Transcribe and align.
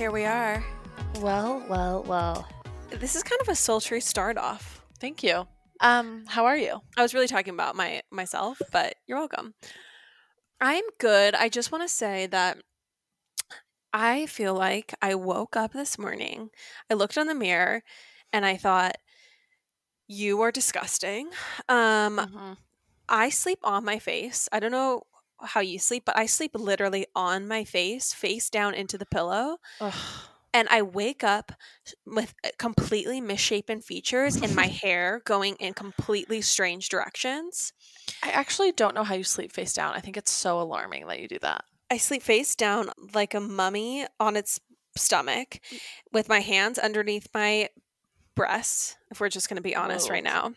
here 0.00 0.10
we 0.10 0.24
are. 0.24 0.64
Well, 1.20 1.62
well, 1.68 2.02
well. 2.04 2.48
This 2.88 3.14
is 3.14 3.22
kind 3.22 3.38
of 3.42 3.50
a 3.50 3.54
sultry 3.54 4.00
start 4.00 4.38
off. 4.38 4.80
Thank 4.98 5.22
you. 5.22 5.46
Um, 5.82 6.24
how 6.26 6.46
are 6.46 6.56
you? 6.56 6.80
I 6.96 7.02
was 7.02 7.12
really 7.12 7.26
talking 7.26 7.52
about 7.52 7.76
my 7.76 8.00
myself, 8.10 8.58
but 8.72 8.94
you're 9.06 9.18
welcome. 9.18 9.52
I'm 10.58 10.84
good. 10.96 11.34
I 11.34 11.50
just 11.50 11.70
want 11.70 11.84
to 11.84 11.94
say 11.94 12.26
that 12.28 12.56
I 13.92 14.24
feel 14.24 14.54
like 14.54 14.94
I 15.02 15.16
woke 15.16 15.54
up 15.54 15.74
this 15.74 15.98
morning. 15.98 16.48
I 16.90 16.94
looked 16.94 17.18
in 17.18 17.26
the 17.26 17.34
mirror 17.34 17.82
and 18.32 18.46
I 18.46 18.56
thought 18.56 18.96
you 20.08 20.40
are 20.40 20.50
disgusting. 20.50 21.28
Um 21.68 22.16
Mhm. 22.16 22.56
I 23.06 23.28
sleep 23.28 23.58
on 23.64 23.84
my 23.84 23.98
face. 23.98 24.48
I 24.50 24.60
don't 24.60 24.72
know 24.72 25.02
how 25.42 25.60
you 25.60 25.78
sleep, 25.78 26.04
but 26.06 26.16
I 26.16 26.26
sleep 26.26 26.52
literally 26.54 27.06
on 27.14 27.48
my 27.48 27.64
face, 27.64 28.12
face 28.12 28.50
down 28.50 28.74
into 28.74 28.98
the 28.98 29.06
pillow. 29.06 29.58
Ugh. 29.80 29.94
and 30.52 30.68
I 30.68 30.82
wake 30.82 31.22
up 31.22 31.52
with 32.04 32.34
uh, 32.44 32.48
completely 32.58 33.20
misshapen 33.20 33.80
features 33.80 34.36
and 34.36 34.54
my 34.54 34.66
hair 34.82 35.22
going 35.24 35.54
in 35.60 35.74
completely 35.74 36.40
strange 36.40 36.88
directions. 36.88 37.72
I 38.22 38.30
actually 38.30 38.72
don't 38.72 38.94
know 38.94 39.04
how 39.04 39.14
you 39.14 39.22
sleep 39.24 39.52
face 39.52 39.72
down. 39.72 39.94
I 39.94 40.00
think 40.00 40.16
it's 40.16 40.32
so 40.32 40.60
alarming 40.60 41.06
that 41.06 41.20
you 41.20 41.28
do 41.28 41.38
that. 41.40 41.64
I 41.90 41.98
sleep 41.98 42.22
face 42.22 42.54
down 42.56 42.90
like 43.14 43.34
a 43.34 43.40
mummy 43.40 44.06
on 44.18 44.36
its 44.36 44.60
stomach 44.96 45.60
with 46.12 46.28
my 46.28 46.40
hands 46.40 46.78
underneath 46.78 47.28
my 47.32 47.68
breasts, 48.34 48.96
if 49.10 49.20
we're 49.20 49.28
just 49.28 49.48
going 49.48 49.56
to 49.56 49.62
be 49.62 49.76
honest 49.76 50.08
right 50.10 50.24
now. 50.24 50.52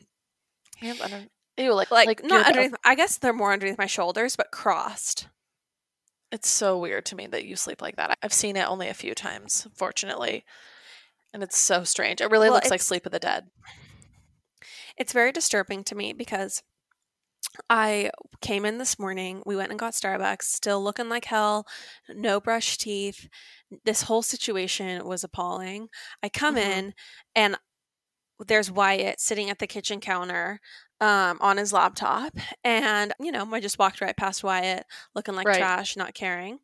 Hands 0.78 1.00
under. 1.02 1.26
Ew, 1.57 1.73
like 1.73 1.89
Like, 1.91 2.08
like 2.08 2.23
not 2.23 2.47
underneath, 2.47 2.73
I 2.83 2.95
guess 2.95 3.17
they're 3.17 3.33
more 3.33 3.53
underneath 3.53 3.78
my 3.78 3.86
shoulders, 3.86 4.36
but 4.36 4.52
crossed. 4.52 5.28
It's 6.31 6.50
so 6.50 6.80
weird 6.80 7.05
to 7.08 7.16
me 7.16 7.28
that 7.28 7.45
you 7.45 7.55
sleep 7.55 7.81
like 7.81 7.95
that. 7.97 8.17
I've 8.23 8.33
seen 8.33 8.55
it 8.55 8.67
only 8.67 8.88
a 8.88 8.94
few 8.94 9.14
times, 9.14 9.67
fortunately, 9.75 10.45
and 11.33 11.44
it's 11.44 11.58
so 11.58 11.83
strange. 11.83 12.22
It 12.22 12.31
really 12.31 12.50
Well, 12.50 12.55
looks 12.55 12.72
like 12.72 12.81
Sleep 12.81 13.05
of 13.05 13.11
the 13.11 13.19
Dead. 13.19 13.50
It's 14.97 15.13
very 15.13 15.31
disturbing 15.31 15.83
to 15.86 15.95
me 15.95 16.13
because 16.13 16.63
I 17.69 18.11
came 18.41 18.66
in 18.66 18.78
this 18.78 18.97
morning. 18.97 19.44
We 19.45 19.56
went 19.56 19.72
and 19.72 19.80
got 19.80 19.94
Starbucks, 19.94 20.44
still 20.44 20.83
looking 20.83 21.09
like 21.09 21.25
hell, 21.25 21.67
no 22.09 22.39
brush 22.39 22.78
teeth. 22.78 23.28
This 23.85 24.03
whole 24.03 24.22
situation 24.22 25.06
was 25.06 25.23
appalling. 25.23 25.89
I 26.23 26.30
come 26.30 26.56
Mhm. 26.56 26.58
in 26.58 26.94
and 27.35 27.58
there's 28.47 28.72
Wyatt 28.72 29.19
sitting 29.19 29.49
at 29.49 29.59
the 29.59 29.67
kitchen 29.67 29.99
counter 29.99 30.59
um, 31.02 31.38
on 31.41 31.58
his 31.58 31.73
laptop. 31.73 32.33
And, 32.63 33.13
you 33.19 33.31
know, 33.31 33.47
I 33.52 33.59
just 33.59 33.80
walked 33.80 34.00
right 34.02 34.16
past 34.16 34.44
Wyatt 34.44 34.85
looking 35.16 35.35
like 35.35 35.47
Right. 35.47 35.58
trash, 35.58 35.95
not 35.97 36.13
caring. 36.13 36.59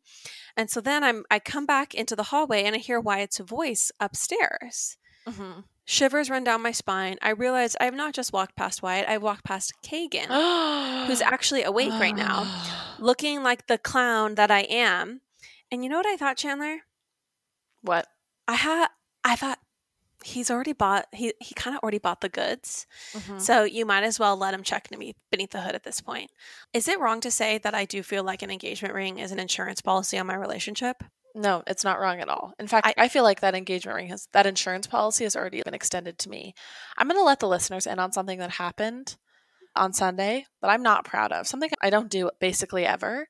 And 0.56 0.70
so 0.70 0.80
then 0.80 1.04
I'm 1.04 1.24
I 1.30 1.38
come 1.38 1.66
back 1.66 1.94
into 1.94 2.16
the 2.16 2.24
hallway 2.24 2.64
and 2.64 2.74
I 2.74 2.78
hear 2.78 3.00
Wyatt's 3.00 3.38
voice 3.38 3.92
upstairs. 4.00 4.96
Mm-hmm. 5.28 5.60
Shivers 5.84 6.30
run 6.30 6.44
down 6.44 6.62
my 6.62 6.70
spine. 6.72 7.16
I 7.20 7.30
realize 7.30 7.76
I 7.80 7.84
have 7.84 7.94
not 7.94 8.14
just 8.14 8.32
walked 8.32 8.54
past 8.56 8.80
Wyatt, 8.82 9.08
I 9.08 9.18
walked 9.18 9.44
past 9.44 9.72
Kagan, 9.84 11.06
who's 11.06 11.20
actually 11.34 11.64
awake 11.64 11.92
right 11.92 12.14
now, 12.14 12.46
looking 13.00 13.42
like 13.42 13.66
the 13.66 13.76
clown 13.78 14.36
that 14.36 14.50
I 14.50 14.60
am. 14.60 15.20
And 15.72 15.82
you 15.82 15.90
know 15.90 15.96
what 15.96 16.06
I 16.06 16.16
thought, 16.16 16.36
Chandler? 16.36 16.78
what? 17.82 18.06
I 18.46 18.54
had 18.54 18.88
I 19.24 19.36
thought 19.36 19.58
he's 20.24 20.50
already 20.50 20.72
bought 20.72 21.06
he 21.12 21.32
he 21.40 21.54
kind 21.54 21.76
of 21.76 21.82
already 21.82 21.98
bought 21.98 22.20
the 22.20 22.28
goods. 22.28 22.86
Mhm. 23.12 23.40
So 23.40 23.64
you 23.64 23.86
might 23.86 24.04
as 24.04 24.18
well 24.18 24.36
let 24.36 24.54
him 24.54 24.62
check 24.62 24.88
beneath 24.88 25.50
the 25.50 25.60
hood 25.60 25.74
at 25.74 25.84
this 25.84 26.00
point. 26.00 26.30
Is 26.72 26.88
it 26.88 27.00
wrong 27.00 27.20
to 27.20 27.30
say 27.30 27.58
that 27.58 27.74
I 27.74 27.84
do 27.84 28.02
feel 28.02 28.22
like 28.22 28.42
an 28.42 28.50
engagement 28.50 28.94
ring 28.94 29.18
is 29.18 29.32
an 29.32 29.38
insurance 29.38 29.80
policy 29.80 30.18
on 30.18 30.26
my 30.26 30.34
relationship? 30.34 31.02
No, 31.34 31.62
it's 31.66 31.84
not 31.84 32.00
wrong 32.00 32.20
at 32.20 32.28
all. 32.28 32.54
In 32.58 32.66
fact, 32.66 32.92
I, 32.96 33.08
feel 33.08 33.22
like 33.22 33.40
that 33.40 33.54
engagement 33.54 33.94
ring 33.94 34.08
has 34.08 34.28
that 34.32 34.46
insurance 34.46 34.86
policy 34.86 35.24
has 35.24 35.36
already 35.36 35.62
been 35.62 35.74
extended 35.74 36.18
to 36.18 36.28
me. 36.28 36.54
I'm 36.98 37.06
going 37.06 37.20
to 37.20 37.24
let 37.24 37.38
the 37.38 37.48
listeners 37.48 37.86
in 37.86 37.98
on 37.98 38.12
something 38.12 38.38
that 38.40 38.50
happened 38.50 39.16
on 39.76 39.92
Sunday 39.92 40.46
that 40.60 40.70
I'm 40.70 40.82
not 40.82 41.04
proud 41.04 41.30
of. 41.30 41.46
Something 41.46 41.70
I 41.80 41.90
don't 41.90 42.10
do 42.10 42.30
basically 42.40 42.84
ever, 42.84 43.28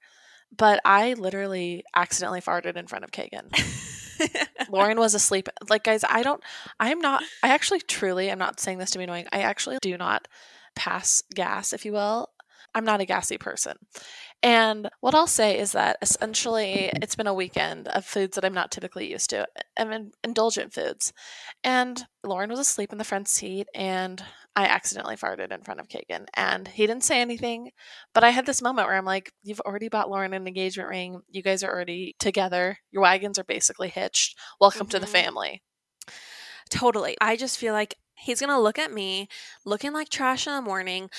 but 0.56 0.80
I 0.84 1.12
literally 1.14 1.84
accidentally 1.94 2.40
farted 2.40 2.76
in 2.76 2.86
front 2.86 3.04
of 3.04 3.10
Kagan. 3.10 3.50
Lauren 4.70 4.98
was 4.98 5.14
asleep. 5.14 5.48
Like 5.68 5.84
guys, 5.84 6.04
I 6.08 6.22
don't 6.22 6.42
I'm 6.78 7.00
not 7.00 7.22
I 7.42 7.48
actually 7.48 7.80
truly 7.80 8.30
I'm 8.30 8.38
not 8.38 8.60
saying 8.60 8.78
this 8.78 8.90
to 8.90 8.98
be 8.98 9.04
annoying. 9.04 9.26
I 9.32 9.40
actually 9.40 9.78
do 9.82 9.96
not 9.96 10.28
pass 10.74 11.22
gas, 11.34 11.72
if 11.72 11.84
you 11.84 11.92
will. 11.92 12.30
I'm 12.74 12.84
not 12.84 13.00
a 13.00 13.04
gassy 13.04 13.38
person. 13.38 13.76
And 14.42 14.88
what 15.00 15.14
I'll 15.14 15.26
say 15.26 15.58
is 15.58 15.72
that 15.72 15.98
essentially 16.00 16.90
it's 17.02 17.14
been 17.14 17.26
a 17.26 17.34
weekend 17.34 17.88
of 17.88 18.06
foods 18.06 18.34
that 18.36 18.44
I'm 18.44 18.54
not 18.54 18.70
typically 18.70 19.10
used 19.10 19.30
to. 19.30 19.46
I'm 19.78 19.92
in 19.92 20.12
indulgent 20.24 20.72
foods. 20.72 21.12
And 21.62 22.02
Lauren 22.24 22.48
was 22.48 22.58
asleep 22.58 22.90
in 22.92 22.98
the 22.98 23.04
front 23.04 23.28
seat 23.28 23.68
and 23.74 24.22
I 24.56 24.64
accidentally 24.64 25.16
farted 25.16 25.52
in 25.52 25.62
front 25.62 25.78
of 25.80 25.88
Kagan. 25.88 26.24
And 26.34 26.68
he 26.68 26.86
didn't 26.86 27.04
say 27.04 27.20
anything. 27.20 27.70
But 28.14 28.24
I 28.24 28.30
had 28.30 28.46
this 28.46 28.62
moment 28.62 28.88
where 28.88 28.96
I'm 28.96 29.04
like, 29.04 29.30
You've 29.42 29.60
already 29.60 29.88
bought 29.88 30.10
Lauren 30.10 30.32
an 30.32 30.46
engagement 30.46 30.88
ring. 30.88 31.20
You 31.28 31.42
guys 31.42 31.62
are 31.62 31.70
already 31.70 32.16
together. 32.18 32.78
Your 32.90 33.02
wagons 33.02 33.38
are 33.38 33.44
basically 33.44 33.88
hitched. 33.90 34.38
Welcome 34.58 34.86
to 34.88 34.98
the 34.98 35.06
Mhm. 35.06 35.10
family. 35.10 35.62
Totally. 36.70 37.16
I 37.20 37.36
just 37.36 37.58
feel 37.58 37.74
like 37.74 37.96
he's 38.20 38.40
going 38.40 38.50
to 38.50 38.60
look 38.60 38.78
at 38.78 38.92
me 38.92 39.28
looking 39.64 39.92
like 39.92 40.08
trash 40.08 40.46
in 40.46 40.54
the 40.54 40.62
morning, 40.62 41.10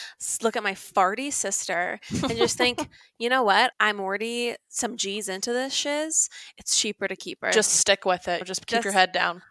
look 0.41 0.55
at 0.55 0.63
my 0.63 0.73
farty 0.73 1.31
sister, 1.31 1.99
and 2.11 2.37
just 2.37 2.57
think, 2.57 2.87
you 3.17 3.29
know 3.29 3.43
what? 3.43 3.73
I'm 3.79 3.99
already 3.99 4.55
some 4.69 4.97
G's 4.97 5.27
into 5.29 5.51
this 5.53 5.73
shiz. 5.73 6.29
It's 6.57 6.79
cheaper 6.79 7.07
to 7.07 7.15
keep 7.15 7.39
her. 7.41 7.51
Just 7.51 7.73
stick 7.73 8.05
with 8.05 8.27
it. 8.27 8.43
Just 8.45 8.67
keep 8.67 8.83
your 8.83 8.93
head 8.93 9.11
down. 9.11 9.41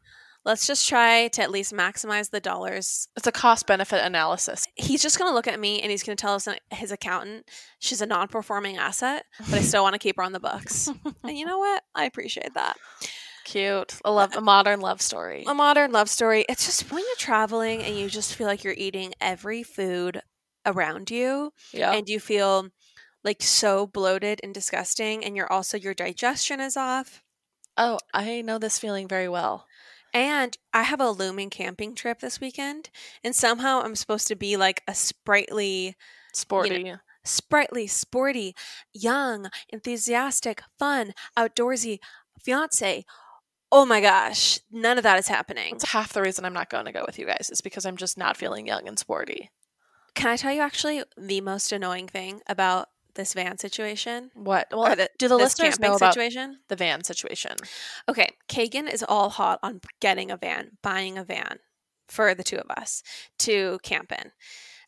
let's 0.44 0.66
just 0.66 0.88
try 0.88 1.28
to 1.28 1.42
at 1.42 1.50
least 1.50 1.72
maximize 1.72 2.30
the 2.30 2.40
dollars. 2.40 3.08
It's 3.16 3.26
a 3.26 3.32
cost 3.32 3.66
benefit 3.66 4.02
analysis. 4.02 4.66
He's 4.74 5.02
just 5.02 5.18
going 5.18 5.30
to 5.30 5.34
look 5.34 5.46
at 5.46 5.60
me 5.60 5.82
and 5.82 5.90
he's 5.90 6.02
going 6.02 6.16
to 6.16 6.20
tell 6.20 6.34
us 6.34 6.48
uh, 6.48 6.54
his 6.70 6.90
accountant 6.92 7.46
she's 7.78 8.00
a 8.00 8.06
non 8.06 8.28
performing 8.28 8.76
asset, 8.78 9.26
but 9.50 9.58
I 9.58 9.62
still 9.70 9.82
want 9.82 9.94
to 9.94 9.98
keep 9.98 10.16
her 10.16 10.22
on 10.22 10.32
the 10.32 10.40
books. 10.40 10.88
and 11.24 11.36
you 11.38 11.44
know 11.50 11.58
what? 11.58 11.82
I 11.94 12.04
appreciate 12.04 12.54
that. 12.54 12.76
Cute. 13.50 13.96
A 14.04 14.12
love 14.12 14.36
a 14.36 14.40
modern 14.40 14.80
love 14.80 15.02
story. 15.02 15.44
a 15.46 15.54
modern 15.54 15.90
love 15.92 16.08
story. 16.08 16.44
It's 16.48 16.64
just 16.66 16.90
when 16.92 17.02
you're 17.02 17.16
traveling 17.16 17.82
and 17.82 17.96
you 17.96 18.08
just 18.08 18.34
feel 18.36 18.46
like 18.46 18.62
you're 18.62 18.74
eating 18.76 19.12
every 19.20 19.62
food 19.64 20.22
around 20.64 21.10
you 21.10 21.52
Yeah. 21.72 21.92
and 21.92 22.08
you 22.08 22.20
feel 22.20 22.68
like 23.24 23.42
so 23.42 23.86
bloated 23.88 24.40
and 24.44 24.54
disgusting 24.54 25.24
and 25.24 25.36
you're 25.36 25.50
also 25.52 25.76
your 25.76 25.94
digestion 25.94 26.60
is 26.60 26.76
off. 26.76 27.22
oh, 27.76 27.98
I 28.14 28.42
know 28.42 28.58
this 28.58 28.78
feeling 28.78 29.08
very 29.08 29.28
well. 29.28 29.66
And 30.14 30.56
I 30.72 30.82
have 30.82 31.00
a 31.00 31.10
looming 31.10 31.50
camping 31.50 31.94
trip 31.94 32.20
this 32.20 32.40
weekend 32.40 32.90
and 33.24 33.34
somehow 33.34 33.80
I'm 33.80 33.96
supposed 33.96 34.28
to 34.28 34.36
be 34.36 34.56
like 34.56 34.82
a 34.86 34.94
sprightly 34.94 35.96
Sporty. 36.32 36.94
sprightly, 37.24 37.86
sporty, 37.88 38.54
young, 38.92 39.50
enthusiastic, 39.70 40.62
fun, 40.78 41.14
outdoorsy 41.36 41.98
fiance. 42.44 43.04
Oh 43.72 43.86
my 43.86 44.00
gosh, 44.00 44.58
none 44.70 44.98
of 44.98 45.04
that 45.04 45.18
is 45.18 45.28
happening. 45.28 45.74
It's 45.76 45.90
half 45.90 46.12
the 46.12 46.22
reason 46.22 46.44
I'm 46.44 46.52
not 46.52 46.70
going 46.70 46.86
to 46.86 46.92
go 46.92 47.04
with 47.06 47.18
you 47.18 47.26
guys 47.26 47.50
is 47.50 47.60
because 47.60 47.86
I'm 47.86 47.96
just 47.96 48.18
not 48.18 48.36
feeling 48.36 48.66
young 48.66 48.88
and 48.88 48.98
sporty. 48.98 49.50
Can 50.14 50.28
I 50.28 50.36
tell 50.36 50.52
you 50.52 50.60
actually 50.60 51.04
the 51.16 51.40
most 51.40 51.70
annoying 51.70 52.08
thing 52.08 52.40
about 52.48 52.88
this 53.14 53.32
van 53.32 53.58
situation? 53.58 54.30
What? 54.34 54.66
Well, 54.72 54.96
the- 54.96 55.10
do 55.18 55.28
the 55.28 55.36
listeners 55.36 55.78
know 55.78 55.94
about 55.94 56.14
situation? 56.14 56.58
the 56.68 56.76
van 56.76 57.04
situation? 57.04 57.56
Okay, 58.08 58.30
Kagan 58.48 58.92
is 58.92 59.04
all 59.08 59.30
hot 59.30 59.60
on 59.62 59.80
getting 60.00 60.30
a 60.30 60.36
van, 60.36 60.72
buying 60.82 61.16
a 61.16 61.24
van 61.24 61.58
for 62.08 62.34
the 62.34 62.42
two 62.42 62.56
of 62.56 62.70
us 62.76 63.02
to 63.38 63.78
camp 63.84 64.10
in. 64.10 64.32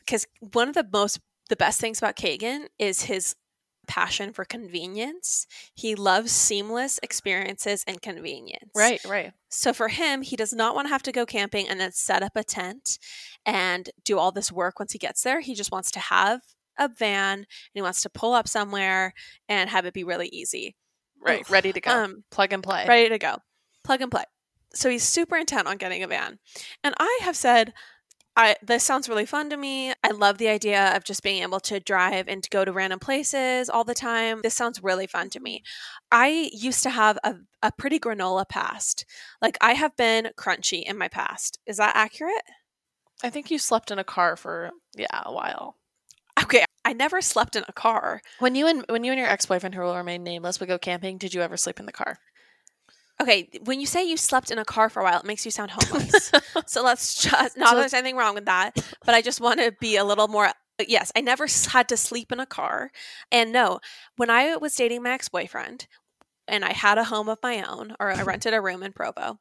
Because 0.01 0.27
one 0.41 0.69
of 0.69 0.75
the 0.75 0.87
most, 0.93 1.21
the 1.49 1.57
best 1.57 1.81
things 1.81 1.99
about 1.99 2.17
Kagan 2.17 2.67
is 2.79 3.03
his 3.03 3.37
passion 3.87 4.33
for 4.33 4.45
convenience. 4.45 5.47
He 5.75 5.95
loves 5.95 6.33
seamless 6.33 6.99
experiences 7.03 7.85
and 7.87 8.01
convenience. 8.01 8.71
Right, 8.75 9.05
right. 9.05 9.33
So 9.49 9.73
for 9.73 9.89
him, 9.89 10.23
he 10.23 10.37
does 10.37 10.53
not 10.53 10.75
want 10.75 10.87
to 10.87 10.93
have 10.93 11.03
to 11.05 11.13
go 11.13 11.27
camping 11.27 11.69
and 11.69 11.81
then 11.81 11.93
set 11.93 12.23
up 12.23 12.33
a 12.37 12.45
tent 12.45 12.99
and 13.45 13.91
do 14.05 14.19
all 14.19 14.33
this 14.33 14.53
work 14.53 14.79
once 14.79 14.93
he 14.93 14.99
gets 14.99 15.23
there. 15.23 15.41
He 15.41 15.55
just 15.55 15.73
wants 15.73 15.91
to 15.93 16.01
have 16.01 16.41
a 16.79 16.89
van 16.89 17.39
and 17.39 17.47
he 17.75 17.83
wants 17.83 18.03
to 18.03 18.09
pull 18.11 18.33
up 18.33 18.49
somewhere 18.49 19.13
and 19.49 19.69
have 19.69 19.85
it 19.85 19.95
be 19.95 20.05
really 20.05 20.29
easy. 20.29 20.77
Right. 21.21 21.49
Ready 21.51 21.73
to 21.73 21.81
go. 21.81 21.91
Um, 21.91 22.25
Plug 22.31 22.53
and 22.53 22.63
play. 22.63 22.87
ready 22.89 23.09
to 23.11 23.19
go. 23.19 23.37
Plug 23.85 24.01
and 24.01 24.11
play. 24.11 24.25
So 24.75 24.89
he's 24.89 25.03
super 25.05 25.37
intent 25.37 25.69
on 25.69 25.77
getting 25.77 26.03
a 26.03 26.09
van. 26.09 26.39
And 26.83 26.95
I 26.99 27.19
have 27.23 27.37
said, 27.37 27.75
I 28.37 28.57
this 28.63 28.83
sounds 28.83 29.09
really 29.09 29.27
fun 29.27 29.51
to 29.51 29.57
me. 29.57 29.93
I 30.03 30.11
love 30.11 30.39
the 30.39 30.49
idea 30.49 30.97
of 30.97 31.05
just 31.05 31.23
being 31.23 31.43
able 31.43 31.61
to 31.61 31.81
drive 31.81 32.29
and 32.29 32.43
to 32.43 32.51
go 32.51 32.65
to 32.65 32.73
random 32.73 32.99
places 32.99 33.69
all 33.69 33.85
the 33.85 33.95
time. 33.95 34.41
This 34.43 34.55
sounds 34.55 34.83
really 34.83 35.07
fun 35.07 35.29
to 35.31 35.41
me. 35.41 35.63
I 36.11 36.51
used 36.53 36.83
to 36.85 36.91
have 36.91 37.19
a, 37.25 37.37
a 37.63 37.73
pretty 37.73 37.99
granola 37.99 38.49
past. 38.49 39.05
Like 39.43 39.59
I 39.61 39.75
have 39.75 39.97
been 39.97 40.31
crunchy 40.39 40.83
in 40.83 40.97
my 40.97 41.09
past. 41.09 41.59
Is 41.67 41.77
that 41.77 41.95
accurate? 41.95 42.43
I 43.23 43.31
think 43.31 43.51
you 43.51 43.59
slept 43.59 43.91
in 43.91 43.99
a 43.99 44.05
car 44.05 44.37
for 44.37 44.71
yeah, 44.97 45.23
a 45.25 45.33
while. 45.33 45.77
Okay. 46.43 46.65
I 46.85 46.93
never 46.95 47.21
slept 47.21 47.55
in 47.55 47.65
a 47.69 47.73
car. 47.73 48.21
When 48.41 48.55
you 48.55 48.67
and 48.67 48.85
when 48.89 49.05
you 49.05 49.13
and 49.13 49.19
your 49.19 49.29
ex 49.29 49.47
boyfriend, 49.47 49.75
who 49.75 49.83
will 49.83 49.97
remain 49.97 50.25
nameless, 50.25 50.59
would 50.59 50.69
go 50.69 50.79
camping, 50.79 51.17
did 51.17 51.33
you 51.33 51.41
ever 51.41 51.57
sleep 51.57 51.79
in 51.79 51.87
the 51.87 51.93
car? 51.93 52.19
Okay, 53.21 53.49
when 53.65 53.81
you 53.81 53.87
say 53.87 54.05
you 54.05 54.17
slept 54.17 54.51
in 54.51 54.59
a 54.59 54.65
car 54.65 54.89
for 54.89 55.01
a 55.01 55.05
while, 55.05 55.21
it 55.21 55.27
makes 55.27 55.45
you 55.45 55.51
sound 55.51 55.71
homeless. 55.75 56.33
so 56.67 56.83
let's 56.83 57.15
just 57.23 57.57
not 57.57 57.69
so, 57.69 57.75
that 57.75 57.81
there's 57.81 57.95
anything 57.95 58.17
wrong 58.17 58.35
with 58.35 58.47
that, 58.47 58.77
but 59.05 59.15
I 59.15 59.23
just 59.23 59.41
want 59.41 59.61
to 59.61 59.73
be 59.81 59.97
a 59.97 60.05
little 60.05 60.29
more. 60.29 60.51
Yes, 60.87 61.13
I 61.15 61.21
never 61.21 61.47
had 61.69 61.89
to 61.91 61.97
sleep 61.97 62.33
in 62.33 62.41
a 62.41 62.47
car, 62.47 62.91
and 63.31 63.53
no, 63.53 63.79
when 64.17 64.31
I 64.31 64.57
was 64.57 64.75
dating 64.75 65.03
my 65.03 65.11
ex 65.11 65.29
boyfriend, 65.29 65.87
and 66.49 66.65
I 66.65 66.73
had 66.73 66.99
a 66.99 67.05
home 67.05 67.29
of 67.29 67.39
my 67.43 67.63
own, 67.63 67.95
or 68.01 68.11
I 68.11 68.23
rented 68.23 68.55
a 68.55 68.61
room 68.61 68.83
in 68.83 68.93
Provo, 68.93 69.39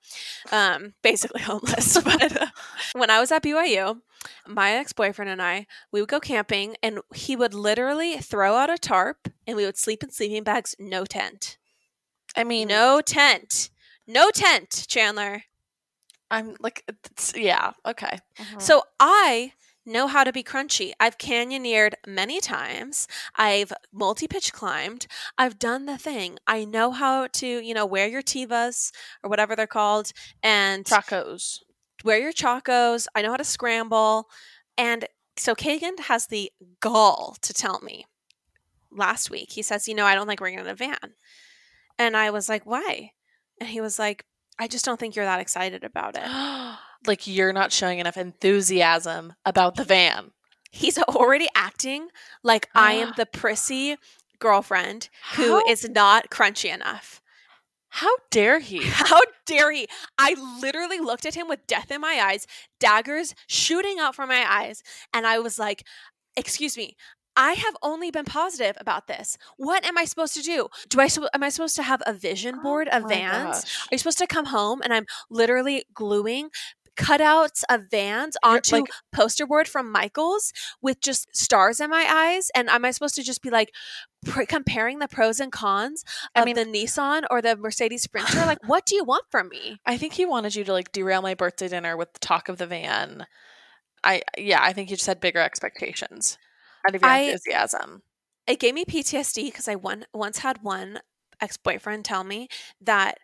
um, 0.52 0.94
basically 1.02 1.42
homeless. 1.44 2.00
but 2.04 2.42
uh, 2.42 2.48
when 2.94 3.10
I 3.10 3.20
was 3.20 3.32
at 3.32 3.44
BYU, 3.44 4.02
my 4.48 4.74
ex 4.74 4.94
boyfriend 4.94 5.32
and 5.32 5.42
I, 5.42 5.66
we 5.92 6.02
would 6.02 6.10
go 6.10 6.20
camping, 6.20 6.76
and 6.84 7.00
he 7.16 7.36
would 7.36 7.54
literally 7.54 8.18
throw 8.18 8.56
out 8.56 8.70
a 8.70 8.78
tarp, 8.78 9.30
and 9.48 9.58
we 9.58 9.66
would 9.66 9.78
sleep 9.78 10.04
in 10.04 10.12
sleeping 10.12 10.44
bags, 10.44 10.76
no 10.80 11.06
tent. 11.06 11.58
I 12.36 12.44
mean, 12.44 12.70
no 12.70 13.02
tent. 13.02 13.70
No 14.08 14.30
tent, 14.32 14.86
Chandler. 14.88 15.44
I'm 16.30 16.56
like, 16.60 16.90
yeah, 17.36 17.72
okay. 17.86 18.20
Uh-huh. 18.40 18.60
So 18.60 18.84
I 19.00 19.54
know 19.86 20.08
how 20.08 20.24
to 20.24 20.32
be 20.32 20.44
crunchy. 20.44 20.94
I've 21.00 21.18
canyoneered 21.18 21.94
many 22.08 22.40
times. 22.40 23.08
I've 23.36 23.74
multi 23.92 24.28
pitch 24.28 24.54
climbed. 24.54 25.08
I've 25.38 25.60
done 25.60 25.86
the 25.86 25.98
thing. 25.98 26.38
I 26.48 26.64
know 26.66 26.92
how 26.92 27.28
to, 27.28 27.48
you 27.48 27.74
know, 27.74 27.86
wear 27.86 28.08
your 28.08 28.22
Tevas 28.22 28.92
or 29.24 29.30
whatever 29.30 29.56
they're 29.56 29.68
called 29.68 30.12
and 30.42 30.86
Chacos. 30.86 31.60
Wear 32.04 32.20
your 32.20 32.34
Chacos. 32.34 33.08
I 33.16 33.22
know 33.22 33.32
how 33.32 33.38
to 33.38 33.44
scramble. 33.44 34.30
And 34.78 35.06
so 35.38 35.56
Kagan 35.56 36.00
has 36.02 36.28
the 36.28 36.52
gall 36.80 37.36
to 37.42 37.54
tell 37.54 37.82
me 37.82 38.06
last 38.92 39.30
week. 39.30 39.52
He 39.52 39.62
says, 39.62 39.88
you 39.88 39.96
know, 39.96 40.06
I 40.06 40.16
don't 40.16 40.28
think 40.28 40.40
we're 40.40 40.52
going 40.52 40.66
to 40.66 40.76
van. 40.76 41.16
And 41.98 42.16
I 42.18 42.32
was 42.32 42.50
like, 42.50 42.66
why? 42.66 43.12
And 43.60 43.70
he 43.70 43.82
was 43.82 44.00
like, 44.00 44.26
I 44.60 44.68
just 44.68 44.86
don't 44.86 45.00
think 45.00 45.16
you're 45.16 45.26
that 45.26 45.40
excited 45.40 45.84
about 45.84 46.16
it. 46.18 46.28
like 47.08 47.28
you're 47.28 47.54
not 47.54 47.72
showing 47.72 48.00
enough 48.00 48.18
enthusiasm 48.18 49.34
about 49.46 49.76
the 49.76 49.84
van. 49.84 50.32
He's 50.72 50.98
already 50.98 51.48
acting 51.56 52.08
like 52.44 52.70
I 52.74 52.94
am 52.94 53.14
the 53.18 53.26
prissy 53.26 53.98
girlfriend 54.40 55.10
who 55.36 55.60
How? 55.60 55.66
is 55.68 55.88
not 55.90 56.30
crunchy 56.30 56.74
enough. 56.74 57.22
How 57.90 58.16
dare 58.30 58.60
he? 58.60 58.84
How 58.86 59.20
dare 59.46 59.72
he? 59.72 59.88
I 60.18 60.36
literally 60.62 61.00
looked 61.00 61.26
at 61.26 61.36
him 61.36 61.48
with 61.50 61.68
death 61.68 61.92
in 61.92 62.02
my 62.02 62.22
eyes, 62.24 62.48
daggers 62.80 63.36
shooting 63.48 64.00
out 64.00 64.16
from 64.16 64.30
my 64.30 64.46
eyes, 64.50 64.82
and 65.14 65.28
I 65.28 65.40
was 65.40 65.60
like, 65.60 65.86
Excuse 66.38 66.78
me, 66.78 66.96
I 67.36 67.54
have 67.54 67.76
only 67.82 68.12
been 68.12 68.26
positive 68.26 68.76
about 68.80 69.08
this. 69.08 69.38
What 69.58 69.86
am 69.86 69.98
I 69.98 70.06
supposed 70.06 70.36
to 70.36 70.42
do? 70.42 70.68
Do 70.90 71.00
I 71.00 71.08
am 71.34 71.44
I 71.44 71.50
supposed 71.50 71.76
to 71.78 71.84
have 71.84 72.02
a 72.06 72.14
vision 72.14 72.56
oh 72.60 72.64
board 72.64 72.88
of 72.90 73.08
vans? 73.08 73.64
Gosh. 73.64 73.80
Are 73.86 73.94
you 73.94 73.98
supposed 73.98 74.18
to 74.20 74.28
come 74.28 74.46
home 74.46 74.82
and 74.84 74.94
I'm 74.94 75.06
literally 75.30 75.86
gluing 75.94 76.50
cutouts 76.98 77.64
of 77.70 77.90
vans 77.90 78.36
onto 78.44 78.78
like, 78.78 78.90
poster 79.14 79.48
board 79.48 79.68
from 79.68 79.92
Michaels 79.92 80.52
with 80.82 81.00
just 81.00 81.34
stars 81.36 81.80
in 81.80 81.90
my 81.90 82.06
eyes 82.10 82.52
and 82.54 82.70
am 82.70 82.84
I 82.84 82.92
supposed 82.92 83.16
to 83.16 83.24
just 83.24 83.42
be 83.42 83.50
like 83.50 83.74
pr- 84.26 84.44
comparing 84.44 85.00
the 85.00 85.08
pros 85.08 85.40
and 85.40 85.54
cons 85.54 86.04
of 86.36 86.42
I 86.42 86.46
mean, 86.46 86.56
the 86.56 86.66
Nissan 86.66 87.24
or 87.32 87.42
the 87.42 87.56
Mercedes 87.56 88.04
Sprinter 88.04 88.46
like 88.46 88.68
what 88.68 88.86
do 88.86 88.96
you 88.96 89.06
want 89.06 89.24
from 89.32 89.48
me? 89.50 89.80
I 89.86 89.98
think 89.98 90.14
he 90.14 90.26
wanted 90.26 90.56
you 90.56 90.64
to 90.66 90.74
like 90.74 90.92
derail 90.92 91.22
my 91.22 91.34
birthday 91.34 91.70
dinner 91.70 91.96
with 91.96 92.14
the 92.14 92.20
talk 92.20 92.50
of 92.50 92.58
the 92.58 92.68
van. 92.68 93.26
I 94.04 94.22
yeah, 94.38 94.60
I 94.62 94.74
think 94.74 94.90
you 94.90 94.98
just 94.98 95.08
had 95.08 95.22
bigger 95.22 95.40
expectations 95.40 96.38
out 96.88 96.96
of 96.96 97.02
your 97.02 97.12
I, 97.12 97.18
enthusiasm. 97.18 98.04
It 98.48 98.60
gave 98.60 98.74
me 98.74 98.86
PTSD 98.86 99.46
because 99.46 99.68
I 99.68 99.76
one, 99.76 100.06
once 100.14 100.40
had 100.40 100.64
one 100.64 101.00
ex 101.40 101.58
boyfriend 101.58 102.06
tell 102.06 102.24
me 102.24 102.48
that 102.82 103.18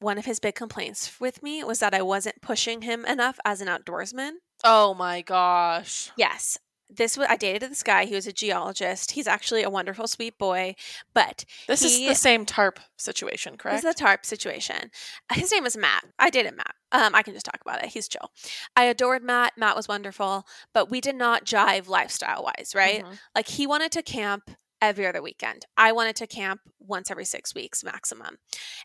one 0.00 0.18
of 0.18 0.26
his 0.26 0.40
big 0.40 0.54
complaints 0.54 1.18
with 1.20 1.42
me 1.42 1.64
was 1.64 1.80
that 1.80 1.94
I 1.94 2.02
wasn't 2.02 2.42
pushing 2.42 2.82
him 2.82 3.04
enough 3.04 3.38
as 3.44 3.60
an 3.60 3.68
outdoorsman. 3.68 4.32
Oh 4.64 4.94
my 4.94 5.22
gosh. 5.22 6.10
Yes 6.16 6.58
this 6.96 7.16
was 7.16 7.26
I 7.30 7.36
dated 7.36 7.70
this 7.70 7.82
guy. 7.82 8.04
He 8.04 8.14
was 8.14 8.26
a 8.26 8.32
geologist. 8.32 9.12
He's 9.12 9.26
actually 9.26 9.62
a 9.62 9.70
wonderful, 9.70 10.06
sweet 10.06 10.38
boy. 10.38 10.74
But 11.14 11.44
this 11.66 11.82
he, 11.82 12.04
is 12.04 12.08
the 12.08 12.14
same 12.14 12.46
tarp 12.46 12.80
situation, 12.96 13.56
correct? 13.56 13.76
This 13.76 13.84
is 13.84 13.94
the 13.94 14.02
tarp 14.02 14.24
situation. 14.24 14.90
His 15.32 15.52
name 15.52 15.64
was 15.64 15.76
Matt. 15.76 16.04
I 16.18 16.30
dated 16.30 16.56
Matt. 16.56 16.74
Um, 16.92 17.14
I 17.14 17.22
can 17.22 17.34
just 17.34 17.46
talk 17.46 17.60
about 17.60 17.82
it. 17.82 17.90
He's 17.90 18.08
chill. 18.08 18.30
I 18.76 18.84
adored 18.84 19.22
Matt. 19.22 19.52
Matt 19.56 19.76
was 19.76 19.88
wonderful, 19.88 20.46
but 20.72 20.90
we 20.90 21.00
did 21.00 21.16
not 21.16 21.44
jive 21.44 21.88
lifestyle 21.88 22.44
wise, 22.44 22.72
right? 22.74 23.02
Mm-hmm. 23.02 23.14
Like 23.34 23.48
he 23.48 23.66
wanted 23.66 23.92
to 23.92 24.02
camp 24.02 24.50
every 24.84 25.06
other 25.06 25.22
weekend. 25.22 25.64
I 25.76 25.92
wanted 25.92 26.16
to 26.16 26.26
camp 26.26 26.60
once 26.78 27.10
every 27.10 27.24
six 27.24 27.54
weeks 27.54 27.82
maximum. 27.82 28.36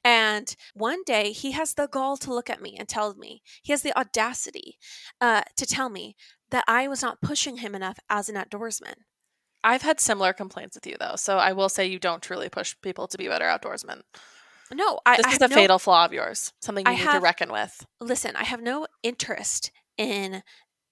And 0.03 0.55
one 0.73 1.03
day 1.05 1.31
he 1.31 1.51
has 1.51 1.73
the 1.73 1.87
gall 1.87 2.15
to 2.17 2.33
look 2.33 2.49
at 2.49 2.61
me 2.61 2.77
and 2.79 2.87
tell 2.87 3.13
me, 3.15 3.41
he 3.61 3.73
has 3.73 3.81
the 3.81 3.97
audacity 3.97 4.77
uh, 5.19 5.41
to 5.57 5.65
tell 5.65 5.89
me 5.89 6.15
that 6.51 6.63
I 6.67 6.87
was 6.87 7.01
not 7.01 7.21
pushing 7.21 7.57
him 7.57 7.75
enough 7.75 7.99
as 8.09 8.29
an 8.29 8.35
outdoorsman. 8.35 8.95
I've 9.63 9.81
had 9.81 9.99
similar 9.99 10.33
complaints 10.33 10.75
with 10.75 10.87
you 10.87 10.95
though, 10.99 11.15
so 11.15 11.37
I 11.37 11.51
will 11.51 11.69
say 11.69 11.85
you 11.85 11.99
don't 11.99 12.23
truly 12.23 12.49
push 12.49 12.75
people 12.81 13.07
to 13.07 13.17
be 13.17 13.27
better 13.27 13.45
outdoorsmen. 13.45 14.01
No, 14.73 14.99
I, 15.05 15.17
this 15.17 15.25
I 15.25 15.31
is 15.31 15.41
a 15.41 15.47
no, 15.47 15.55
fatal 15.55 15.79
flaw 15.79 16.05
of 16.05 16.13
yours. 16.13 16.53
Something 16.61 16.85
you 16.85 16.91
I 16.91 16.95
need 16.95 17.01
have, 17.01 17.15
to 17.15 17.19
reckon 17.19 17.51
with. 17.51 17.85
Listen, 17.99 18.35
I 18.35 18.43
have 18.43 18.61
no 18.61 18.87
interest 19.03 19.71
in 19.97 20.43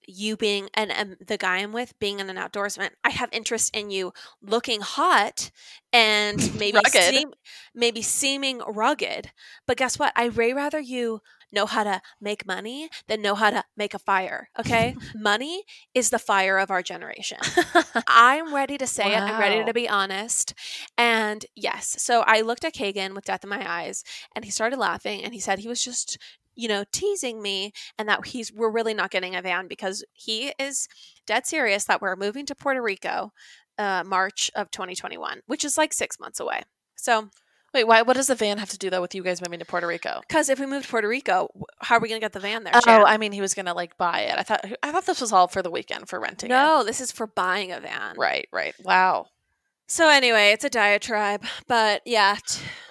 you 0.07 0.37
being 0.37 0.69
and 0.73 0.91
um, 0.91 1.15
the 1.25 1.37
guy 1.37 1.57
I'm 1.57 1.73
with 1.73 1.93
being 1.99 2.21
an 2.21 2.27
outdoorsman. 2.27 2.89
I 3.03 3.09
have 3.09 3.29
interest 3.31 3.75
in 3.75 3.91
you 3.91 4.13
looking 4.41 4.81
hot 4.81 5.51
and 5.93 6.37
maybe 6.59 6.79
seem, 6.89 7.33
maybe 7.75 8.01
seeming 8.01 8.59
rugged. 8.59 9.31
But 9.67 9.77
guess 9.77 9.99
what? 9.99 10.13
I 10.15 10.29
way 10.29 10.53
rather 10.53 10.79
you 10.79 11.19
know 11.51 11.65
how 11.65 11.83
to 11.83 12.01
make 12.19 12.45
money 12.45 12.89
than 13.07 13.21
know 13.21 13.35
how 13.35 13.49
to 13.49 13.63
make 13.75 13.93
a 13.93 13.99
fire. 13.99 14.49
Okay. 14.59 14.95
money 15.15 15.63
is 15.93 16.09
the 16.09 16.19
fire 16.19 16.57
of 16.57 16.71
our 16.71 16.81
generation. 16.81 17.39
I'm 18.07 18.53
ready 18.53 18.77
to 18.77 18.87
say 18.87 19.11
wow. 19.11 19.25
it. 19.25 19.29
I'm 19.29 19.39
ready 19.39 19.63
to 19.63 19.73
be 19.73 19.87
honest. 19.87 20.53
And 20.97 21.45
yes, 21.55 21.95
so 21.99 22.21
I 22.21 22.41
looked 22.41 22.65
at 22.65 22.75
Kagan 22.75 23.15
with 23.15 23.25
death 23.25 23.43
in 23.43 23.49
my 23.49 23.69
eyes 23.69 24.03
and 24.35 24.45
he 24.45 24.51
started 24.51 24.77
laughing 24.77 25.23
and 25.23 25.33
he 25.33 25.39
said 25.39 25.59
he 25.59 25.67
was 25.67 25.83
just 25.83 26.17
you 26.59 26.67
know, 26.67 26.83
teasing 26.91 27.39
me 27.39 27.71
and 27.99 28.09
that 28.09 28.25
he's 28.25 28.51
we're 28.51 28.71
really 28.71 28.95
not 28.95 29.11
getting 29.11 29.35
a 29.35 29.41
van 29.43 29.67
because 29.67 30.03
he 30.13 30.53
is 30.57 30.87
dead 31.27 31.45
serious 31.45 31.85
that 31.85 32.01
we're 32.01 32.15
moving 32.15 32.47
to 32.47 32.55
Puerto 32.55 32.81
Rico 32.81 33.31
uh, 33.77 34.03
March 34.03 34.49
of 34.55 34.71
2021, 34.71 35.41
which 35.45 35.63
is 35.63 35.77
like 35.77 35.93
six 35.93 36.19
months 36.19 36.39
away. 36.39 36.63
So 36.95 37.29
Wait, 37.77 37.83
why? 37.83 38.01
What 38.01 38.15
does 38.15 38.25
the 38.25 38.33
van 38.33 38.57
have 38.57 38.69
to 38.69 38.77
do 38.79 38.89
though 38.89 39.01
with 39.01 39.13
you 39.13 39.21
guys 39.21 39.39
moving 39.39 39.59
to 39.59 39.65
Puerto 39.65 39.85
Rico? 39.85 40.21
Because 40.27 40.49
if 40.49 40.59
we 40.59 40.65
move 40.65 40.81
to 40.81 40.89
Puerto 40.89 41.07
Rico, 41.07 41.47
how 41.77 41.97
are 41.97 41.99
we 41.99 42.09
going 42.09 42.19
to 42.19 42.25
get 42.25 42.33
the 42.33 42.39
van 42.39 42.63
there? 42.63 42.73
Oh, 42.73 43.05
I 43.05 43.17
mean, 43.17 43.31
he 43.31 43.39
was 43.39 43.53
going 43.53 43.67
to 43.67 43.73
like 43.73 43.95
buy 43.99 44.21
it. 44.21 44.35
I 44.35 44.41
thought 44.41 44.65
I 44.81 44.91
thought 44.91 45.05
this 45.05 45.21
was 45.21 45.31
all 45.31 45.47
for 45.47 45.61
the 45.61 45.69
weekend 45.69 46.09
for 46.09 46.19
renting. 46.19 46.49
No, 46.49 46.81
it. 46.81 46.85
this 46.85 46.99
is 46.99 47.11
for 47.11 47.27
buying 47.27 47.71
a 47.71 47.79
van. 47.79 48.15
Right, 48.17 48.47
right. 48.51 48.73
Wow. 48.83 49.27
So 49.87 50.09
anyway, 50.09 50.53
it's 50.53 50.65
a 50.65 50.71
diatribe, 50.71 51.45
but 51.67 52.01
yeah, 52.03 52.37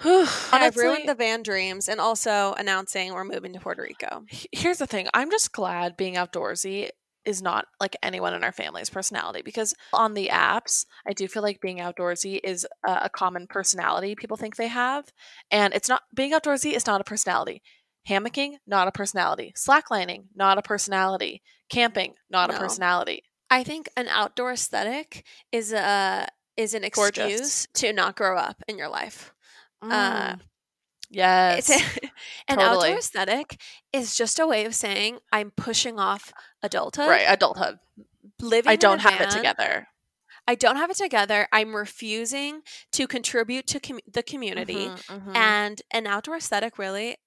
I've 0.05 0.75
ruined 0.77 1.09
the 1.09 1.15
van 1.15 1.43
dreams, 1.43 1.89
and 1.89 1.99
also 1.99 2.55
announcing 2.57 3.13
we're 3.13 3.25
moving 3.25 3.51
to 3.53 3.59
Puerto 3.59 3.81
Rico. 3.81 4.23
Here's 4.53 4.77
the 4.77 4.87
thing: 4.87 5.09
I'm 5.13 5.29
just 5.29 5.51
glad 5.51 5.97
being 5.97 6.15
outdoorsy 6.15 6.91
is 7.27 7.41
not 7.41 7.65
like 7.79 7.95
anyone 8.01 8.33
in 8.33 8.43
our 8.43 8.53
family's 8.53 8.89
personality 8.89 9.41
because 9.43 9.75
on 9.93 10.13
the 10.13 10.29
apps, 10.29 10.85
I 11.05 11.13
do 11.13 11.27
feel 11.27 11.43
like 11.43 11.59
being 11.59 11.77
outdoorsy 11.77 12.39
is 12.43 12.65
a, 12.87 13.01
a 13.03 13.09
common 13.09 13.45
personality 13.47 14.15
people 14.15 14.37
think 14.37 14.55
they 14.55 14.69
have, 14.69 15.11
and 15.51 15.73
it's 15.73 15.89
not. 15.89 16.03
Being 16.15 16.31
outdoorsy 16.31 16.73
is 16.73 16.87
not 16.87 17.01
a 17.01 17.03
personality. 17.03 17.61
Hammocking, 18.09 18.53
not 18.65 18.87
a 18.87 18.91
personality. 18.91 19.53
Slacklining, 19.55 20.25
not 20.33 20.57
a 20.57 20.61
personality. 20.61 21.43
Camping, 21.69 22.13
not 22.29 22.49
no. 22.49 22.55
a 22.55 22.59
personality. 22.59 23.23
I 23.49 23.63
think 23.63 23.89
an 23.97 24.07
outdoor 24.07 24.53
aesthetic 24.53 25.25
is 25.51 25.73
a 25.73 26.27
is 26.55 26.73
an 26.73 26.83
excuse 26.83 27.11
Gorgeous. 27.11 27.67
to 27.75 27.93
not 27.93 28.15
grow 28.15 28.37
up 28.37 28.63
in 28.67 28.77
your 28.77 28.89
life. 28.89 29.33
Mm. 29.83 29.91
Uh, 29.91 30.35
yes. 31.09 31.69
A, 31.69 32.06
an 32.47 32.57
totally. 32.57 32.87
outdoor 32.89 32.99
aesthetic 32.99 33.59
is 33.93 34.15
just 34.15 34.39
a 34.39 34.47
way 34.47 34.65
of 34.65 34.75
saying 34.75 35.19
I'm 35.31 35.51
pushing 35.51 35.99
off 35.99 36.33
adulthood. 36.61 37.09
Right, 37.09 37.25
adulthood. 37.27 37.79
Living 38.41 38.71
I 38.71 38.75
don't 38.75 38.99
have 38.99 39.17
van, 39.17 39.27
it 39.27 39.31
together. 39.31 39.87
I 40.47 40.55
don't 40.55 40.77
have 40.77 40.89
it 40.89 40.97
together. 40.97 41.47
I'm 41.51 41.75
refusing 41.75 42.61
to 42.93 43.07
contribute 43.07 43.67
to 43.67 43.79
com- 43.79 43.99
the 44.11 44.23
community. 44.23 44.87
Mm-hmm, 44.87 45.13
mm-hmm. 45.13 45.35
And 45.35 45.81
an 45.91 46.07
outdoor 46.07 46.37
aesthetic 46.37 46.77
really, 46.77 47.17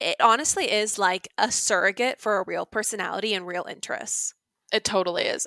it 0.00 0.16
honestly 0.20 0.70
is 0.70 0.98
like 0.98 1.28
a 1.38 1.50
surrogate 1.50 2.20
for 2.20 2.38
a 2.38 2.44
real 2.46 2.66
personality 2.66 3.32
and 3.32 3.46
real 3.46 3.64
interests. 3.68 4.34
It 4.72 4.84
totally 4.84 5.24
is. 5.24 5.46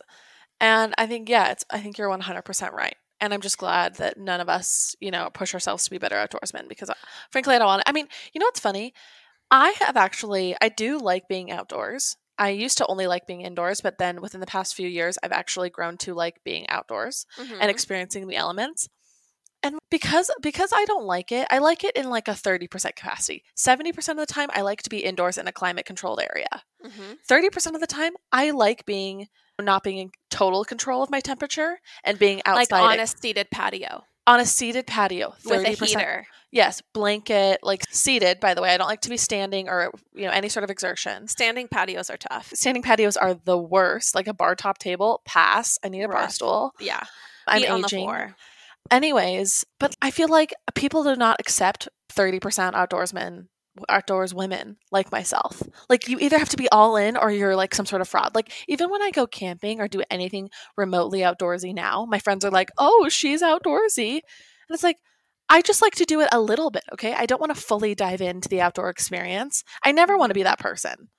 And 0.60 0.94
I 0.98 1.06
think, 1.06 1.30
yeah, 1.30 1.52
it's, 1.52 1.66
I 1.70 1.80
think 1.80 1.98
you're 1.98 2.10
100% 2.10 2.72
right 2.72 2.96
and 3.22 3.34
I'm 3.34 3.42
just 3.42 3.58
glad 3.58 3.96
that 3.96 4.18
none 4.18 4.40
of 4.40 4.50
us, 4.50 4.96
you 5.00 5.12
know, 5.12 5.30
push 5.34 5.54
ourselves 5.54 5.84
to 5.86 5.92
be 5.92 5.98
better 5.98 6.16
outdoorsmen 6.16 6.68
because, 6.68 6.90
uh, 6.90 6.96
frankly, 7.32 7.56
I 7.56 7.60
don't 7.60 7.68
want. 7.68 7.84
I 7.86 7.92
mean, 7.92 8.08
you 8.34 8.40
know 8.40 8.46
what's 8.46 8.60
funny? 8.60 8.94
I 9.52 9.74
have 9.80 9.98
actually, 9.98 10.56
I 10.62 10.70
do 10.70 11.00
like 11.00 11.28
being 11.28 11.52
outdoors. 11.52 12.18
I 12.38 12.50
used 12.50 12.78
to 12.78 12.88
only 12.88 13.08
like 13.08 13.28
being 13.28 13.42
indoors, 13.42 13.82
but 13.82 13.98
then 13.98 14.22
within 14.22 14.40
the 14.40 14.48
past 14.48 14.76
few 14.76 14.88
years, 14.88 15.18
I've 15.22 15.32
actually 15.32 15.70
grown 15.70 15.98
to 15.98 16.14
like 16.14 16.42
being 16.46 16.70
outdoors 16.70 17.26
mm-hmm. 17.38 17.58
and 17.60 17.70
experiencing 17.70 18.28
the 18.28 18.38
elements. 18.38 18.88
And 19.62 19.78
because 19.92 20.32
because 20.42 20.72
I 20.74 20.86
don't 20.86 21.04
like 21.04 21.34
it, 21.34 21.46
I 21.52 21.58
like 21.58 21.84
it 21.84 21.98
in 21.98 22.10
like 22.10 22.30
a 22.30 22.32
30% 22.32 22.96
capacity. 22.96 23.44
70% 23.58 24.10
of 24.10 24.18
the 24.18 24.26
time 24.26 24.48
I 24.54 24.62
like 24.62 24.84
to 24.84 24.90
be 24.90 25.00
indoors 25.00 25.38
in 25.38 25.48
a 25.48 25.52
climate 25.52 25.86
controlled 25.86 26.22
area. 26.22 26.64
Mm-hmm. 26.86 27.14
30% 27.30 27.76
of 27.76 27.82
the 27.82 27.88
time 27.88 28.14
I 28.32 28.52
like 28.52 28.86
being 28.86 29.28
not 29.62 29.84
being 29.84 29.98
in 29.98 30.12
total 30.30 30.64
control 30.64 31.04
of 31.04 31.10
my 31.10 31.20
temperature 31.20 31.80
and 32.04 32.18
being 32.20 32.42
outside 32.46 32.72
like 32.72 32.94
on 32.94 33.00
a 33.00 33.08
seated 33.08 33.50
patio. 33.52 34.04
On 34.28 34.40
a 34.40 34.46
seated 34.46 34.86
patio, 34.86 35.34
30%. 35.44 35.50
with 35.50 35.82
a 35.82 35.86
heater. 35.86 36.28
Yes, 36.52 36.82
blanket, 36.94 37.60
like 37.64 37.84
seated. 37.90 38.40
By 38.40 38.54
the 38.54 38.62
way, 38.62 38.70
I 38.70 38.78
don't 38.78 38.88
like 38.88 39.02
to 39.02 39.10
be 39.10 39.18
standing 39.18 39.70
or 39.70 39.92
you 40.14 40.26
know 40.26 40.32
any 40.32 40.50
sort 40.50 40.64
of 40.64 40.70
exertion. 40.70 41.28
Standing 41.28 41.68
patios 41.68 42.10
are 42.10 42.18
tough. 42.18 42.52
Standing 42.54 42.84
patios 42.84 43.18
are 43.18 43.34
the 43.34 43.58
worst. 43.58 44.16
Like 44.16 44.28
a 44.28 44.34
bar 44.34 44.56
top 44.56 44.78
table, 44.78 45.22
pass. 45.26 45.78
I 45.84 45.90
need 45.90 46.04
a 46.04 46.08
Rough. 46.08 46.22
bar 46.22 46.30
stool. 46.30 46.72
Yeah, 46.80 47.02
I'm 47.48 47.62
Eat 47.64 47.86
aging. 47.86 48.34
Anyways, 48.92 49.66
but 49.80 49.96
I 50.02 50.12
feel 50.12 50.28
like 50.30 50.54
people 50.74 51.04
do 51.04 51.16
not 51.16 51.38
accept 51.40 51.88
30% 52.12 52.40
outdoorsmen, 52.74 53.48
outdoors 53.88 54.34
women 54.34 54.78
like 54.92 55.12
myself. 55.12 55.62
Like 55.90 56.08
you 56.08 56.20
either 56.20 56.38
have 56.38 56.50
to 56.50 56.58
be 56.58 56.70
all 56.70 56.96
in 56.96 57.18
or 57.18 57.32
you're 57.32 57.56
like 57.56 57.74
some 57.76 57.86
sort 57.86 58.02
of 58.02 58.08
fraud. 58.08 58.36
Like 58.36 58.52
even 58.68 58.90
when 58.90 59.02
I 59.02 59.12
go 59.12 59.28
camping 59.28 59.80
or 59.80 59.88
do 59.88 60.04
anything 60.10 60.50
remotely 60.76 61.20
outdoorsy 61.20 61.74
now, 61.74 62.06
my 62.06 62.20
friends 62.20 62.44
are 62.44 62.52
like, 62.52 62.70
"Oh, 62.78 63.08
she's 63.10 63.42
outdoorsy." 63.42 64.14
And 64.14 64.76
it's 64.76 64.84
like 64.84 64.98
I 65.50 65.62
just 65.62 65.82
like 65.82 65.96
to 65.96 66.06
do 66.06 66.22
it 66.22 66.30
a 66.32 66.40
little 66.40 66.70
bit, 66.70 66.84
okay? 66.94 67.14
I 67.14 67.26
don't 67.26 67.42
want 67.42 67.54
to 67.56 67.62
fully 67.62 67.96
dive 67.96 68.22
into 68.22 68.48
the 68.50 68.62
outdoor 68.62 68.90
experience. 68.90 69.64
I 69.84 69.92
never 69.92 70.18
want 70.18 70.30
to 70.30 70.36
be 70.36 70.44
that 70.44 70.60
person. 70.60 71.10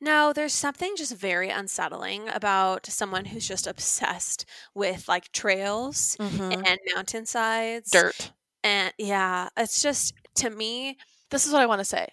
No, 0.00 0.32
there's 0.32 0.54
something 0.54 0.94
just 0.96 1.16
very 1.16 1.50
unsettling 1.50 2.28
about 2.28 2.86
someone 2.86 3.26
who's 3.26 3.46
just 3.46 3.66
obsessed 3.66 4.44
with 4.74 5.08
like 5.08 5.30
trails 5.32 6.16
mm-hmm. 6.18 6.62
and 6.64 6.78
mountainsides, 6.94 7.90
dirt. 7.90 8.32
And 8.62 8.92
yeah, 8.98 9.50
it's 9.56 9.82
just 9.82 10.14
to 10.36 10.50
me, 10.50 10.96
this 11.30 11.46
is 11.46 11.52
what 11.52 11.62
I 11.62 11.66
want 11.66 11.80
to 11.80 11.84
say. 11.84 12.08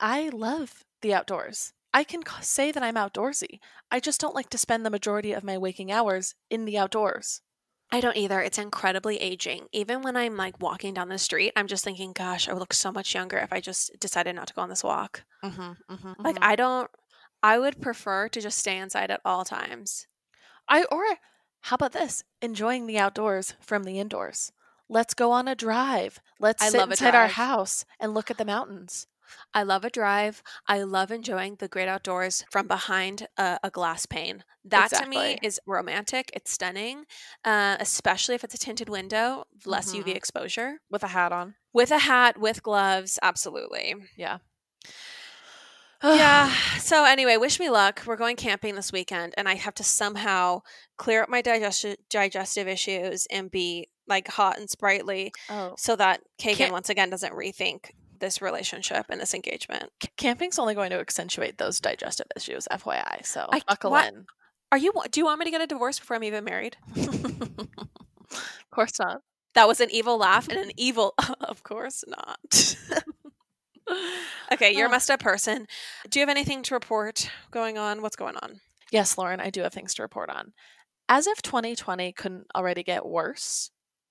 I 0.00 0.28
love 0.30 0.84
the 1.00 1.14
outdoors. 1.14 1.72
I 1.94 2.04
can 2.04 2.22
say 2.40 2.72
that 2.72 2.82
I'm 2.82 2.94
outdoorsy. 2.94 3.60
I 3.90 4.00
just 4.00 4.20
don't 4.20 4.34
like 4.34 4.48
to 4.50 4.58
spend 4.58 4.84
the 4.84 4.90
majority 4.90 5.32
of 5.32 5.44
my 5.44 5.58
waking 5.58 5.92
hours 5.92 6.34
in 6.48 6.64
the 6.64 6.78
outdoors. 6.78 7.42
I 7.94 8.00
don't 8.00 8.16
either. 8.16 8.40
It's 8.40 8.56
incredibly 8.56 9.18
aging. 9.18 9.66
Even 9.70 10.00
when 10.00 10.16
I'm 10.16 10.36
like 10.36 10.60
walking 10.60 10.94
down 10.94 11.10
the 11.10 11.18
street, 11.18 11.52
I'm 11.54 11.66
just 11.66 11.84
thinking, 11.84 12.14
gosh, 12.14 12.48
I 12.48 12.54
would 12.54 12.60
look 12.60 12.72
so 12.72 12.90
much 12.90 13.14
younger 13.14 13.36
if 13.36 13.52
I 13.52 13.60
just 13.60 14.00
decided 14.00 14.34
not 14.34 14.46
to 14.48 14.54
go 14.54 14.62
on 14.62 14.70
this 14.70 14.82
walk. 14.82 15.24
Mm-hmm, 15.44 15.92
mm-hmm, 15.92 16.22
like, 16.22 16.36
mm-hmm. 16.36 16.44
I 16.44 16.56
don't, 16.56 16.90
I 17.42 17.58
would 17.58 17.82
prefer 17.82 18.28
to 18.28 18.40
just 18.40 18.58
stay 18.58 18.78
inside 18.78 19.10
at 19.10 19.20
all 19.26 19.44
times. 19.44 20.06
I 20.68 20.84
or 20.90 21.02
how 21.60 21.74
about 21.74 21.92
this? 21.92 22.24
Enjoying 22.40 22.86
the 22.86 22.98
outdoors 22.98 23.54
from 23.60 23.84
the 23.84 24.00
indoors. 24.00 24.52
Let's 24.88 25.14
go 25.14 25.30
on 25.30 25.48
a 25.48 25.54
drive. 25.54 26.20
Let's 26.40 26.62
I 26.62 26.68
sit 26.68 26.80
inside 26.80 27.14
our 27.14 27.28
house 27.28 27.84
and 27.98 28.14
look 28.14 28.30
at 28.30 28.38
the 28.38 28.44
mountains. 28.44 29.06
I 29.54 29.62
love 29.62 29.84
a 29.84 29.90
drive. 29.90 30.42
I 30.66 30.82
love 30.82 31.10
enjoying 31.10 31.56
the 31.56 31.68
great 31.68 31.88
outdoors 31.88 32.44
from 32.50 32.66
behind 32.66 33.28
a, 33.38 33.58
a 33.62 33.70
glass 33.70 34.04
pane. 34.04 34.44
That 34.64 34.92
exactly. 34.92 35.16
to 35.16 35.22
me 35.22 35.38
is 35.42 35.58
romantic. 35.66 36.30
It's 36.34 36.52
stunning, 36.52 37.04
uh, 37.44 37.76
especially 37.80 38.34
if 38.34 38.44
it's 38.44 38.54
a 38.54 38.58
tinted 38.58 38.90
window, 38.90 39.44
less 39.64 39.92
mm-hmm. 39.92 40.08
UV 40.08 40.14
exposure. 40.14 40.80
With 40.90 41.02
a 41.02 41.08
hat 41.08 41.32
on. 41.32 41.54
With 41.72 41.90
a 41.90 42.00
hat, 42.00 42.38
with 42.38 42.62
gloves, 42.62 43.18
absolutely. 43.22 43.94
Yeah 44.16 44.38
yeah. 46.04 46.52
So 46.78 47.04
anyway, 47.04 47.36
wish 47.36 47.60
me 47.60 47.70
luck. 47.70 48.02
We're 48.06 48.16
going 48.16 48.36
camping 48.36 48.74
this 48.74 48.92
weekend, 48.92 49.34
and 49.36 49.48
I 49.48 49.54
have 49.54 49.74
to 49.74 49.84
somehow 49.84 50.62
clear 50.96 51.22
up 51.22 51.28
my 51.28 51.42
digestive 51.42 51.96
digestive 52.10 52.68
issues 52.68 53.26
and 53.30 53.50
be 53.50 53.88
like 54.08 54.28
hot 54.28 54.58
and 54.58 54.68
sprightly, 54.68 55.32
oh. 55.48 55.74
so 55.78 55.94
that 55.96 56.20
Kagan 56.40 56.56
Camp- 56.56 56.72
once 56.72 56.88
again 56.88 57.10
doesn't 57.10 57.32
rethink 57.32 57.90
this 58.18 58.42
relationship 58.42 59.06
and 59.10 59.20
this 59.20 59.34
engagement. 59.34 59.90
Camping's 60.16 60.58
only 60.58 60.74
going 60.74 60.90
to 60.90 60.98
accentuate 60.98 61.58
those 61.58 61.80
digestive 61.80 62.26
issues, 62.36 62.66
FYI. 62.70 63.24
So 63.24 63.48
I, 63.52 63.60
buckle 63.66 63.90
what, 63.90 64.12
in. 64.12 64.26
Are 64.70 64.78
you? 64.78 64.92
Do 65.10 65.20
you 65.20 65.24
want 65.26 65.38
me 65.38 65.44
to 65.44 65.50
get 65.50 65.60
a 65.60 65.66
divorce 65.66 65.98
before 65.98 66.16
I'm 66.16 66.24
even 66.24 66.44
married? 66.44 66.76
of 66.96 68.70
course 68.70 68.98
not. 68.98 69.20
That 69.54 69.68
was 69.68 69.80
an 69.80 69.90
evil 69.90 70.16
laugh 70.16 70.48
and 70.48 70.58
an 70.58 70.70
evil. 70.76 71.14
of 71.40 71.62
course 71.62 72.04
not. 72.08 72.76
okay, 74.52 74.72
you're 74.72 74.86
a 74.86 74.90
messed 74.90 75.10
up 75.10 75.20
person. 75.20 75.66
Do 76.08 76.18
you 76.18 76.22
have 76.22 76.34
anything 76.34 76.62
to 76.64 76.74
report 76.74 77.30
going 77.50 77.78
on? 77.78 78.02
What's 78.02 78.16
going 78.16 78.36
on? 78.36 78.60
Yes, 78.90 79.16
Lauren, 79.16 79.40
I 79.40 79.50
do 79.50 79.62
have 79.62 79.72
things 79.72 79.94
to 79.94 80.02
report 80.02 80.30
on. 80.30 80.52
As 81.08 81.26
if 81.26 81.42
2020 81.42 82.12
couldn't 82.12 82.46
already 82.54 82.82
get 82.82 83.06
worse, 83.06 83.70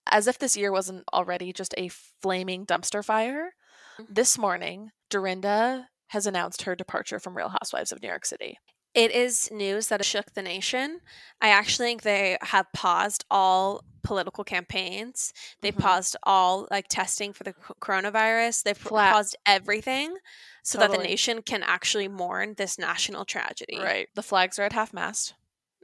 as 0.10 0.28
if 0.28 0.40
this 0.40 0.58
year 0.58 0.72
wasn't 0.72 1.04
already 1.14 1.54
just 1.54 1.74
a 1.78 1.90
flaming 2.22 2.66
dumpster 2.66 3.04
fire, 3.04 3.54
mm-hmm. 4.00 4.12
this 4.14 4.38
morning, 4.38 4.90
Dorinda 5.10 5.88
has 6.08 6.26
announced 6.26 6.64
her 6.64 6.76
departure 6.76 7.20
from 7.20 7.38
Real 7.38 7.50
Housewives 7.50 7.92
of 7.92 8.02
New 8.02 8.10
York 8.10 8.26
City. 8.26 8.58
It 8.94 9.12
is 9.12 9.50
news 9.52 9.88
that 9.88 10.04
shook 10.04 10.34
the 10.34 10.42
nation. 10.42 11.00
I 11.40 11.50
actually 11.50 11.88
think 11.88 12.02
they 12.02 12.38
have 12.42 12.72
paused 12.74 13.26
all 13.32 13.84
political 14.04 14.44
campaigns. 14.44 15.34
They 15.62 15.72
mm-hmm. 15.72 15.82
paused 15.82 16.18
all 16.24 16.68
like 16.70 16.88
testing 16.90 17.34
for 17.34 17.44
the 17.44 17.54
coronavirus. 17.82 18.64
They've 18.64 18.78
Flat. 18.78 19.14
paused 19.14 19.38
everything 19.46 20.18
so 20.64 20.80
totally. 20.80 20.98
that 20.98 21.04
the 21.04 21.10
nation 21.10 21.42
can 21.42 21.64
actually 21.64 22.08
mourn 22.08 22.56
this 22.58 22.78
national 22.78 23.26
tragedy. 23.26 23.80
Right. 23.80 24.10
The 24.16 24.24
flags 24.24 24.60
are 24.60 24.64
at 24.64 24.74
half 24.74 24.94
mast. 24.94 25.36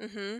Mm-hmm. 0.02 0.40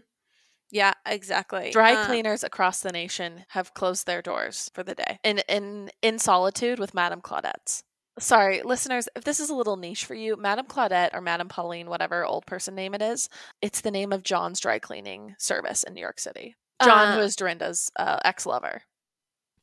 Yeah, 0.70 0.94
exactly. 1.06 1.72
Dry 1.72 1.94
um, 1.94 2.06
cleaners 2.06 2.44
across 2.44 2.82
the 2.82 2.92
nation 2.92 3.46
have 3.50 3.74
closed 3.74 4.06
their 4.06 4.22
doors 4.22 4.70
for 4.74 4.84
the 4.84 4.96
day 4.96 5.20
in 5.24 5.40
in 5.48 5.90
in 6.02 6.20
solitude 6.20 6.78
with 6.78 6.94
Madame 6.94 7.22
Claudette's. 7.22 7.84
Sorry, 8.20 8.64
listeners, 8.64 9.08
if 9.16 9.24
this 9.24 9.40
is 9.40 9.50
a 9.50 9.56
little 9.56 9.78
niche 9.78 10.06
for 10.06 10.16
you, 10.16 10.36
Madame 10.38 10.66
Claudette 10.66 11.14
or 11.14 11.22
Madame 11.22 11.50
Pauline, 11.50 11.90
whatever 11.90 12.26
old 12.26 12.46
person 12.46 12.74
name 12.74 12.96
it 12.96 13.02
is, 13.02 13.30
it's 13.62 13.82
the 13.82 13.92
name 13.92 14.12
of 14.12 14.24
John's 14.24 14.60
dry 14.60 14.80
cleaning 14.80 15.36
service 15.38 15.84
in 15.84 15.94
New 15.94 16.02
York 16.02 16.20
City. 16.20 16.56
John, 16.84 17.10
uh, 17.10 17.16
who 17.16 17.22
is 17.22 17.36
Dorinda's 17.36 17.92
uh, 17.96 18.18
ex 18.24 18.46
lover. 18.46 18.84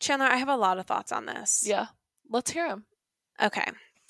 Chandler, 0.01 0.27
I 0.27 0.37
have 0.37 0.49
a 0.49 0.57
lot 0.57 0.79
of 0.79 0.87
thoughts 0.87 1.13
on 1.13 1.27
this. 1.27 1.65
Yeah, 1.67 1.87
let's 2.29 2.51
hear 2.51 2.69
them. 2.69 2.87
Okay. 3.43 3.67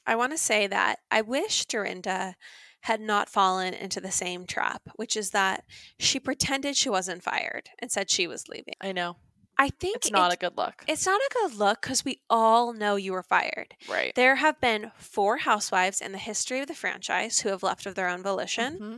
I 0.07 0.17
want 0.17 0.33
to 0.33 0.39
say 0.39 0.67
that 0.67 0.99
I 1.11 1.23
wish 1.23 1.65
Dorinda 1.67 2.37
had 2.83 3.01
not 3.01 3.31
fallen 3.31 3.73
into 3.73 4.01
the 4.01 4.11
same 4.11 4.47
trap, 4.47 4.83
which 4.97 5.17
is 5.17 5.31
that 5.31 5.65
she 5.99 6.21
pretended 6.21 6.77
she 6.77 6.91
wasn't 6.91 7.23
fired 7.23 7.71
and 7.79 7.91
said 7.91 8.11
she 8.11 8.27
was 8.27 8.49
leaving. 8.49 8.75
I 8.81 8.93
know. 8.93 9.17
I 9.59 9.71
think 9.71 9.97
it's 9.97 10.11
not 10.11 10.33
it, 10.33 10.37
a 10.37 10.39
good 10.39 10.57
look. 10.57 10.85
It's 10.87 11.07
not 11.07 11.21
a 11.21 11.35
good 11.35 11.55
look 11.57 11.83
because 11.83 12.05
we 12.05 12.21
all 12.29 12.73
know 12.73 12.97
you 12.97 13.13
were 13.13 13.23
fired. 13.23 13.75
Right. 13.89 14.15
There 14.15 14.37
have 14.37 14.61
been 14.61 14.93
four 14.97 15.39
housewives 15.39 16.01
in 16.01 16.13
the 16.13 16.19
history 16.19 16.61
of 16.61 16.69
the 16.69 16.75
franchise 16.75 17.41
who 17.41 17.51
have 17.51 17.63
left 17.63 17.87
of 17.87 17.95
their 17.95 18.09
own 18.09 18.23
volition. 18.23 18.75
Mm-hmm. 18.75 18.97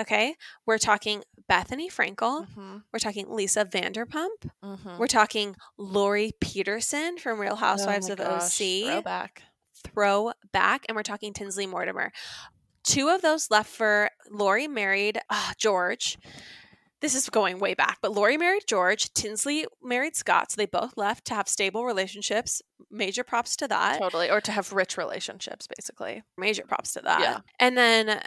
Okay. 0.00 0.36
We're 0.66 0.78
talking 0.78 1.24
Bethenny 1.50 1.92
Frankel. 1.92 2.46
Mm-hmm. 2.48 2.78
We're 2.92 2.98
talking 2.98 3.26
Lisa 3.28 3.64
Vanderpump. 3.64 4.50
Mm-hmm. 4.64 4.98
We're 4.98 5.06
talking 5.06 5.56
Lauri 5.76 6.32
Peterson 6.40 7.18
from 7.18 7.40
Real 7.40 7.56
Housewives 7.56 8.08
oh 8.10 8.12
of 8.12 8.18
gosh. 8.18 8.60
OC. 8.60 8.86
Throwback. 8.86 9.42
Throwback. 9.84 10.84
And 10.88 10.96
we're 10.96 11.02
talking 11.02 11.32
Tinsley 11.32 11.66
Mortimer. 11.66 12.12
Two 12.84 13.08
of 13.08 13.22
those 13.22 13.50
left 13.50 13.70
for 13.70 14.10
Lauri 14.30 14.68
married 14.68 15.18
uh, 15.28 15.52
George 15.58 16.16
this 17.00 17.14
is 17.14 17.28
going 17.28 17.58
way 17.58 17.74
back, 17.74 17.98
but 18.02 18.12
Lauri 18.12 18.36
married 18.36 18.64
George, 18.66 19.12
Tinsley 19.14 19.66
married 19.82 20.16
Scott, 20.16 20.50
so 20.50 20.56
they 20.56 20.66
both 20.66 20.96
left 20.96 21.24
to 21.26 21.34
have 21.34 21.48
stable 21.48 21.84
relationships. 21.84 22.60
Major 22.90 23.22
props 23.22 23.56
to 23.56 23.68
that. 23.68 23.98
Totally, 23.98 24.30
or 24.30 24.40
to 24.40 24.52
have 24.52 24.72
rich 24.72 24.96
relationships, 24.96 25.68
basically. 25.76 26.22
Major 26.36 26.64
props 26.64 26.92
to 26.94 27.00
that. 27.02 27.20
Yeah. 27.20 27.40
And 27.60 27.76
then 27.76 28.20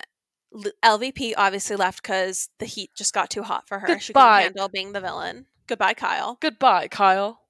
LVP 0.83 1.33
obviously 1.37 1.75
left 1.75 2.01
because 2.01 2.49
the 2.59 2.65
heat 2.65 2.91
just 2.95 3.13
got 3.13 3.29
too 3.29 3.43
hot 3.43 3.67
for 3.67 3.79
her. 3.79 3.87
Goodbye. 3.87 3.99
She 3.99 4.13
couldn't 4.13 4.41
handle 4.41 4.69
being 4.69 4.93
the 4.93 5.01
villain. 5.01 5.47
Goodbye, 5.67 5.93
Kyle. 5.93 6.37
Goodbye, 6.41 6.87
Kyle. 6.87 7.41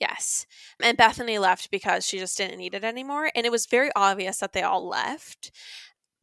Yes. 0.00 0.46
And 0.82 0.96
Bethany 0.96 1.38
left 1.38 1.70
because 1.70 2.06
she 2.06 2.18
just 2.18 2.36
didn't 2.38 2.58
need 2.58 2.74
it 2.74 2.84
anymore. 2.84 3.30
And 3.34 3.44
it 3.44 3.52
was 3.52 3.66
very 3.66 3.90
obvious 3.94 4.38
that 4.38 4.52
they 4.52 4.62
all 4.62 4.88
left. 4.88 5.50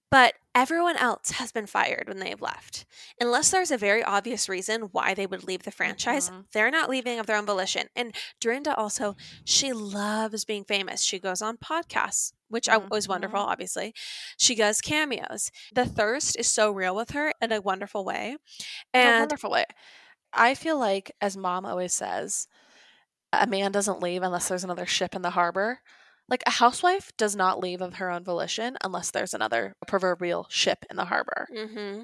But 0.09 0.35
everyone 0.55 0.95
else 0.95 1.31
has 1.31 1.51
been 1.51 1.67
fired 1.67 2.05
when 2.07 2.19
they've 2.19 2.41
left. 2.41 2.85
Unless 3.19 3.51
there's 3.51 3.71
a 3.71 3.77
very 3.77 4.01
obvious 4.01 4.47
reason 4.47 4.83
why 4.93 5.13
they 5.13 5.27
would 5.27 5.43
leave 5.43 5.63
the 5.63 5.71
franchise, 5.71 6.29
mm-hmm. 6.29 6.41
they're 6.53 6.71
not 6.71 6.89
leaving 6.89 7.19
of 7.19 7.25
their 7.25 7.37
own 7.37 7.45
volition. 7.45 7.87
And 7.95 8.15
Dorinda 8.39 8.73
also, 8.75 9.15
she 9.43 9.73
loves 9.73 10.45
being 10.45 10.63
famous. 10.63 11.03
She 11.03 11.19
goes 11.19 11.41
on 11.41 11.57
podcasts, 11.57 12.31
which 12.47 12.67
mm-hmm. 12.67 12.87
was 12.89 13.07
wonderful, 13.07 13.39
obviously. 13.39 13.93
She 14.37 14.55
does 14.55 14.79
cameos. 14.79 15.51
The 15.73 15.85
thirst 15.85 16.37
is 16.39 16.47
so 16.47 16.71
real 16.71 16.95
with 16.95 17.11
her 17.11 17.33
in 17.41 17.51
a 17.51 17.61
wonderful 17.61 18.05
way. 18.05 18.37
And 18.93 19.09
in 19.09 19.15
a 19.15 19.19
wonderful 19.19 19.51
way. 19.51 19.65
I 20.31 20.55
feel 20.55 20.79
like, 20.79 21.11
as 21.19 21.35
mom 21.35 21.65
always 21.65 21.93
says, 21.93 22.47
a 23.33 23.45
man 23.45 23.71
doesn't 23.71 24.01
leave 24.01 24.23
unless 24.23 24.47
there's 24.47 24.63
another 24.63 24.85
ship 24.85 25.15
in 25.15 25.21
the 25.21 25.31
harbor. 25.31 25.81
Like 26.29 26.43
a 26.45 26.51
housewife 26.51 27.11
does 27.17 27.35
not 27.35 27.59
leave 27.59 27.81
of 27.81 27.95
her 27.95 28.09
own 28.09 28.23
volition 28.23 28.77
unless 28.83 29.11
there's 29.11 29.33
another 29.33 29.75
proverbial 29.87 30.47
ship 30.49 30.85
in 30.89 30.97
the 30.97 31.05
harbor. 31.05 31.47
Mm-hmm. 31.55 32.03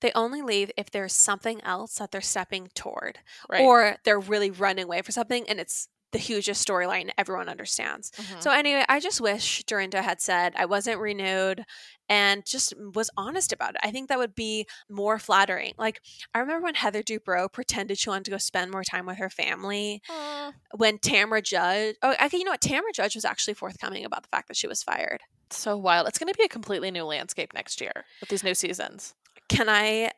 They 0.00 0.12
only 0.14 0.42
leave 0.42 0.70
if 0.76 0.90
there's 0.90 1.12
something 1.12 1.60
else 1.64 1.96
that 1.96 2.10
they're 2.12 2.20
stepping 2.20 2.68
toward, 2.74 3.18
Right. 3.48 3.62
or 3.62 3.96
they're 4.04 4.20
really 4.20 4.50
running 4.50 4.84
away 4.84 5.02
for 5.02 5.10
something, 5.12 5.48
and 5.48 5.58
it's 5.58 5.88
the 6.14 6.18
hugest 6.18 6.66
storyline 6.66 7.10
everyone 7.18 7.48
understands. 7.48 8.10
Mhm. 8.12 8.42
So 8.42 8.50
anyway, 8.50 8.84
I 8.88 9.00
just 9.00 9.20
wish 9.20 9.62
Dorinda 9.64 10.00
had 10.00 10.20
said 10.20 10.54
I 10.56 10.64
wasn't 10.64 11.00
renewed 11.00 11.64
and 12.08 12.46
just 12.46 12.72
was 12.94 13.10
honest 13.16 13.52
about 13.52 13.74
it. 13.74 13.80
I 13.82 13.90
think 13.90 14.08
that 14.08 14.18
would 14.18 14.34
be 14.34 14.66
more 14.88 15.18
flattering. 15.18 15.74
Like 15.76 16.00
I 16.32 16.38
remember 16.38 16.64
when 16.64 16.74
Heather 16.76 17.02
Dubrow 17.02 17.52
pretended 17.52 17.98
she 17.98 18.08
wanted 18.10 18.26
to 18.26 18.30
go 18.30 18.38
spend 18.38 18.70
more 18.70 18.84
time 18.84 19.06
with 19.06 19.18
her 19.18 19.28
family. 19.28 20.00
Aw. 20.08 20.52
When 20.76 20.98
Tamra 20.98 21.42
Judge, 21.42 21.96
oh, 22.02 22.12
okay, 22.24 22.38
you 22.38 22.44
know 22.44 22.52
what? 22.52 22.60
Tamra 22.62 22.92
Judge 22.94 23.14
was 23.16 23.24
actually 23.24 23.54
forthcoming 23.54 24.04
about 24.04 24.22
the 24.22 24.28
fact 24.28 24.48
that 24.48 24.56
she 24.56 24.66
was 24.68 24.82
fired. 24.82 25.20
so 25.50 25.76
wild. 25.76 26.08
It's 26.08 26.18
going 26.18 26.32
to 26.32 26.36
be 26.38 26.44
a 26.44 26.48
completely 26.48 26.90
new 26.90 27.04
landscape 27.04 27.52
next 27.54 27.80
year 27.80 28.04
with 28.20 28.28
these 28.28 28.42
new 28.44 28.54
seasons. 28.54 29.14
Can 29.48 29.68
I? 29.68 30.10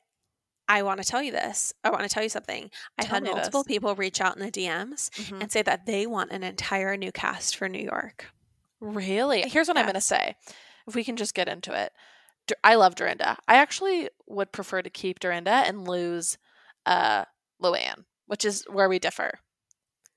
I 0.68 0.82
want 0.82 1.00
to 1.02 1.08
tell 1.08 1.22
you 1.22 1.30
this. 1.32 1.72
I 1.84 1.90
want 1.90 2.02
to 2.02 2.08
tell 2.08 2.22
you 2.22 2.28
something. 2.28 2.70
I've 2.98 3.06
had 3.06 3.22
multiple 3.24 3.62
this. 3.62 3.68
people 3.72 3.94
reach 3.94 4.20
out 4.20 4.36
in 4.36 4.42
the 4.44 4.50
DMs 4.50 5.10
Mhm. 5.10 5.42
and 5.42 5.52
say 5.52 5.62
that 5.62 5.86
they 5.86 6.06
want 6.06 6.32
an 6.32 6.42
entire 6.42 6.96
new 6.96 7.12
cast 7.12 7.56
for 7.56 7.68
New 7.68 7.82
York. 7.82 8.26
Really? 8.80 9.42
Here's 9.48 9.68
what 9.68 9.76
I'm 9.76 9.84
going 9.84 9.94
to 9.94 10.00
say. 10.00 10.34
If 10.86 10.94
we 10.94 11.04
can 11.04 11.16
just 11.16 11.34
get 11.34 11.48
into 11.48 11.72
it. 11.72 11.92
I 12.62 12.76
love 12.76 12.94
Dorinda. 12.94 13.38
I 13.48 13.56
actually 13.56 14.08
would 14.28 14.52
prefer 14.52 14.80
to 14.82 14.90
keep 14.90 15.18
Dorinda 15.18 15.50
and 15.50 15.86
lose 15.88 16.38
uh 16.84 17.24
Luann, 17.60 18.04
which 18.26 18.44
is 18.44 18.64
where 18.68 18.88
we 18.88 18.98
differ. 19.00 19.40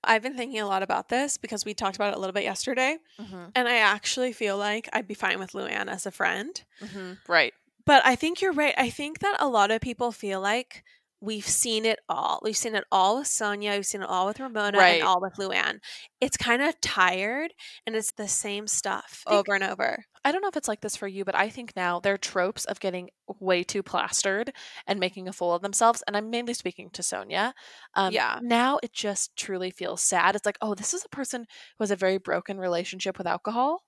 I've 0.04 0.22
been 0.22 0.38
thinking 0.38 0.60
a 0.60 0.68
lot 0.68 0.84
about 0.84 1.10
this 1.10 1.38
because 1.38 1.66
we 1.66 1.74
talked 1.74 1.96
about 1.96 2.14
it 2.14 2.18
a 2.18 2.20
little 2.20 2.34
bit 2.34 2.44
yesterday. 2.44 2.98
Mm-hmm. 3.20 3.46
And 3.56 3.68
I 3.68 3.78
actually 3.78 4.32
feel 4.34 4.58
like 4.58 4.88
I'd 4.94 5.08
be 5.08 5.14
fine 5.16 5.40
with 5.40 5.54
Luann 5.54 5.88
as 5.90 6.06
a 6.06 6.12
friend. 6.12 6.62
Mm-hmm. 6.82 7.14
Right. 7.28 7.54
But 7.90 8.06
I 8.06 8.14
think 8.16 8.40
you're 8.40 8.52
right. 8.54 8.76
I 8.78 8.92
think 8.92 9.18
that 9.20 9.38
a 9.40 9.48
lot 9.48 9.72
of 9.72 9.82
people 9.82 10.12
feel 10.12 10.40
like 10.40 10.84
we've 11.22 11.48
seen 11.48 11.86
it 11.86 11.98
all. 12.08 12.40
We've 12.44 12.56
seen 12.56 12.76
it 12.76 12.84
all 12.92 13.18
with 13.18 13.28
Sonja, 13.28 13.74
we've 13.76 13.86
seen 13.86 14.04
it 14.04 14.08
all 14.10 14.28
with 14.28 14.40
Ramona, 14.40 14.78
Right. 14.78 15.00
and 15.00 15.04
all 15.04 15.20
with 15.20 15.34
Luann. 15.38 15.80
It's 16.22 16.38
kind 16.38 16.62
of 16.62 16.80
tired 16.82 17.52
and 17.88 17.96
it's 17.96 18.12
the 18.12 18.28
same 18.28 18.68
stuff 18.68 19.24
think- 19.28 19.36
over 19.40 19.56
and 19.56 19.64
over. 19.64 20.06
I 20.24 20.32
don't 20.32 20.42
know 20.44 20.50
if 20.50 20.56
it's 20.56 20.68
like 20.68 20.82
this 20.82 20.96
for 20.96 21.08
you, 21.08 21.26
but 21.26 21.34
I 21.34 21.50
think 21.50 21.76
now 21.76 22.00
they're 22.00 22.18
tropes 22.18 22.64
of 22.66 22.80
getting 22.80 23.10
way 23.40 23.64
too 23.64 23.82
plastered 23.82 24.54
and 24.86 25.00
making 25.00 25.28
a 25.28 25.34
fool 25.34 25.56
of 25.56 25.64
themselves. 25.64 26.04
And 26.06 26.16
I'm 26.16 26.30
mainly 26.30 26.54
speaking 26.54 26.92
to 26.92 27.02
Sonja. 27.02 27.54
Um, 27.96 28.14
Yeah. 28.14 28.38
Now 28.44 28.80
it 28.84 28.94
just 28.94 29.36
truly 29.36 29.72
feels 29.72 30.04
sad. 30.04 30.36
It's 30.36 30.46
like, 30.46 30.60
oh, 30.62 30.76
this 30.76 30.94
is 30.94 31.04
a 31.06 31.10
person 31.10 31.48
who 31.78 31.84
has 31.84 31.90
a 31.90 31.96
very 31.96 32.20
broken 32.20 32.60
relationship 32.60 33.18
with 33.18 33.26
alcohol. 33.26 33.84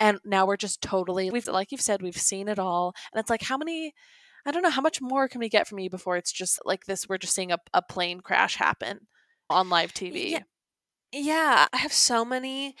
And 0.00 0.18
now 0.24 0.46
we're 0.46 0.56
just 0.56 0.80
totally, 0.82 1.30
we've, 1.30 1.46
like 1.46 1.72
you've 1.72 1.80
said, 1.80 2.02
we've 2.02 2.16
seen 2.16 2.48
it 2.48 2.58
all. 2.58 2.94
And 3.12 3.20
it's 3.20 3.30
like, 3.30 3.42
how 3.42 3.56
many, 3.56 3.92
I 4.46 4.50
don't 4.50 4.62
know, 4.62 4.70
how 4.70 4.82
much 4.82 5.00
more 5.00 5.28
can 5.28 5.40
we 5.40 5.48
get 5.48 5.66
from 5.68 5.78
you 5.78 5.90
before 5.90 6.16
it's 6.16 6.32
just 6.32 6.60
like 6.64 6.84
this? 6.84 7.08
We're 7.08 7.18
just 7.18 7.34
seeing 7.34 7.52
a, 7.52 7.58
a 7.72 7.82
plane 7.82 8.20
crash 8.20 8.56
happen 8.56 9.06
on 9.50 9.68
live 9.68 9.92
TV. 9.94 10.30
Yeah. 10.30 10.42
Yeah, 11.12 11.66
I 11.72 11.76
have 11.76 11.92
so 11.92 12.24
many 12.24 12.74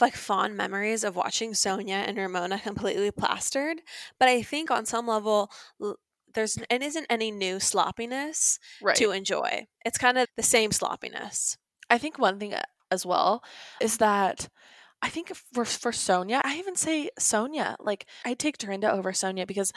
like 0.00 0.14
fond 0.14 0.56
memories 0.56 1.04
of 1.04 1.16
watching 1.16 1.52
Sonja 1.52 1.90
and 2.06 2.16
Ramona 2.16 2.58
completely 2.60 3.10
plastered, 3.10 3.78
but 4.18 4.28
I 4.28 4.42
think 4.42 4.70
on 4.70 4.86
some 4.86 5.06
level 5.06 5.50
there's 6.34 6.56
and 6.70 6.82
isn't 6.82 7.06
any 7.10 7.30
new 7.30 7.60
sloppiness 7.60 8.58
Right. 8.80 8.96
to 8.96 9.10
enjoy. 9.10 9.66
It's 9.84 9.98
kind 9.98 10.18
of 10.18 10.28
the 10.36 10.42
same 10.42 10.72
sloppiness. 10.72 11.58
I 11.90 11.98
think 11.98 12.18
one 12.18 12.38
thing 12.38 12.54
uh, 12.54 12.62
as 12.90 13.04
well 13.04 13.42
is 13.80 13.98
that 13.98 14.48
I 15.02 15.08
think 15.08 15.32
for 15.52 15.64
for 15.64 15.90
Sonja, 15.92 16.40
I 16.44 16.58
even 16.58 16.76
say 16.76 17.10
Sonja. 17.18 17.76
Like 17.80 18.06
I 18.24 18.34
take 18.34 18.58
Dorinda 18.58 18.90
over 18.92 19.12
Sonja 19.12 19.46
because 19.46 19.72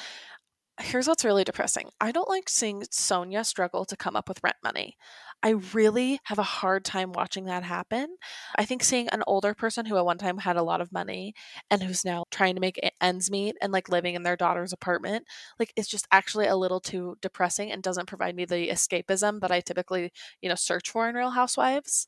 here's 0.82 1.08
what's 1.08 1.26
really 1.26 1.44
depressing. 1.44 1.90
I 2.02 2.12
don't 2.12 2.30
like 2.30 2.50
seeing 2.50 2.82
Sonja 2.84 3.46
struggle 3.46 3.86
to 3.86 3.98
come 3.98 4.16
up 4.16 4.28
with 4.30 4.44
rent 4.44 4.58
money. 4.64 4.98
I 5.44 5.52
really 5.74 6.20
have 6.26 6.40
a 6.40 6.44
hard 6.44 6.84
time 6.86 7.12
watching 7.14 7.46
that 7.46 7.64
happen. 7.64 8.18
I 8.58 8.66
think 8.66 8.84
seeing 8.84 9.08
an 9.10 9.24
older 9.28 9.54
person 9.54 9.86
who 9.86 9.98
at 9.98 10.06
one 10.06 10.18
time 10.18 10.40
had 10.40 10.58
a 10.58 10.64
lot 10.64 10.82
of 10.82 10.92
money 10.92 11.34
and 11.72 11.82
who's 11.84 12.04
now 12.06 12.26
trying 12.32 12.56
to 12.56 12.62
make 12.62 12.80
ends 13.02 13.32
meet 13.32 13.56
and 13.62 13.72
like 13.72 13.90
living 13.90 14.16
in 14.16 14.24
their 14.24 14.36
daughter's 14.38 14.74
apartment, 14.74 15.26
like 15.60 15.72
it's 15.76 15.88
just 15.88 16.08
actually 16.12 16.48
a 16.48 16.56
little 16.58 16.80
too 16.82 17.16
depressing 17.22 17.72
and 17.72 17.84
doesn't 17.84 18.08
provide 18.08 18.36
me 18.36 18.46
the 18.46 18.70
escapism 18.70 19.40
that 19.42 19.52
I 19.52 19.62
typically, 19.62 20.12
you 20.42 20.50
know, 20.50 20.56
search 20.56 20.90
for 20.90 21.08
in 21.08 21.16
Real 21.16 21.32
Housewives. 21.32 22.08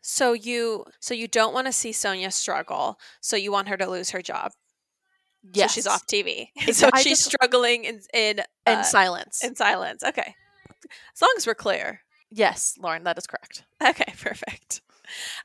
So 0.00 0.32
you 0.32 0.84
so 1.00 1.14
you 1.14 1.28
don't 1.28 1.52
want 1.54 1.66
to 1.66 1.72
see 1.72 1.90
Sonja 1.90 2.32
struggle, 2.32 2.98
so 3.20 3.36
you 3.36 3.52
want 3.52 3.68
her 3.68 3.76
to 3.76 3.88
lose 3.88 4.10
her 4.10 4.22
job. 4.22 4.52
Yes. 5.52 5.70
So 5.70 5.74
she's 5.74 5.86
off 5.86 6.06
TV. 6.06 6.48
So 6.72 6.90
she's 6.96 7.18
just- 7.18 7.24
struggling 7.24 7.84
in 7.84 8.00
in 8.14 8.38
in 8.66 8.78
uh, 8.78 8.82
silence. 8.82 9.42
in 9.44 9.54
silence. 9.54 10.02
Okay. 10.04 10.34
As 11.14 11.22
long 11.22 11.32
as 11.36 11.46
we're 11.46 11.54
clear. 11.54 12.00
yes, 12.30 12.74
Lauren, 12.80 13.04
that 13.04 13.18
is 13.18 13.26
correct. 13.26 13.64
Okay, 13.86 14.12
perfect. 14.18 14.80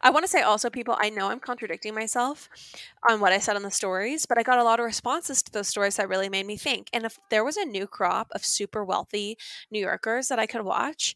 I 0.01 0.11
want 0.11 0.23
to 0.23 0.29
say 0.29 0.41
also, 0.41 0.69
people, 0.69 0.95
I 0.99 1.09
know 1.09 1.27
I'm 1.29 1.39
contradicting 1.39 1.95
myself 1.95 2.49
on 3.09 3.19
what 3.19 3.33
I 3.33 3.39
said 3.39 3.55
on 3.55 3.63
the 3.63 3.71
stories, 3.71 4.25
but 4.27 4.37
I 4.37 4.43
got 4.43 4.59
a 4.59 4.63
lot 4.63 4.79
of 4.79 4.85
responses 4.85 5.41
to 5.43 5.51
those 5.51 5.67
stories 5.67 5.95
that 5.95 6.07
really 6.07 6.29
made 6.29 6.45
me 6.45 6.55
think. 6.55 6.87
And 6.93 7.03
if 7.03 7.17
there 7.31 7.43
was 7.43 7.57
a 7.57 7.65
new 7.65 7.87
crop 7.87 8.27
of 8.31 8.45
super 8.45 8.85
wealthy 8.85 9.37
New 9.71 9.79
Yorkers 9.79 10.27
that 10.27 10.37
I 10.37 10.45
could 10.45 10.61
watch, 10.61 11.15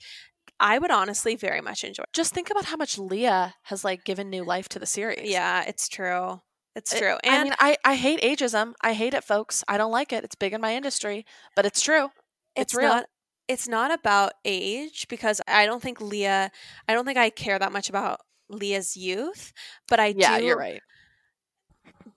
I 0.59 0.77
would 0.77 0.91
honestly 0.91 1.35
very 1.35 1.61
much 1.61 1.83
enjoy. 1.83 2.03
Just 2.13 2.33
think 2.33 2.49
about 2.49 2.65
how 2.65 2.75
much 2.75 2.97
Leah 2.97 3.55
has 3.63 3.83
like 3.83 4.03
given 4.03 4.29
new 4.29 4.43
life 4.43 4.67
to 4.69 4.79
the 4.79 4.85
series. 4.85 5.29
Yeah, 5.29 5.63
it's 5.67 5.87
true. 5.87 6.41
It's 6.75 6.93
It- 6.93 6.99
true. 6.99 7.17
I 7.25 7.43
mean, 7.43 7.53
I, 7.59 7.77
I 7.83 7.95
hate 7.95 8.21
ageism. 8.21 8.73
I 8.81 8.93
hate 8.93 9.13
it, 9.13 9.23
folks. 9.23 9.63
I 9.67 9.77
don't 9.77 9.91
like 9.91 10.11
it. 10.13 10.23
It's 10.23 10.35
big 10.35 10.53
in 10.53 10.61
my 10.61 10.75
industry, 10.75 11.25
but 11.55 11.65
it's 11.65 11.81
true. 11.81 12.05
it's 12.55 12.73
it's 12.73 12.75
real. 12.75 12.89
not 12.89 13.05
it's 13.47 13.67
not 13.67 13.91
about 13.91 14.33
age 14.45 15.07
because 15.09 15.41
I 15.47 15.65
don't 15.65 15.81
think 15.81 15.99
Leah 16.01 16.51
I 16.87 16.93
don't 16.93 17.05
think 17.05 17.17
I 17.17 17.29
care 17.31 17.57
that 17.57 17.71
much 17.71 17.89
about 17.89 18.19
Leah's 18.49 18.95
youth, 18.97 19.53
but 19.87 19.99
I 19.99 20.13
Yeah, 20.15 20.37
do 20.39 20.45
you're 20.45 20.57
right. 20.57 20.81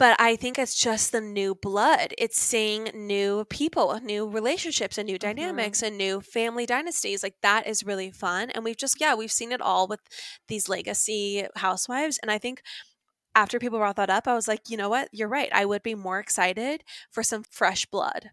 But 0.02 0.16
I 0.20 0.34
think 0.34 0.58
it's 0.58 0.74
just 0.74 1.12
the 1.12 1.20
new 1.20 1.54
blood. 1.54 2.12
It's 2.18 2.36
seeing 2.36 2.90
new 2.92 3.44
people, 3.44 4.00
new 4.02 4.28
relationships, 4.28 4.98
and 4.98 5.06
new 5.06 5.14
Mm-hmm. 5.16 5.28
dynamics, 5.28 5.80
and 5.80 5.96
new 5.96 6.20
family 6.20 6.66
dynasties. 6.66 7.22
Like 7.22 7.36
that 7.42 7.68
is 7.68 7.86
really 7.86 8.10
fun. 8.10 8.50
And 8.50 8.64
we've 8.64 8.76
just, 8.76 9.00
yeah, 9.00 9.14
we've 9.14 9.30
seen 9.30 9.52
it 9.52 9.60
all 9.60 9.86
with 9.86 10.00
these 10.48 10.68
legacy 10.68 11.46
housewives. 11.54 12.18
And 12.20 12.32
I 12.32 12.38
think 12.38 12.62
after 13.36 13.60
people 13.60 13.78
brought 13.78 13.94
that 13.94 14.10
up, 14.10 14.26
I 14.26 14.34
was 14.34 14.48
like, 14.48 14.68
you 14.68 14.76
know 14.76 14.88
what? 14.88 15.08
You're 15.12 15.28
right. 15.28 15.50
I 15.54 15.64
would 15.66 15.84
be 15.84 15.94
more 15.94 16.18
excited 16.18 16.82
for 17.12 17.22
some 17.22 17.44
fresh 17.48 17.86
blood. 17.86 18.30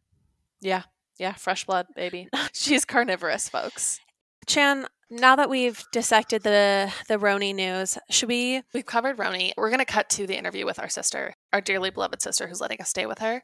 Yeah. 0.62 0.84
Yeah. 1.20 1.34
Fresh 1.34 1.66
blood, 1.66 1.86
baby. 1.96 2.30
She's 2.54 2.84
carnivorous, 2.84 3.48
folks. 3.48 4.00
Chan, 4.48 4.88
now 5.10 5.36
that 5.36 5.50
we've 5.50 5.84
dissected 5.92 6.44
the 6.44 6.92
the 7.08 7.18
RHONY 7.18 7.54
news, 7.56 7.98
should 8.10 8.30
we? 8.30 8.62
We've 8.74 8.86
covered 8.86 9.18
RHONY. 9.18 9.54
We're 9.58 9.70
going 9.70 9.80
to 9.80 9.86
cut 9.86 10.10
to 10.12 10.28
the 10.28 10.38
interview 10.38 10.66
with 10.66 10.80
our 10.80 10.90
sister, 10.90 11.34
our 11.54 11.62
dearly 11.62 11.90
beloved 11.90 12.22
sister 12.22 12.48
who's 12.48 12.62
letting 12.62 12.80
us 12.82 12.90
stay 12.90 13.06
with 13.06 13.20
her. 13.20 13.42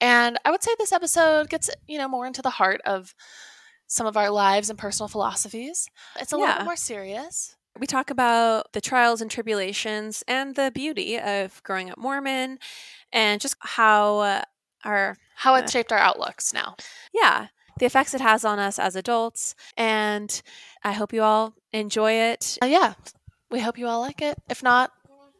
And 0.00 0.38
I 0.44 0.50
would 0.50 0.62
say 0.62 0.72
this 0.78 0.92
episode 0.92 1.48
gets, 1.48 1.70
you 1.86 1.98
know, 1.98 2.08
more 2.08 2.26
into 2.26 2.42
the 2.42 2.50
heart 2.50 2.80
of 2.84 3.14
some 3.86 4.06
of 4.06 4.16
our 4.16 4.30
lives 4.30 4.70
and 4.70 4.78
personal 4.78 5.08
philosophies. 5.08 5.88
It's 6.18 6.32
a 6.32 6.36
little 6.36 6.48
Yeah. 6.48 6.58
bit 6.58 6.64
more 6.64 6.76
serious. 6.76 7.56
We 7.78 7.86
talk 7.86 8.10
about 8.10 8.72
the 8.72 8.80
trials 8.80 9.20
and 9.20 9.30
tribulations 9.30 10.22
and 10.28 10.54
the 10.54 10.70
beauty 10.72 11.18
of 11.18 11.62
growing 11.64 11.90
up 11.90 11.98
Mormon, 11.98 12.58
and 13.12 13.40
just 13.40 13.56
how 13.60 14.18
uh, 14.18 14.42
our 14.84 15.16
How 15.36 15.54
Uh, 15.54 15.58
it's 15.58 15.72
shaped 15.72 15.90
our 15.92 15.98
outlooks 15.98 16.52
now. 16.52 16.76
yeah, 17.12 17.48
the 17.78 17.86
effects 17.86 18.14
it 18.14 18.20
has 18.20 18.44
on 18.44 18.58
us 18.58 18.78
as 18.78 18.96
adults. 18.96 19.54
And 19.76 20.40
I 20.82 20.92
hope 20.92 21.12
you 21.12 21.22
all 21.22 21.54
enjoy 21.72 22.12
it. 22.12 22.58
Uh, 22.62 22.66
yeah. 22.66 22.94
We 23.50 23.60
hope 23.60 23.78
you 23.78 23.86
all 23.86 24.00
like 24.00 24.22
it. 24.22 24.36
If 24.48 24.62
not, 24.62 24.90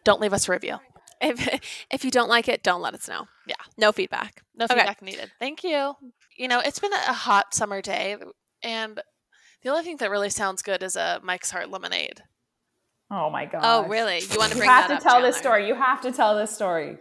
don't 0.04 0.20
leave 0.20 0.32
us 0.32 0.48
a 0.48 0.52
review. 0.52 0.78
If 1.20 1.60
if 1.90 2.04
you 2.04 2.10
don't 2.10 2.28
like 2.28 2.48
it, 2.48 2.62
don't 2.62 2.82
let 2.82 2.94
us 2.94 3.08
know. 3.08 3.26
Yeah. 3.46 3.54
No 3.76 3.92
feedback. 3.92 4.42
No 4.54 4.64
Okay. 4.66 4.74
feedback 4.74 5.02
needed. 5.02 5.30
Thank 5.38 5.64
you. 5.64 5.94
You 6.36 6.48
know, 6.48 6.60
it's 6.60 6.78
been 6.78 6.92
a 6.92 7.12
hot 7.12 7.54
summer 7.54 7.80
day, 7.80 8.16
and 8.62 9.00
the 9.62 9.70
only 9.70 9.84
thing 9.84 9.96
that 9.98 10.10
really 10.10 10.30
sounds 10.30 10.62
good 10.62 10.82
is 10.82 10.96
a 10.96 11.20
Mike's 11.22 11.50
Hard 11.50 11.70
lemonade. 11.70 12.22
Oh 13.10 13.30
my 13.30 13.44
god. 13.46 13.60
Oh, 13.62 13.88
really? 13.88 14.20
You 14.20 14.38
want 14.38 14.50
to 14.52 14.56
bring? 14.58 14.68
You 14.68 14.74
have 14.74 14.88
that 14.88 15.00
to 15.00 15.06
up, 15.06 15.12
tell 15.12 15.22
this 15.22 15.36
story. 15.36 15.68
You 15.68 15.74
have 15.74 16.00
to 16.02 16.10
tell 16.10 16.36
this 16.36 16.52
story. 16.54 16.98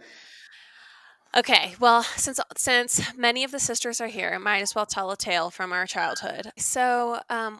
Okay, 1.36 1.74
well, 1.80 2.02
since 2.02 2.38
since 2.56 3.16
many 3.16 3.42
of 3.42 3.50
the 3.50 3.58
sisters 3.58 4.00
are 4.00 4.06
here, 4.06 4.32
I 4.34 4.38
might 4.38 4.60
as 4.60 4.74
well 4.74 4.86
tell 4.86 5.10
a 5.10 5.16
tale 5.16 5.50
from 5.50 5.72
our 5.72 5.86
childhood. 5.86 6.52
So, 6.56 7.20
um, 7.28 7.58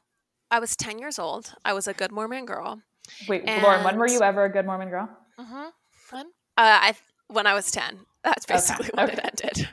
I 0.50 0.60
was 0.60 0.76
ten 0.76 0.98
years 0.98 1.18
old. 1.18 1.54
I 1.64 1.72
was 1.72 1.88
a 1.88 1.92
good 1.92 2.12
Mormon 2.12 2.46
girl. 2.46 2.82
Wait, 3.28 3.44
Lauren, 3.46 3.84
when 3.84 3.98
were 3.98 4.08
you 4.08 4.20
ever 4.22 4.44
a 4.44 4.48
good 4.48 4.64
Mormon 4.64 4.90
girl? 4.90 5.08
Mm-hmm. 5.38 5.68
Fun. 5.90 6.26
Uh, 6.56 6.78
I 6.82 6.94
when 7.28 7.46
I 7.46 7.54
was 7.54 7.70
ten. 7.70 8.00
That's 8.22 8.44
Okay, 8.46 8.54
basically 8.54 8.90
when 8.94 9.10
it 9.10 9.18
okay. 9.18 9.28
ended. 9.28 9.68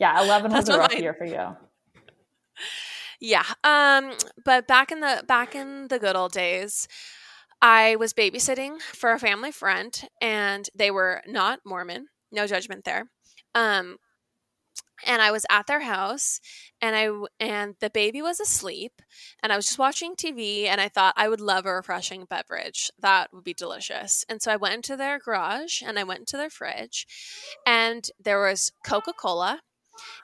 Yeah, 0.00 0.22
11 0.24 0.50
was 0.52 0.68
a 0.68 0.78
rough 0.78 0.98
year 0.98 1.14
for 1.14 1.24
you. 1.24 1.56
Yeah. 3.20 3.44
Um, 3.62 4.12
but 4.44 4.66
back 4.66 4.90
in 4.90 5.00
the 5.00 5.22
back 5.26 5.54
in 5.54 5.88
the 5.88 5.98
good 5.98 6.16
old 6.16 6.32
days, 6.32 6.88
I 7.62 7.96
was 7.96 8.12
babysitting 8.12 8.80
for 8.82 9.12
a 9.12 9.18
family 9.20 9.52
friend, 9.52 10.08
and 10.20 10.68
they 10.74 10.90
were 10.90 11.22
not 11.26 11.60
Mormon. 11.64 12.08
No 12.32 12.46
judgment 12.46 12.84
there. 12.84 13.06
Um, 13.54 13.98
and 15.06 15.20
I 15.22 15.30
was 15.30 15.46
at 15.50 15.66
their 15.66 15.80
house 15.80 16.40
and 16.80 16.96
I 16.96 17.08
and 17.40 17.74
the 17.80 17.90
baby 17.90 18.22
was 18.22 18.40
asleep 18.40 19.02
and 19.42 19.52
I 19.52 19.56
was 19.56 19.66
just 19.66 19.78
watching 19.78 20.14
TV 20.14 20.66
and 20.66 20.80
I 20.80 20.88
thought 20.88 21.14
I 21.16 21.28
would 21.28 21.40
love 21.40 21.66
a 21.66 21.74
refreshing 21.74 22.26
beverage. 22.28 22.90
That 22.98 23.32
would 23.32 23.44
be 23.44 23.54
delicious. 23.54 24.24
And 24.28 24.40
so 24.40 24.52
I 24.52 24.56
went 24.56 24.74
into 24.74 24.96
their 24.96 25.18
garage 25.18 25.82
and 25.82 25.98
I 25.98 26.04
went 26.04 26.20
into 26.20 26.36
their 26.36 26.50
fridge 26.50 27.06
and 27.66 28.08
there 28.22 28.40
was 28.40 28.72
Coca-Cola 28.86 29.60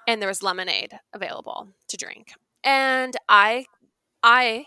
and 0.07 0.21
there 0.21 0.29
was 0.29 0.43
lemonade 0.43 0.99
available 1.13 1.69
to 1.89 1.97
drink. 1.97 2.33
And 2.65 3.17
I 3.29 3.67
I 4.23 4.67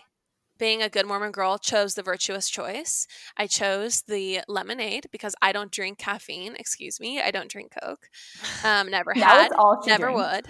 being 0.64 0.80
a 0.80 0.88
good 0.88 1.04
Mormon 1.04 1.30
girl, 1.30 1.58
chose 1.58 1.92
the 1.92 2.02
virtuous 2.02 2.48
choice. 2.48 3.06
I 3.36 3.46
chose 3.46 4.00
the 4.08 4.40
lemonade 4.48 5.08
because 5.12 5.34
I 5.42 5.52
don't 5.52 5.70
drink 5.70 5.98
caffeine. 5.98 6.56
Excuse 6.58 6.98
me, 7.00 7.20
I 7.20 7.30
don't 7.30 7.50
drink 7.50 7.74
Coke. 7.82 8.08
Um, 8.64 8.90
never 8.90 9.12
had, 9.14 9.50
never 9.86 10.10
would. 10.10 10.46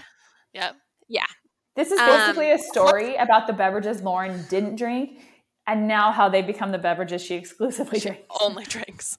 Yep. 0.52 0.76
Yeah. 1.08 1.26
This 1.74 1.90
is 1.90 1.98
basically 1.98 2.52
um, 2.52 2.60
a 2.60 2.62
story 2.62 3.16
about 3.16 3.48
the 3.48 3.54
beverages 3.54 4.02
Lauren 4.02 4.44
didn't 4.48 4.76
drink 4.76 5.18
and 5.66 5.88
now 5.88 6.12
how 6.12 6.28
they 6.28 6.42
become 6.42 6.70
the 6.70 6.78
beverages 6.78 7.20
she 7.20 7.34
exclusively 7.42 7.98
drinks. 7.98 8.22
Only 8.40 8.66
drinks. 8.66 9.18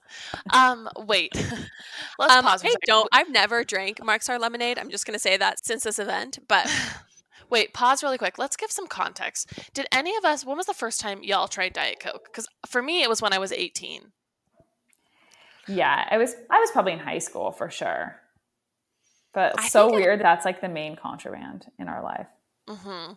Um, 0.53 0.87
wait. 0.95 1.33
Let's 2.19 2.35
um, 2.35 2.45
pause. 2.45 2.63
I 2.63 2.73
don't. 2.85 3.09
I've 3.11 3.29
never 3.29 3.65
drank 3.65 4.01
Mark's 4.01 4.27
Hard 4.27 4.39
Lemonade. 4.39 4.79
I'm 4.79 4.89
just 4.89 5.05
going 5.05 5.15
to 5.15 5.19
say 5.19 5.35
that 5.35 5.65
since 5.65 5.83
this 5.83 5.99
event, 5.99 6.39
but 6.47 6.71
Wait, 7.49 7.73
pause 7.73 8.03
really 8.03 8.17
quick. 8.17 8.37
Let's 8.37 8.55
give 8.55 8.71
some 8.71 8.87
context. 8.87 9.51
Did 9.73 9.87
any 9.91 10.15
of 10.15 10.25
us, 10.25 10.45
when 10.45 10.57
was 10.57 10.65
the 10.65 10.73
first 10.73 10.99
time 10.99 11.23
y'all 11.23 11.47
tried 11.47 11.73
Diet 11.73 11.99
Coke? 11.99 12.25
Because 12.25 12.47
for 12.67 12.81
me, 12.81 13.03
it 13.03 13.09
was 13.09 13.21
when 13.21 13.33
I 13.33 13.37
was 13.37 13.51
18. 13.51 14.11
Yeah, 15.67 16.07
I 16.09 16.17
was 16.17 16.35
I 16.49 16.59
was 16.59 16.71
probably 16.71 16.93
in 16.93 16.99
high 16.99 17.17
school 17.17 17.51
for 17.51 17.69
sure. 17.69 18.17
But 19.33 19.59
so 19.61 19.91
weird 19.91 20.19
it, 20.19 20.23
that's 20.23 20.45
like 20.45 20.61
the 20.61 20.69
main 20.69 20.95
contraband 20.95 21.65
in 21.79 21.87
our 21.87 22.03
life. 22.03 22.27
Mm-hmm. 22.69 23.13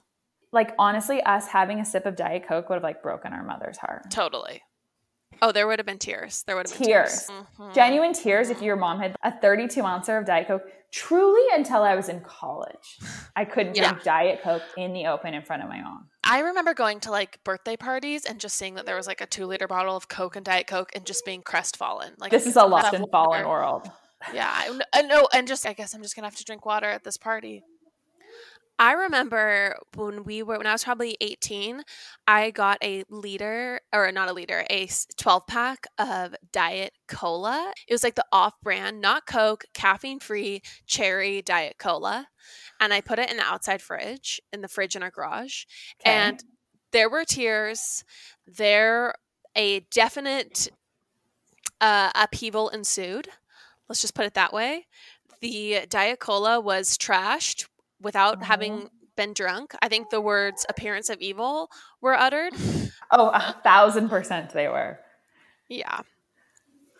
Like 0.50 0.74
honestly, 0.78 1.22
us 1.22 1.46
having 1.46 1.78
a 1.78 1.84
sip 1.84 2.06
of 2.06 2.16
Diet 2.16 2.48
Coke 2.48 2.68
would 2.68 2.76
have 2.76 2.82
like 2.82 3.02
broken 3.02 3.32
our 3.32 3.44
mother's 3.44 3.76
heart. 3.76 4.10
Totally. 4.10 4.62
Oh, 5.40 5.52
there 5.52 5.66
would 5.66 5.78
have 5.78 5.86
been 5.86 5.98
tears. 5.98 6.42
There 6.46 6.56
would 6.56 6.68
have 6.68 6.78
been 6.78 6.88
tears. 6.88 7.26
tears. 7.26 7.30
Mm-hmm. 7.58 7.72
Genuine 7.72 8.12
tears 8.12 8.50
if 8.50 8.60
your 8.60 8.76
mom 8.76 9.00
had 9.00 9.16
a 9.22 9.32
32 9.40 9.82
ouncer 9.82 10.16
of 10.16 10.26
Diet 10.26 10.48
Coke. 10.48 10.62
Truly, 10.90 11.42
until 11.54 11.82
I 11.82 11.94
was 11.94 12.08
in 12.08 12.20
college, 12.20 12.98
I 13.36 13.44
couldn't 13.44 13.76
yeah. 13.76 13.90
drink 13.90 14.04
Diet 14.04 14.42
Coke 14.42 14.62
in 14.78 14.94
the 14.94 15.06
open 15.06 15.34
in 15.34 15.42
front 15.42 15.62
of 15.62 15.68
my 15.68 15.82
mom. 15.82 16.08
I 16.24 16.40
remember 16.40 16.72
going 16.72 17.00
to 17.00 17.10
like 17.10 17.44
birthday 17.44 17.76
parties 17.76 18.24
and 18.24 18.40
just 18.40 18.56
seeing 18.56 18.74
that 18.74 18.86
there 18.86 18.96
was 18.96 19.06
like 19.06 19.20
a 19.20 19.26
two 19.26 19.44
liter 19.44 19.68
bottle 19.68 19.96
of 19.96 20.08
Coke 20.08 20.34
and 20.34 20.44
Diet 20.44 20.66
Coke 20.66 20.90
and 20.94 21.04
just 21.04 21.26
being 21.26 21.42
crestfallen. 21.42 22.14
Like 22.18 22.30
this 22.30 22.46
is 22.46 22.56
a 22.56 22.64
lost 22.64 22.94
and 22.94 23.04
fallen 23.12 23.46
world. 23.46 23.90
Yeah, 24.32 24.50
I 24.92 25.02
know, 25.02 25.28
and 25.32 25.46
just 25.46 25.66
I 25.66 25.74
guess 25.74 25.94
I'm 25.94 26.02
just 26.02 26.16
gonna 26.16 26.26
have 26.26 26.36
to 26.36 26.44
drink 26.44 26.64
water 26.66 26.86
at 26.86 27.04
this 27.04 27.16
party. 27.16 27.62
I 28.78 28.92
remember 28.92 29.76
when 29.96 30.22
we 30.22 30.42
were 30.42 30.56
when 30.56 30.66
I 30.66 30.72
was 30.72 30.84
probably 30.84 31.16
18, 31.20 31.82
I 32.28 32.50
got 32.50 32.78
a 32.82 33.04
liter 33.10 33.80
or 33.92 34.12
not 34.12 34.28
a 34.28 34.32
liter, 34.32 34.64
a 34.70 34.88
12 35.16 35.46
pack 35.48 35.86
of 35.98 36.36
diet 36.52 36.92
cola. 37.08 37.72
It 37.88 37.92
was 37.92 38.04
like 38.04 38.14
the 38.14 38.24
off-brand, 38.30 39.00
not 39.00 39.26
Coke, 39.26 39.64
caffeine-free 39.74 40.62
cherry 40.86 41.42
diet 41.42 41.76
cola. 41.78 42.28
And 42.80 42.92
I 42.92 43.00
put 43.00 43.18
it 43.18 43.30
in 43.30 43.38
the 43.38 43.42
outside 43.42 43.82
fridge, 43.82 44.40
in 44.52 44.60
the 44.60 44.68
fridge 44.68 44.94
in 44.94 45.02
our 45.02 45.10
garage. 45.10 45.64
Okay. 46.00 46.12
And 46.12 46.44
there 46.92 47.10
were 47.10 47.24
tears. 47.24 48.04
There 48.46 49.14
a 49.56 49.80
definite 49.90 50.70
uh, 51.80 52.10
upheaval 52.14 52.68
ensued. 52.68 53.28
Let's 53.88 54.00
just 54.00 54.14
put 54.14 54.26
it 54.26 54.34
that 54.34 54.52
way. 54.52 54.86
The 55.40 55.86
Diet 55.88 56.20
Cola 56.20 56.60
was 56.60 56.96
trashed 56.96 57.66
without 58.00 58.38
oh. 58.40 58.44
having 58.44 58.90
been 59.16 59.32
drunk. 59.32 59.74
I 59.82 59.88
think 59.88 60.10
the 60.10 60.20
words 60.20 60.64
appearance 60.68 61.10
of 61.10 61.20
evil 61.20 61.70
were 62.00 62.14
uttered. 62.14 62.54
Oh, 63.10 63.30
a 63.30 63.56
thousand 63.64 64.10
percent 64.10 64.50
they 64.50 64.68
were. 64.68 64.98
Yeah. 65.66 66.00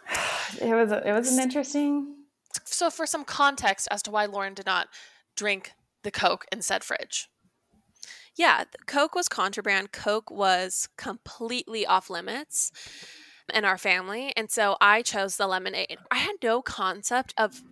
It 0.59 0.73
was 0.73 0.91
it 0.91 1.13
was 1.13 1.31
an 1.31 1.43
interesting 1.43 2.15
So 2.65 2.89
for 2.89 3.05
some 3.05 3.27
context 3.27 3.87
as 3.91 4.03
to 4.05 4.11
why 4.11 4.25
Lauren 4.25 4.55
did 4.55 4.65
not 4.65 4.89
drink 5.37 5.73
the 6.05 6.11
Coke 6.11 6.47
in 6.51 6.63
said 6.63 6.83
fridge. 6.83 7.29
Yeah, 8.35 8.65
Coke 8.87 9.15
was 9.15 9.29
contraband. 9.29 9.93
Coke 9.93 10.31
was 10.31 10.89
completely 10.97 11.85
off 11.85 12.09
limits 12.09 12.73
in 13.53 13.65
our 13.65 13.77
family. 13.77 14.33
And 14.37 14.51
so 14.51 14.77
I 14.81 15.03
chose 15.03 15.37
the 15.37 15.47
lemonade. 15.47 15.99
I 16.11 16.17
had 16.17 16.37
no 16.43 16.63
concept 16.63 17.35
of 17.37 17.63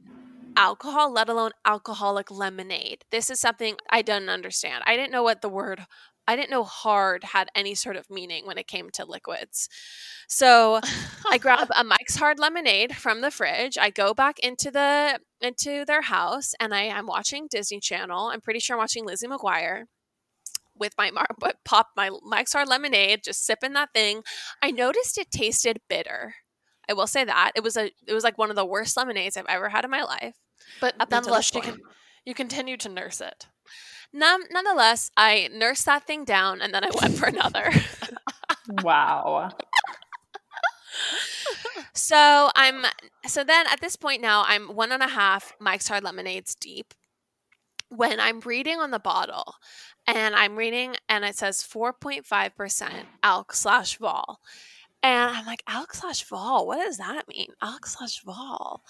alcohol, 0.56 1.12
let 1.12 1.28
alone 1.28 1.52
alcoholic 1.64 2.30
lemonade. 2.30 3.04
This 3.10 3.30
is 3.30 3.40
something 3.40 3.76
I 3.90 4.02
didn't 4.02 4.30
understand. 4.30 4.82
I 4.86 4.96
didn't 4.96 5.12
know 5.12 5.22
what 5.22 5.42
the 5.42 5.48
word 5.48 5.86
I 6.28 6.34
didn't 6.34 6.50
know 6.50 6.64
hard 6.64 7.22
had 7.22 7.48
any 7.54 7.74
sort 7.74 7.96
of 7.96 8.10
meaning 8.10 8.46
when 8.46 8.58
it 8.58 8.66
came 8.66 8.90
to 8.94 9.04
liquids. 9.04 9.68
So 10.28 10.80
I 11.30 11.38
grab 11.38 11.68
a 11.76 11.84
Mike's 11.84 12.16
Hard 12.16 12.38
Lemonade 12.38 12.96
from 12.96 13.20
the 13.20 13.30
fridge. 13.30 13.78
I 13.78 13.90
go 13.90 14.12
back 14.12 14.38
into 14.40 14.70
the 14.70 15.20
into 15.40 15.84
their 15.84 16.02
house 16.02 16.54
and 16.58 16.74
I 16.74 16.82
am 16.82 17.06
watching 17.06 17.46
Disney 17.48 17.80
Channel. 17.80 18.30
I'm 18.32 18.40
pretty 18.40 18.60
sure 18.60 18.74
I'm 18.74 18.80
watching 18.80 19.06
Lizzie 19.06 19.28
McGuire 19.28 19.84
with 20.74 20.94
my 20.98 21.10
mar- 21.10 21.28
pop 21.64 21.88
my 21.96 22.10
Mike's 22.22 22.52
Hard 22.52 22.68
Lemonade, 22.68 23.22
just 23.24 23.46
sipping 23.46 23.72
that 23.74 23.92
thing. 23.94 24.22
I 24.62 24.70
noticed 24.70 25.18
it 25.18 25.30
tasted 25.30 25.80
bitter. 25.88 26.34
I 26.88 26.92
will 26.94 27.06
say 27.06 27.24
that. 27.24 27.52
It 27.54 27.62
was 27.62 27.76
a 27.76 27.90
it 28.06 28.14
was 28.14 28.24
like 28.24 28.38
one 28.38 28.50
of 28.50 28.56
the 28.56 28.66
worst 28.66 28.96
lemonades 28.96 29.36
I've 29.36 29.46
ever 29.48 29.68
had 29.68 29.84
in 29.84 29.90
my 29.90 30.02
life. 30.02 30.34
But 30.80 30.94
nonetheless, 31.10 31.54
you 31.54 31.60
can 31.60 31.78
you 32.24 32.34
continue 32.34 32.76
to 32.78 32.88
nurse 32.88 33.20
it. 33.20 33.46
None, 34.12 34.42
nonetheless, 34.50 35.10
I 35.16 35.48
nursed 35.52 35.86
that 35.86 36.06
thing 36.06 36.24
down 36.24 36.60
and 36.60 36.72
then 36.72 36.84
I 36.84 36.90
went 37.00 37.16
for 37.18 37.26
another. 37.26 37.70
wow. 38.82 39.50
so 41.94 42.50
I'm 42.54 42.84
so 43.26 43.44
then 43.44 43.66
at 43.66 43.80
this 43.80 43.96
point 43.96 44.22
now 44.22 44.44
I'm 44.46 44.74
one 44.74 44.92
and 44.92 45.02
a 45.02 45.08
half 45.08 45.54
Mike's 45.60 45.88
Hard 45.88 46.04
Lemonades 46.04 46.54
deep. 46.54 46.94
When 47.88 48.18
I'm 48.18 48.40
reading 48.40 48.80
on 48.80 48.90
the 48.90 48.98
bottle, 48.98 49.54
and 50.06 50.34
I'm 50.34 50.56
reading 50.56 50.96
and 51.08 51.24
it 51.24 51.36
says 51.36 51.62
4.5% 51.62 52.90
alk 53.22 53.54
slash 53.54 53.98
vol. 53.98 54.40
And 55.02 55.36
I'm 55.36 55.46
like, 55.46 55.64
alk 55.68 55.92
slash 55.94 56.24
vol, 56.24 56.66
what 56.66 56.78
does 56.78 56.98
that 56.98 57.28
mean? 57.28 57.48
Alk 57.62 57.86
slash 57.86 58.22
vol. 58.22 58.82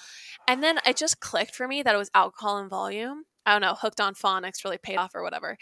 And 0.48 0.62
then 0.62 0.78
it 0.86 0.96
just 0.96 1.20
clicked 1.20 1.54
for 1.54 1.66
me 1.66 1.82
that 1.82 1.94
it 1.94 1.98
was 1.98 2.10
alcohol 2.14 2.58
and 2.58 2.70
volume. 2.70 3.24
I 3.44 3.52
don't 3.52 3.62
know, 3.62 3.74
hooked 3.74 4.00
on 4.00 4.14
phonics 4.14 4.64
really 4.64 4.78
paid 4.78 4.96
off 4.96 5.14
or 5.14 5.22
whatever. 5.22 5.56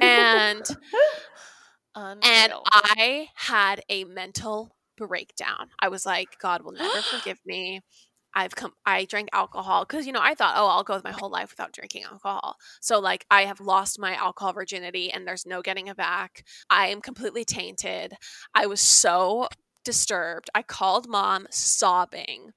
And 0.00 0.64
and 1.94 2.52
I 2.70 3.28
had 3.34 3.82
a 3.88 4.04
mental 4.04 4.76
breakdown. 4.96 5.68
I 5.80 5.88
was 5.88 6.06
like, 6.06 6.38
God 6.40 6.62
will 6.62 6.72
never 6.72 7.02
forgive 7.02 7.38
me. 7.44 7.80
I've 8.34 8.54
come 8.54 8.72
I 8.84 9.06
drank 9.06 9.30
alcohol 9.32 9.86
because 9.86 10.06
you 10.06 10.12
know 10.12 10.20
I 10.22 10.34
thought 10.34 10.56
oh 10.58 10.66
I'll 10.66 10.84
go 10.84 10.94
with 10.94 11.04
my 11.04 11.10
whole 11.10 11.30
life 11.30 11.50
without 11.50 11.72
drinking 11.72 12.02
alcohol 12.02 12.56
so 12.82 13.00
like 13.00 13.24
I 13.30 13.46
have 13.46 13.60
lost 13.60 13.98
my 13.98 14.14
alcohol 14.14 14.52
virginity 14.52 15.10
and 15.10 15.26
there's 15.26 15.46
no 15.46 15.62
getting 15.62 15.86
it 15.86 15.96
back 15.96 16.44
I 16.68 16.88
am 16.88 17.00
completely 17.00 17.46
tainted 17.46 18.12
I 18.54 18.66
was 18.66 18.82
so 18.82 19.48
disturbed 19.84 20.50
I 20.54 20.62
called 20.62 21.08
mom 21.08 21.46
sobbing 21.50 22.52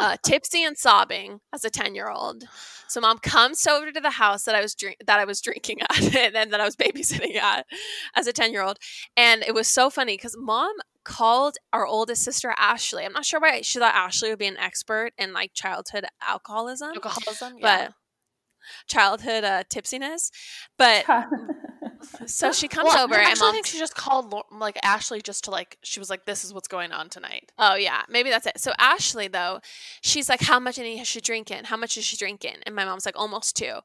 uh, 0.00 0.16
tipsy 0.24 0.64
and 0.64 0.76
sobbing 0.76 1.40
as 1.52 1.64
a 1.64 1.70
10 1.70 1.94
year 1.94 2.08
old. 2.08 2.44
So 2.88 3.00
mom 3.00 3.18
comes 3.18 3.66
over 3.66 3.90
to 3.90 4.00
the 4.00 4.10
house 4.10 4.44
that 4.44 4.54
I 4.54 4.60
was 4.60 4.74
drink- 4.74 4.98
that 5.06 5.18
I 5.18 5.24
was 5.24 5.40
drinking 5.40 5.82
at 5.82 6.14
and 6.34 6.52
that 6.52 6.60
I 6.60 6.64
was 6.64 6.76
babysitting 6.76 7.36
at 7.36 7.66
as 8.14 8.26
a 8.26 8.32
10 8.32 8.52
year 8.52 8.62
old. 8.62 8.78
And 9.16 9.42
it 9.42 9.54
was 9.54 9.68
so 9.68 9.90
funny 9.90 10.16
because 10.16 10.36
mom 10.38 10.72
called 11.04 11.56
our 11.72 11.86
oldest 11.86 12.22
sister 12.22 12.52
Ashley. 12.58 13.04
I'm 13.04 13.12
not 13.12 13.24
sure 13.24 13.40
why 13.40 13.60
she 13.62 13.78
thought 13.78 13.94
Ashley 13.94 14.30
would 14.30 14.38
be 14.38 14.46
an 14.46 14.56
expert 14.56 15.12
in 15.16 15.32
like 15.32 15.52
childhood 15.54 16.06
alcoholism. 16.20 16.92
Alcoholism, 16.94 17.54
yeah. 17.58 17.88
But 17.88 17.94
childhood 18.88 19.44
uh, 19.44 19.62
tipsiness. 19.64 20.30
But 20.76 21.04
so 22.26 22.52
she 22.52 22.68
comes 22.68 22.88
well, 22.88 23.04
over 23.04 23.14
I 23.14 23.30
and 23.30 23.38
I 23.42 23.52
think 23.52 23.66
she 23.66 23.78
just 23.78 23.94
called 23.94 24.34
like 24.50 24.78
Ashley 24.82 25.20
just 25.20 25.44
to 25.44 25.50
like 25.50 25.78
she 25.82 26.00
was 26.00 26.10
like 26.10 26.24
this 26.24 26.44
is 26.44 26.52
what's 26.52 26.68
going 26.68 26.92
on 26.92 27.08
tonight. 27.08 27.52
Oh 27.58 27.74
yeah, 27.74 28.02
maybe 28.08 28.30
that's 28.30 28.46
it. 28.46 28.58
So 28.58 28.72
Ashley 28.78 29.28
though, 29.28 29.60
she's 30.00 30.28
like 30.28 30.40
how 30.42 30.58
much 30.58 30.78
is 30.78 31.08
she 31.08 31.20
drinking? 31.20 31.64
How 31.64 31.76
much 31.76 31.96
is 31.96 32.04
she 32.04 32.16
drinking? 32.16 32.56
And 32.64 32.74
my 32.74 32.84
mom's 32.84 33.06
like 33.06 33.18
almost 33.18 33.56
2. 33.56 33.80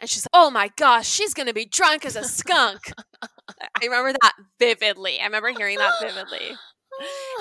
And 0.00 0.10
she's 0.10 0.24
like, 0.24 0.40
"Oh 0.42 0.50
my 0.50 0.70
gosh, 0.76 1.08
she's 1.08 1.34
going 1.34 1.46
to 1.48 1.54
be 1.54 1.64
drunk 1.64 2.04
as 2.04 2.16
a 2.16 2.24
skunk." 2.24 2.92
I 3.80 3.84
remember 3.84 4.12
that 4.20 4.32
vividly. 4.58 5.20
I 5.20 5.24
remember 5.24 5.50
hearing 5.56 5.78
that 5.78 5.94
vividly. 6.00 6.56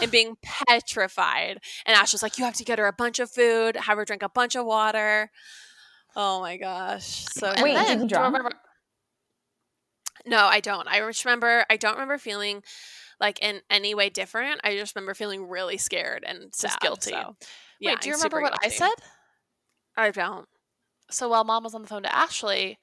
and 0.01 0.11
being 0.11 0.35
petrified. 0.41 1.59
And 1.85 1.95
Ashley's 1.95 2.23
like, 2.23 2.37
You 2.37 2.45
have 2.45 2.55
to 2.55 2.63
get 2.63 2.79
her 2.79 2.87
a 2.87 2.93
bunch 2.93 3.19
of 3.19 3.31
food, 3.31 3.75
have 3.75 3.97
her 3.97 4.05
drink 4.05 4.23
a 4.23 4.29
bunch 4.29 4.55
of 4.55 4.65
water. 4.65 5.31
Oh 6.15 6.41
my 6.41 6.57
gosh. 6.57 7.25
So 7.33 7.53
wait, 7.61 7.73
then, 7.73 7.99
did 7.99 8.11
you 8.11 8.17
Remember, 8.17 8.51
no, 10.25 10.45
I 10.45 10.59
don't. 10.59 10.87
I 10.87 10.99
just 10.99 11.25
remember 11.25 11.65
I 11.69 11.77
don't 11.77 11.93
remember 11.93 12.17
feeling 12.17 12.63
like 13.19 13.39
in 13.41 13.61
any 13.69 13.95
way 13.95 14.09
different. 14.09 14.61
I 14.63 14.75
just 14.75 14.95
remember 14.95 15.13
feeling 15.13 15.47
really 15.47 15.77
scared 15.77 16.23
and 16.27 16.53
sad, 16.53 16.69
just 16.69 16.79
guilty. 16.81 17.11
So, 17.11 17.35
yeah, 17.79 17.91
Wait, 17.91 18.01
do 18.01 18.09
you 18.09 18.15
remember 18.15 18.41
what 18.41 18.53
guilty. 18.61 18.67
I 18.67 18.77
said? 18.77 19.05
I 19.97 20.11
don't. 20.11 20.47
So 21.11 21.29
while 21.29 21.43
mom 21.43 21.63
was 21.63 21.75
on 21.75 21.83
the 21.83 21.87
phone 21.87 22.03
to 22.03 22.13
Ashley, 22.13 22.77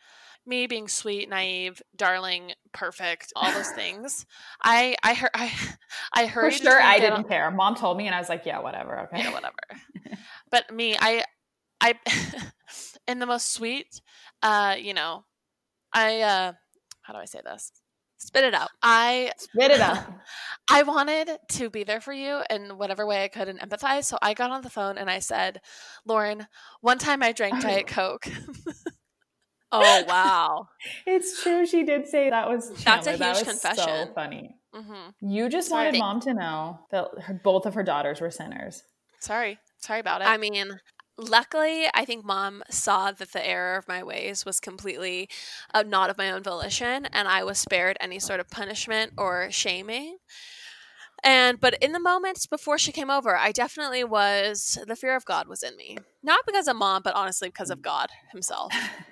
me 0.47 0.67
being 0.67 0.89
sweet, 0.89 1.29
naive, 1.29 1.83
darling, 1.95 2.53
perfect, 2.73 3.33
all 3.37 3.53
those 3.53 3.71
things. 3.71 4.27
I 4.63 4.97
I 5.03 5.15
heard 5.15 5.31
I 5.35 5.53
I 6.13 6.27
heard 6.27 6.53
for 6.53 6.59
sure 6.59 6.81
I 6.81 6.99
didn't 6.99 7.13
on, 7.13 7.25
care. 7.25 7.51
Mom 7.51 7.75
told 7.75 7.97
me, 7.97 8.07
and 8.07 8.15
I 8.15 8.19
was 8.19 8.29
like, 8.29 8.47
yeah, 8.47 8.61
whatever, 8.61 9.01
okay, 9.01 9.19
yeah, 9.23 9.33
whatever. 9.33 9.55
but 10.51 10.73
me, 10.73 10.97
I 10.99 11.25
I 11.81 11.95
in 13.09 13.19
the 13.19 13.27
most 13.27 13.53
sweet, 13.53 14.01
uh, 14.43 14.77
you 14.79 14.95
know, 14.95 15.25
I 15.93 16.21
uh, 16.21 16.53
how 17.03 17.13
do 17.13 17.19
I 17.19 17.25
say 17.25 17.41
this? 17.45 17.73
Spit 18.19 18.45
it 18.45 18.55
out. 18.55 18.71
I 18.83 19.33
spit 19.37 19.73
it 19.73 19.81
out. 19.81 19.99
I 20.71 20.85
wanted 20.85 21.39
to 21.49 21.71
be 21.71 21.83
there 21.83 22.01
for 22.01 22.13
you 22.13 22.43
in 22.51 22.79
whatever 22.79 23.05
way 23.05 23.25
I 23.25 23.29
could 23.29 23.49
and 23.49 23.59
empathize. 23.59 24.05
So 24.05 24.17
I 24.23 24.33
got 24.33 24.53
on 24.53 24.63
the 24.63 24.71
phone 24.71 24.97
and 24.97 25.11
I 25.11 25.19
said, 25.19 25.61
Lauren, 26.07 26.47
one 26.81 26.99
time 26.99 27.23
I 27.23 27.33
drank 27.33 27.61
Diet 27.61 27.87
Coke. 27.89 28.27
oh 29.73 30.05
wow. 30.07 30.69
It's 31.05 31.43
true. 31.43 31.67
She 31.67 31.83
did 31.83 32.07
say 32.07 32.31
that 32.31 32.49
was 32.49 32.69
Chandler. 32.81 32.83
That's 32.85 33.07
a 33.09 33.11
huge 33.13 33.19
that 33.19 33.45
confession. 33.45 34.07
So 34.07 34.13
funny. 34.15 34.55
Mm-hmm. 34.73 35.29
You 35.29 35.49
just 35.49 35.69
Sorry. 35.69 35.87
wanted 35.87 35.99
mom 35.99 36.21
to 36.21 36.35
know 36.35 36.79
that 36.93 37.09
her, 37.23 37.41
both 37.43 37.67
of 37.67 37.75
her 37.75 37.83
daughters 37.83 38.21
were 38.21 38.31
sinners. 38.31 38.85
Sorry. 39.19 39.59
Sorry 39.79 39.99
about 39.99 40.21
it. 40.23 40.29
I 40.29 40.37
mean, 40.37 40.79
luckily, 41.29 41.87
I 41.95 42.05
think 42.05 42.25
mom 42.25 42.63
saw 42.71 43.13
that 43.13 43.33
the 43.33 43.47
error 43.47 43.77
of 43.77 43.89
my 43.89 44.03
ways 44.03 44.45
was 44.45 44.61
completely 44.61 45.29
uh, 45.73 45.83
not 45.83 46.11
of 46.11 46.19
my 46.19 46.31
own 46.31 46.43
volition, 46.43 47.07
and 47.07 47.29
I 47.29 47.45
was 47.45 47.59
spared 47.59 47.97
any 48.01 48.19
sort 48.19 48.41
of 48.41 48.51
punishment 48.51 49.13
or 49.17 49.51
shaming. 49.51 50.19
And 51.25 51.61
but 51.61 51.75
in 51.81 51.93
the 51.93 52.01
moments 52.01 52.47
before 52.47 52.79
she 52.79 52.91
came 52.91 53.11
over, 53.11 53.37
I 53.37 53.53
definitely 53.53 54.03
was 54.03 54.79
the 54.87 54.97
fear 54.97 55.15
of 55.15 55.25
God 55.25 55.47
was 55.47 55.63
in 55.63 55.77
me. 55.77 55.99
Not 56.23 56.45
because 56.47 56.67
of 56.67 56.77
mom, 56.77 57.03
but 57.03 57.15
honestly 57.15 57.49
because 57.49 57.71
of 57.71 57.81
God 57.81 58.09
himself. 58.33 58.73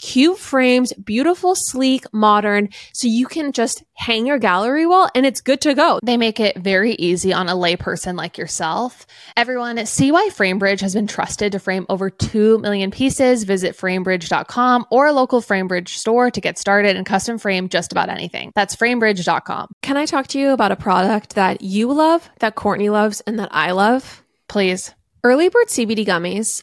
cute 0.00 0.38
frames, 0.38 0.92
beautiful, 0.92 1.54
sleek, 1.54 2.04
modern, 2.12 2.68
so 2.92 3.08
you 3.08 3.26
can 3.26 3.52
just 3.52 3.82
hang 3.94 4.26
your 4.26 4.38
gallery 4.38 4.86
wall 4.86 5.08
and 5.14 5.24
it's 5.24 5.40
good 5.40 5.60
to 5.62 5.74
go. 5.74 5.98
They 6.02 6.16
make 6.16 6.38
it 6.40 6.56
very 6.56 6.92
easy 6.94 7.32
on 7.32 7.48
a 7.48 7.54
layperson 7.54 8.16
like 8.16 8.38
yourself. 8.38 9.06
Everyone, 9.36 9.84
see 9.86 10.12
why 10.12 10.28
FrameBridge 10.32 10.80
has 10.80 10.94
been 10.94 11.06
trusted 11.06 11.52
to 11.52 11.58
frame 11.58 11.86
over 11.88 12.10
2 12.10 12.58
million 12.58 12.90
pieces. 12.90 13.44
Visit 13.44 13.76
framebridge.com 13.76 14.86
or 14.90 15.06
a 15.06 15.12
local 15.12 15.40
FrameBridge 15.40 15.88
store 15.88 16.30
to 16.30 16.40
get 16.40 16.58
started 16.58 16.96
and 16.96 17.06
custom 17.06 17.38
frame 17.38 17.68
just 17.68 17.92
about 17.92 18.08
anything. 18.08 18.52
That's 18.54 18.76
framebridge.com. 18.76 19.72
Can 19.82 19.96
I 19.96 20.06
talk 20.06 20.26
to 20.28 20.38
you 20.38 20.50
about 20.50 20.72
a 20.72 20.76
product 20.76 21.34
that 21.34 21.62
you 21.62 21.92
love, 21.92 22.28
that 22.40 22.54
Courtney 22.54 22.90
loves, 22.90 23.20
and 23.22 23.38
that 23.38 23.48
I 23.52 23.72
love? 23.72 24.22
Please. 24.48 24.94
Early 25.24 25.48
Bird 25.48 25.66
CBD 25.68 26.06
gummies 26.06 26.62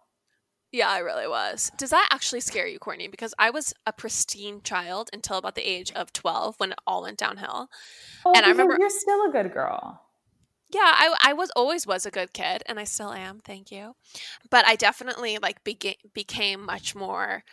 Yeah, 0.71 0.89
I 0.89 0.99
really 0.99 1.27
was. 1.27 1.69
Does 1.77 1.89
that 1.89 2.07
actually 2.11 2.39
scare 2.39 2.67
you, 2.67 2.79
Courtney? 2.79 3.09
Because 3.09 3.33
I 3.37 3.49
was 3.49 3.73
a 3.85 3.91
pristine 3.91 4.61
child 4.61 5.09
until 5.11 5.37
about 5.37 5.55
the 5.55 5.69
age 5.69 5.91
of 5.91 6.13
12 6.13 6.55
when 6.57 6.71
it 6.71 6.79
all 6.87 7.03
went 7.03 7.17
downhill. 7.17 7.69
Oh, 8.25 8.33
and 8.33 8.45
I 8.45 8.49
remember 8.49 8.77
you're 8.79 8.89
still 8.89 9.25
a 9.25 9.31
good 9.31 9.53
girl. 9.53 10.01
Yeah, 10.73 10.79
I, 10.83 11.13
I 11.21 11.33
was 11.33 11.51
always 11.51 11.85
was 11.85 12.05
a 12.05 12.11
good 12.11 12.31
kid 12.31 12.63
and 12.65 12.79
I 12.79 12.85
still 12.85 13.11
am, 13.11 13.41
thank 13.43 13.71
you. 13.71 13.95
But 14.49 14.65
I 14.65 14.77
definitely 14.77 15.37
like 15.41 15.63
beca- 15.65 15.97
became 16.13 16.65
much 16.65 16.95
more 16.95 17.43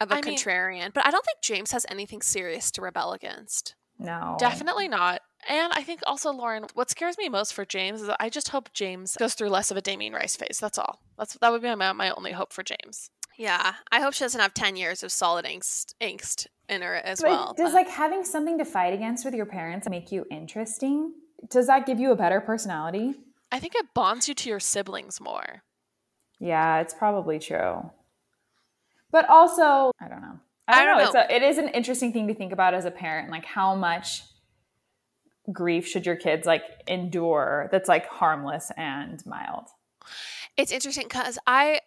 of 0.00 0.10
a 0.10 0.14
I 0.14 0.20
contrarian. 0.22 0.80
Mean, 0.80 0.90
but 0.94 1.04
I 1.06 1.10
don't 1.10 1.24
think 1.24 1.42
James 1.42 1.72
has 1.72 1.84
anything 1.90 2.22
serious 2.22 2.70
to 2.72 2.80
rebel 2.80 3.12
against. 3.12 3.74
No. 3.98 4.36
Definitely 4.38 4.88
not. 4.88 5.20
And 5.48 5.72
I 5.72 5.82
think 5.82 6.00
also, 6.06 6.32
Lauren, 6.32 6.66
what 6.74 6.90
scares 6.90 7.18
me 7.18 7.28
most 7.28 7.52
for 7.52 7.64
James 7.64 8.00
is 8.00 8.10
I 8.20 8.28
just 8.28 8.50
hope 8.50 8.72
James 8.72 9.16
goes 9.16 9.34
through 9.34 9.48
less 9.48 9.70
of 9.70 9.76
a 9.76 9.80
Damien 9.80 10.12
Rice 10.12 10.36
phase. 10.36 10.58
That's 10.60 10.78
all. 10.78 11.00
That's 11.18 11.34
that 11.34 11.50
would 11.50 11.62
be 11.62 11.74
my, 11.74 11.92
my 11.92 12.10
only 12.10 12.32
hope 12.32 12.52
for 12.52 12.62
James. 12.62 13.10
Yeah, 13.38 13.74
I 13.90 14.00
hope 14.00 14.14
she 14.14 14.24
doesn't 14.24 14.40
have 14.40 14.54
ten 14.54 14.76
years 14.76 15.02
of 15.02 15.10
solid 15.10 15.44
angst, 15.44 15.94
angst 16.00 16.46
in 16.68 16.82
her 16.82 16.94
as 16.94 17.20
but 17.20 17.30
well. 17.30 17.54
Does 17.56 17.72
but. 17.72 17.74
like 17.74 17.88
having 17.88 18.24
something 18.24 18.58
to 18.58 18.64
fight 18.64 18.94
against 18.94 19.24
with 19.24 19.34
your 19.34 19.46
parents 19.46 19.88
make 19.88 20.12
you 20.12 20.26
interesting? 20.30 21.12
Does 21.50 21.66
that 21.66 21.86
give 21.86 21.98
you 21.98 22.12
a 22.12 22.16
better 22.16 22.40
personality? 22.40 23.14
I 23.50 23.58
think 23.58 23.74
it 23.74 23.86
bonds 23.94 24.28
you 24.28 24.34
to 24.34 24.48
your 24.48 24.60
siblings 24.60 25.20
more. 25.20 25.62
Yeah, 26.38 26.80
it's 26.80 26.94
probably 26.94 27.38
true. 27.38 27.90
But 29.10 29.28
also, 29.28 29.92
I 30.00 30.08
don't 30.08 30.22
know. 30.22 30.38
I 30.68 30.72
don't, 30.72 30.82
I 30.82 30.84
don't 30.84 30.98
know. 30.98 30.98
know. 30.98 31.20
It's 31.20 31.32
a, 31.32 31.34
it 31.34 31.42
is 31.42 31.58
an 31.58 31.68
interesting 31.68 32.12
thing 32.12 32.28
to 32.28 32.34
think 32.34 32.52
about 32.52 32.74
as 32.74 32.84
a 32.84 32.90
parent, 32.90 33.30
like 33.30 33.44
how 33.44 33.74
much 33.74 34.22
grief 35.50 35.86
should 35.86 36.06
your 36.06 36.16
kids 36.16 36.46
like 36.46 36.62
endure 36.86 37.68
that's 37.72 37.88
like 37.88 38.06
harmless 38.06 38.70
and 38.76 39.24
mild? 39.26 39.68
It's 40.56 40.72
interesting 40.72 41.04
because 41.04 41.38
I 41.46 41.80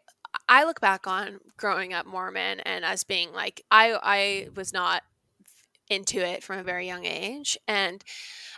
I 0.49 0.65
look 0.65 0.81
back 0.81 1.07
on 1.07 1.39
growing 1.57 1.93
up 1.93 2.05
Mormon 2.05 2.59
and 2.61 2.83
as 2.83 3.03
being 3.03 3.31
like 3.33 3.63
I 3.71 3.97
I 4.01 4.47
was 4.55 4.73
not 4.73 5.03
into 5.89 6.19
it 6.19 6.43
from 6.43 6.59
a 6.59 6.63
very 6.63 6.87
young 6.87 7.05
age 7.05 7.57
and 7.67 8.03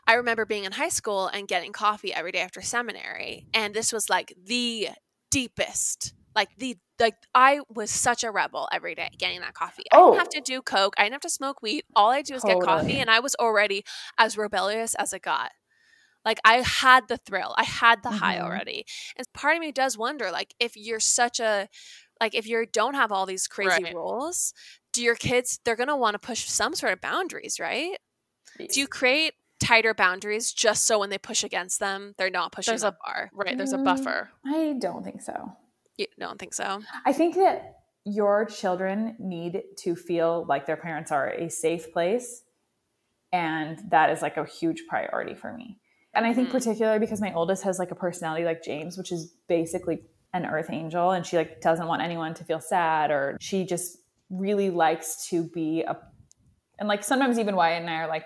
I 0.08 0.14
remember 0.14 0.46
being 0.46 0.64
in 0.64 0.72
high 0.72 0.90
school 0.90 1.28
and 1.28 1.48
getting 1.48 1.74
coffee 1.74 2.14
every 2.14 2.32
day 2.32 2.40
after 2.40 2.62
seminary 2.62 3.48
and 3.54 3.74
this 3.74 3.92
was 3.92 4.10
like 4.10 4.34
the 4.46 4.90
deepest 5.30 6.14
like 6.38 6.56
the 6.58 6.78
like 7.00 7.16
I 7.34 7.62
was 7.68 7.90
such 7.90 8.24
a 8.24 8.30
rebel 8.30 8.70
every 8.72 8.94
day 8.94 9.10
getting 9.18 9.42
that 9.42 9.56
coffee. 9.56 9.84
Oh. 9.92 9.98
I 9.98 10.12
didn't 10.12 10.20
have 10.20 10.28
oh. 10.28 10.40
to 10.40 10.42
do 10.42 10.62
coke. 10.62 10.94
I 10.98 11.04
didn't 11.04 11.14
have 11.16 11.22
to 11.22 11.30
smoke 11.30 11.64
weed. 11.64 11.84
All 11.96 12.12
I 12.12 12.22
do 12.22 12.36
is 12.36 12.44
totally. 12.44 12.62
get 12.62 12.68
coffee, 12.68 13.00
and 13.00 13.10
I 13.10 13.20
was 13.20 13.36
already 13.40 13.84
as 14.20 14.38
rebellious 14.38 14.94
as 14.96 15.14
it 15.14 15.24
got. 15.24 15.52
Like 16.24 16.38
I 16.46 16.58
had 16.58 17.08
the 17.08 17.18
thrill, 17.18 17.56
I 17.58 17.64
had 17.64 18.04
the 18.04 18.10
mm-hmm. 18.10 18.18
high 18.20 18.40
already, 18.40 18.86
and 19.18 19.26
part 19.34 19.56
of 19.56 19.62
me 19.62 19.72
does 19.72 19.98
wonder, 19.98 20.30
like 20.30 20.54
if 20.60 20.78
you're 20.78 21.00
such 21.00 21.40
a, 21.40 21.70
like 22.22 22.36
if 22.36 22.48
you 22.48 22.66
don't 22.72 22.94
have 22.94 23.12
all 23.12 23.26
these 23.26 23.48
crazy 23.48 23.84
right. 23.84 23.96
rules, 23.96 24.54
do 24.94 25.02
your 25.02 25.16
kids? 25.16 25.60
They're 25.66 25.76
gonna 25.76 25.98
want 25.98 26.14
to 26.14 26.20
push 26.20 26.46
some 26.46 26.76
sort 26.76 26.94
of 26.94 27.02
boundaries, 27.02 27.60
right? 27.60 27.98
Do 28.58 28.80
you 28.80 28.88
create 28.88 29.34
tighter 29.60 29.94
boundaries 29.94 30.52
just 30.52 30.86
so 30.86 31.00
when 31.00 31.10
they 31.10 31.18
push 31.18 31.44
against 31.44 31.80
them, 31.80 32.14
they're 32.18 32.30
not 32.30 32.52
pushing 32.52 32.74
there's 32.74 32.84
a 32.84 32.96
bar? 33.06 33.32
Right, 33.34 33.58
there's 33.58 33.74
a 33.74 33.78
buffer. 33.78 34.30
Mm, 34.46 34.54
I 34.54 34.74
don't 34.80 35.04
think 35.04 35.22
so. 35.22 35.56
You 35.98 36.08
don't 36.20 36.40
think 36.40 36.54
so? 36.54 36.82
I 37.06 37.14
think 37.14 37.36
that 37.36 37.76
your 38.06 38.46
children 38.46 39.16
need 39.20 39.64
to 39.80 39.96
feel 39.96 40.46
like 40.48 40.66
their 40.66 40.78
parents 40.78 41.12
are 41.12 41.30
a 41.30 41.50
safe 41.50 41.92
place. 41.92 42.44
And 43.34 43.80
that 43.90 44.10
is 44.10 44.22
like 44.22 44.38
a 44.38 44.46
huge 44.46 44.84
priority 44.88 45.36
for 45.36 45.52
me. 45.52 45.78
And 46.14 46.26
I 46.26 46.34
think, 46.34 46.48
mm-hmm. 46.48 46.58
particularly 46.58 47.00
because 47.00 47.20
my 47.20 47.34
oldest 47.34 47.64
has 47.64 47.80
like 47.80 47.92
a 47.92 47.96
personality 47.96 48.46
like 48.46 48.64
James, 48.64 48.98
which 48.98 49.12
is 49.12 49.34
basically 49.50 50.04
an 50.34 50.46
earth 50.46 50.70
angel, 50.72 51.12
and 51.12 51.26
she 51.26 51.36
like 51.38 51.62
doesn't 51.62 51.88
want 51.88 52.02
anyone 52.02 52.34
to 52.36 52.44
feel 52.44 52.62
sad, 52.62 53.12
or 53.12 53.38
she 53.40 53.66
just 53.66 53.98
really 54.30 54.70
likes 54.70 55.28
to 55.30 55.44
be 55.44 55.84
a, 55.84 55.98
and 56.80 56.88
like 56.88 57.04
sometimes 57.04 57.38
even 57.40 57.56
Wyatt 57.56 57.82
and 57.82 57.90
I 57.90 57.96
are 57.96 58.08
like, 58.08 58.26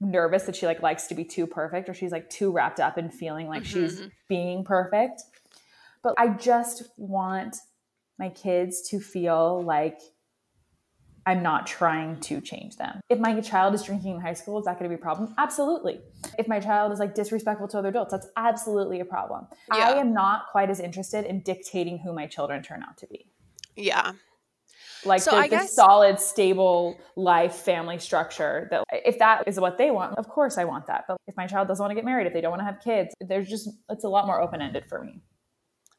nervous 0.00 0.44
that 0.44 0.56
she 0.56 0.66
like 0.66 0.82
likes 0.82 1.06
to 1.06 1.14
be 1.14 1.24
too 1.24 1.46
perfect 1.46 1.88
or 1.88 1.94
she's 1.94 2.12
like 2.12 2.28
too 2.28 2.52
wrapped 2.52 2.80
up 2.80 2.98
in 2.98 3.10
feeling 3.10 3.48
like 3.48 3.62
mm-hmm. 3.62 3.86
she's 3.86 4.02
being 4.28 4.64
perfect. 4.64 5.22
But 6.04 6.14
I 6.18 6.28
just 6.28 6.84
want 6.96 7.56
my 8.18 8.28
kids 8.28 8.88
to 8.90 9.00
feel 9.00 9.62
like 9.64 9.98
I'm 11.26 11.42
not 11.42 11.66
trying 11.66 12.20
to 12.20 12.42
change 12.42 12.76
them. 12.76 13.00
If 13.08 13.18
my 13.18 13.40
child 13.40 13.74
is 13.74 13.82
drinking 13.82 14.16
in 14.16 14.20
high 14.20 14.34
school, 14.34 14.58
is 14.58 14.66
that 14.66 14.78
going 14.78 14.90
to 14.90 14.94
be 14.94 15.00
a 15.00 15.02
problem? 15.02 15.34
Absolutely. 15.38 16.00
If 16.38 16.46
my 16.46 16.60
child 16.60 16.92
is 16.92 16.98
like 16.98 17.14
disrespectful 17.14 17.66
to 17.68 17.78
other 17.78 17.88
adults, 17.88 18.12
that's 18.12 18.28
absolutely 18.36 19.00
a 19.00 19.06
problem. 19.06 19.46
Yeah. 19.74 19.88
I 19.88 19.92
am 19.94 20.12
not 20.12 20.48
quite 20.52 20.68
as 20.68 20.80
interested 20.80 21.24
in 21.24 21.40
dictating 21.40 21.98
who 21.98 22.12
my 22.12 22.26
children 22.26 22.62
turn 22.62 22.84
out 22.86 22.98
to 22.98 23.06
be. 23.06 23.26
Yeah 23.74 24.12
like 25.06 25.22
so 25.22 25.40
the, 25.40 25.48
guess, 25.48 25.70
the, 25.70 25.74
solid 25.74 26.20
stable 26.20 26.96
life 27.16 27.54
family 27.54 27.98
structure 27.98 28.68
that 28.70 28.84
if 29.04 29.18
that 29.18 29.46
is 29.46 29.58
what 29.60 29.78
they 29.78 29.90
want 29.90 30.16
of 30.18 30.28
course 30.28 30.58
i 30.58 30.64
want 30.64 30.86
that 30.86 31.04
but 31.06 31.16
if 31.26 31.36
my 31.36 31.46
child 31.46 31.68
doesn't 31.68 31.82
want 31.82 31.90
to 31.90 31.94
get 31.94 32.04
married 32.04 32.26
if 32.26 32.32
they 32.32 32.40
don't 32.40 32.50
want 32.50 32.60
to 32.60 32.64
have 32.64 32.80
kids 32.82 33.14
there's 33.20 33.48
just 33.48 33.68
it's 33.90 34.04
a 34.04 34.08
lot 34.08 34.26
more 34.26 34.40
open-ended 34.40 34.84
for 34.88 35.04
me 35.04 35.20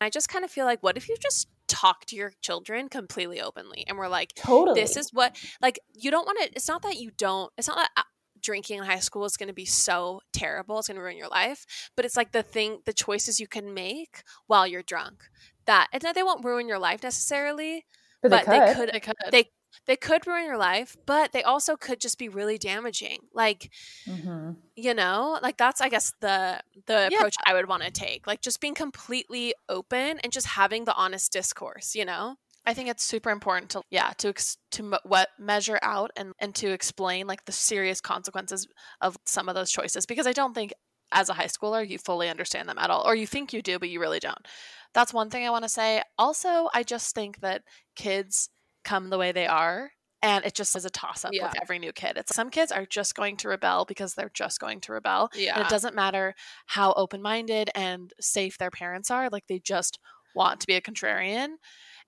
i 0.01 0.09
just 0.09 0.29
kind 0.29 0.45
of 0.45 0.51
feel 0.51 0.65
like 0.65 0.81
what 0.81 0.97
if 0.97 1.09
you 1.09 1.15
just 1.21 1.47
talk 1.67 2.05
to 2.05 2.15
your 2.15 2.31
children 2.41 2.89
completely 2.89 3.41
openly 3.41 3.83
and 3.87 3.97
we're 3.97 4.07
like 4.07 4.33
totally 4.35 4.79
this 4.79 4.97
is 4.97 5.11
what 5.11 5.35
like 5.61 5.79
you 5.93 6.11
don't 6.11 6.25
want 6.25 6.37
to 6.39 6.51
it's 6.53 6.67
not 6.67 6.81
that 6.83 6.97
you 6.97 7.11
don't 7.17 7.51
it's 7.57 7.67
not 7.67 7.77
that 7.77 7.89
uh, 7.97 8.03
drinking 8.41 8.77
in 8.77 8.83
high 8.83 8.99
school 8.99 9.25
is 9.25 9.37
going 9.37 9.47
to 9.47 9.53
be 9.53 9.65
so 9.65 10.21
terrible 10.31 10.77
it's 10.77 10.87
going 10.87 10.95
to 10.95 11.01
ruin 11.01 11.17
your 11.17 11.29
life 11.29 11.65
but 11.95 12.05
it's 12.05 12.15
like 12.15 12.31
the 12.31 12.43
thing 12.43 12.79
the 12.85 12.93
choices 12.93 13.39
you 13.39 13.47
can 13.47 13.73
make 13.73 14.21
while 14.45 14.67
you're 14.67 14.83
drunk 14.83 15.23
that 15.65 15.87
and 15.91 16.03
they 16.13 16.21
won't 16.21 16.45
ruin 16.45 16.67
your 16.67 16.77
life 16.77 17.01
necessarily 17.01 17.85
but, 18.21 18.45
they, 18.45 18.73
could. 18.73 18.89
they 18.91 18.99
could 18.99 19.15
they 19.31 19.43
they 19.43 19.49
could 19.95 20.25
ruin 20.27 20.45
your 20.45 20.57
life 20.57 20.95
but 21.05 21.31
they 21.31 21.43
also 21.43 21.75
could 21.75 21.99
just 21.99 22.17
be 22.17 22.29
really 22.29 22.57
damaging 22.57 23.19
like 23.33 23.71
mm-hmm. 24.07 24.51
you 24.75 24.93
know 24.93 25.39
like 25.41 25.57
that's 25.57 25.81
i 25.81 25.89
guess 25.89 26.13
the 26.21 26.59
the 26.85 27.09
yeah. 27.11 27.17
approach 27.17 27.35
i 27.45 27.53
would 27.53 27.67
want 27.67 27.83
to 27.83 27.91
take 27.91 28.27
like 28.27 28.41
just 28.41 28.59
being 28.59 28.75
completely 28.75 29.53
open 29.69 30.19
and 30.19 30.31
just 30.31 30.47
having 30.47 30.85
the 30.85 30.95
honest 30.95 31.31
discourse 31.31 31.95
you 31.95 32.05
know 32.05 32.35
I 32.65 32.73
think 32.73 32.89
it's 32.89 33.03
super 33.03 33.29
important 33.29 33.69
to 33.71 33.81
yeah 33.91 34.11
to 34.17 34.33
to 34.71 34.97
what 35.03 35.29
measure 35.37 35.79
out 35.81 36.11
and 36.15 36.33
and 36.39 36.53
to 36.55 36.71
explain 36.71 37.27
like 37.27 37.45
the 37.45 37.51
serious 37.51 38.01
consequences 38.01 38.67
of 39.01 39.17
some 39.25 39.47
of 39.49 39.55
those 39.55 39.71
choices 39.71 40.05
because 40.05 40.25
I 40.25 40.33
don't 40.33 40.53
think 40.53 40.73
as 41.11 41.29
a 41.29 41.33
high 41.33 41.45
schooler 41.45 41.87
you 41.87 41.99
fully 41.99 42.27
understand 42.27 42.67
them 42.67 42.79
at 42.79 42.89
all 42.89 43.03
or 43.05 43.15
you 43.15 43.27
think 43.27 43.53
you 43.53 43.61
do 43.61 43.77
but 43.77 43.89
you 43.89 43.99
really 43.99 44.19
don't. 44.19 44.47
That's 44.93 45.13
one 45.13 45.29
thing 45.29 45.45
I 45.45 45.49
want 45.49 45.63
to 45.63 45.69
say. 45.69 46.01
Also, 46.17 46.69
I 46.73 46.83
just 46.83 47.13
think 47.13 47.41
that 47.41 47.63
kids 47.97 48.49
come 48.85 49.09
the 49.09 49.17
way 49.17 49.33
they 49.33 49.47
are 49.47 49.91
and 50.25 50.43
it 50.43 50.55
just 50.55 50.75
is 50.75 50.85
a 50.85 50.89
toss 50.89 51.23
up 51.23 51.33
yeah. 51.33 51.47
with 51.47 51.61
every 51.61 51.77
new 51.77 51.91
kid. 51.91 52.17
It's 52.17 52.35
some 52.35 52.49
kids 52.49 52.71
are 52.71 52.85
just 52.85 53.13
going 53.13 53.37
to 53.37 53.49
rebel 53.49 53.85
because 53.85 54.15
they're 54.15 54.31
just 54.33 54.59
going 54.59 54.81
to 54.81 54.91
rebel. 54.91 55.29
Yeah. 55.35 55.55
And 55.55 55.65
it 55.65 55.69
doesn't 55.69 55.93
matter 55.93 56.33
how 56.65 56.93
open 56.93 57.21
minded 57.21 57.69
and 57.75 58.11
safe 58.19 58.57
their 58.57 58.71
parents 58.71 59.11
are, 59.11 59.29
like 59.29 59.45
they 59.47 59.59
just 59.59 59.99
want 60.35 60.61
to 60.61 60.67
be 60.67 60.73
a 60.73 60.81
contrarian. 60.81 61.55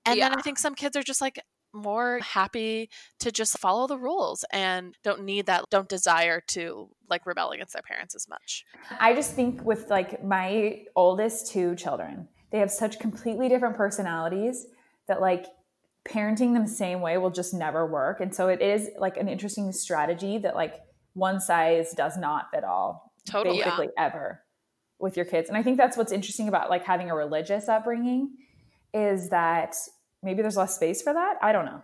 And 0.05 0.17
yeah. 0.17 0.29
then 0.29 0.39
I 0.39 0.41
think 0.41 0.57
some 0.57 0.73
kids 0.73 0.97
are 0.97 1.03
just 1.03 1.21
like 1.21 1.39
more 1.73 2.19
happy 2.23 2.89
to 3.19 3.31
just 3.31 3.59
follow 3.59 3.85
the 3.85 3.97
rules 3.97 4.43
and 4.51 4.95
don't 5.03 5.23
need 5.23 5.45
that, 5.45 5.65
don't 5.69 5.89
desire 5.89 6.41
to 6.47 6.89
like 7.09 7.25
rebel 7.27 7.51
against 7.51 7.73
their 7.73 7.83
parents 7.83 8.15
as 8.15 8.27
much. 8.27 8.65
I 8.99 9.13
just 9.13 9.33
think 9.33 9.63
with 9.63 9.91
like 9.91 10.23
my 10.23 10.85
oldest 10.95 11.51
two 11.51 11.75
children, 11.75 12.27
they 12.51 12.57
have 12.57 12.71
such 12.71 12.99
completely 12.99 13.47
different 13.47 13.75
personalities 13.75 14.65
that 15.07 15.21
like 15.21 15.45
parenting 16.07 16.53
them 16.53 16.63
the 16.63 16.71
same 16.71 17.01
way 17.01 17.17
will 17.17 17.29
just 17.29 17.53
never 17.53 17.85
work. 17.85 18.19
And 18.19 18.33
so 18.33 18.47
it 18.47 18.61
is 18.61 18.89
like 18.97 19.17
an 19.17 19.27
interesting 19.27 19.71
strategy 19.71 20.37
that 20.39 20.55
like 20.55 20.75
one 21.13 21.39
size 21.39 21.93
does 21.93 22.17
not 22.17 22.51
fit 22.53 22.63
all. 22.63 23.13
Totally. 23.25 23.57
Basically 23.57 23.89
yeah. 23.97 24.05
ever 24.05 24.41
with 24.99 25.15
your 25.15 25.25
kids. 25.25 25.49
And 25.49 25.57
I 25.57 25.63
think 25.63 25.77
that's 25.77 25.97
what's 25.97 26.11
interesting 26.11 26.47
about 26.47 26.69
like 26.69 26.83
having 26.83 27.11
a 27.11 27.15
religious 27.15 27.67
upbringing 27.67 28.31
is 28.93 29.29
that 29.29 29.75
maybe 30.23 30.41
there's 30.41 30.57
less 30.57 30.75
space 30.75 31.01
for 31.01 31.13
that. 31.13 31.35
I 31.41 31.51
don't 31.51 31.65
know. 31.65 31.83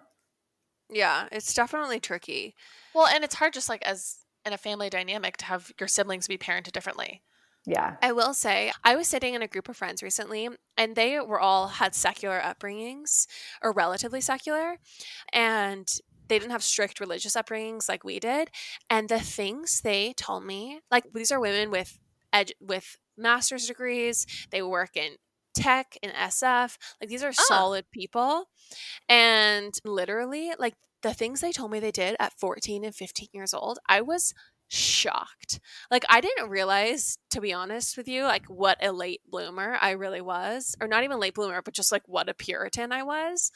Yeah, 0.90 1.28
it's 1.32 1.54
definitely 1.54 2.00
tricky. 2.00 2.56
Well, 2.94 3.08
and 3.08 3.24
it's 3.24 3.36
hard 3.36 3.54
just 3.54 3.70
like 3.70 3.84
as 3.84 4.18
in 4.46 4.54
a 4.54 4.58
family 4.58 4.90
dynamic 4.90 5.38
to 5.38 5.46
have 5.46 5.72
your 5.80 5.88
siblings 5.88 6.28
be 6.28 6.38
parented 6.38 6.72
differently. 6.72 7.22
Yeah. 7.65 7.95
I 8.02 8.12
will 8.12 8.34
say, 8.34 8.71
I 8.84 8.95
was 8.95 9.08
sitting 9.08 9.36
in 9.36 9.41
a 9.41 9.47
group 9.47 9.69
of 9.69 9.78
friends 9.78 10.04
recently, 10.04 10.49
and 10.78 10.95
they 10.95 11.19
were 11.19 11.39
all 11.39 11.67
had 11.67 11.95
secular 11.95 12.41
upbringings 12.41 13.26
or 13.62 13.71
relatively 13.71 14.21
secular. 14.21 14.78
And 15.32 15.88
they 16.28 16.39
didn't 16.39 16.52
have 16.52 16.63
strict 16.63 16.99
religious 16.99 17.36
upbringings 17.36 17.88
like 17.88 18.04
we 18.04 18.19
did. 18.19 18.49
And 18.89 19.08
the 19.08 19.19
things 19.19 19.82
they 19.82 20.13
told 20.13 20.45
me, 20.45 20.82
like 20.91 21.06
these 21.13 21.32
are 21.32 21.39
women 21.39 21.71
with 21.71 21.99
ed- 22.32 22.54
with 22.60 22.97
master's 23.17 23.67
degrees, 23.67 24.26
they 24.52 24.62
work 24.62 24.95
in 24.95 25.17
tech 25.56 25.97
and 26.02 26.12
SF. 26.13 26.78
Like 26.99 27.10
these 27.10 27.23
are 27.23 27.30
oh. 27.30 27.45
solid 27.47 27.86
people. 27.91 28.49
And 29.08 29.73
literally, 29.86 30.54
like 30.58 30.76
the 31.02 31.13
things 31.13 31.41
they 31.41 31.52
told 31.52 31.71
me 31.71 31.80
they 31.80 31.91
did 31.91 32.15
at 32.19 32.34
14 32.39 32.84
and 32.84 32.95
15 32.95 33.28
years 33.34 33.54
old, 33.54 33.78
I 33.88 34.02
was 34.02 34.34
shocked. 34.74 35.60
Like 35.92 36.04
I 36.10 36.20
didn't 36.20 36.50
realize 36.50 37.18
to 37.30 37.40
be 37.40 37.54
honest 37.54 37.96
with 37.96 38.08
you 38.08 38.24
like 38.24 38.46
what 38.48 38.84
a 38.84 38.92
late 38.92 39.22
bloomer 39.30 39.78
I 39.80 39.92
really 39.92 40.22
was 40.22 40.76
or 40.82 40.88
not 40.88 41.04
even 41.04 41.20
late 41.20 41.36
bloomer 41.36 41.62
but 41.62 41.74
just 41.74 41.92
like 41.92 42.02
what 42.08 42.30
a 42.30 42.34
puritan 42.34 42.92
I 42.92 43.04
was 43.04 43.52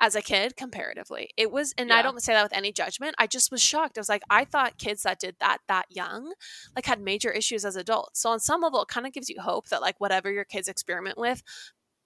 as 0.00 0.14
a 0.14 0.22
kid 0.22 0.56
comparatively. 0.56 1.30
It 1.36 1.50
was 1.50 1.74
and 1.76 1.88
yeah. 1.88 1.96
I 1.96 2.02
don't 2.02 2.22
say 2.22 2.34
that 2.34 2.44
with 2.44 2.56
any 2.56 2.70
judgment. 2.70 3.16
I 3.18 3.26
just 3.26 3.50
was 3.50 3.60
shocked. 3.60 3.98
I 3.98 4.00
was 4.00 4.08
like 4.08 4.22
I 4.30 4.44
thought 4.44 4.78
kids 4.78 5.02
that 5.02 5.18
did 5.18 5.36
that 5.40 5.58
that 5.66 5.86
young 5.90 6.32
like 6.76 6.86
had 6.86 7.00
major 7.00 7.32
issues 7.32 7.64
as 7.64 7.74
adults. 7.74 8.20
So 8.20 8.30
on 8.30 8.38
some 8.38 8.60
level 8.60 8.82
it 8.82 8.88
kind 8.88 9.06
of 9.06 9.12
gives 9.12 9.28
you 9.28 9.40
hope 9.40 9.68
that 9.70 9.80
like 9.80 9.98
whatever 9.98 10.30
your 10.30 10.44
kids 10.44 10.68
experiment 10.68 11.18
with 11.18 11.42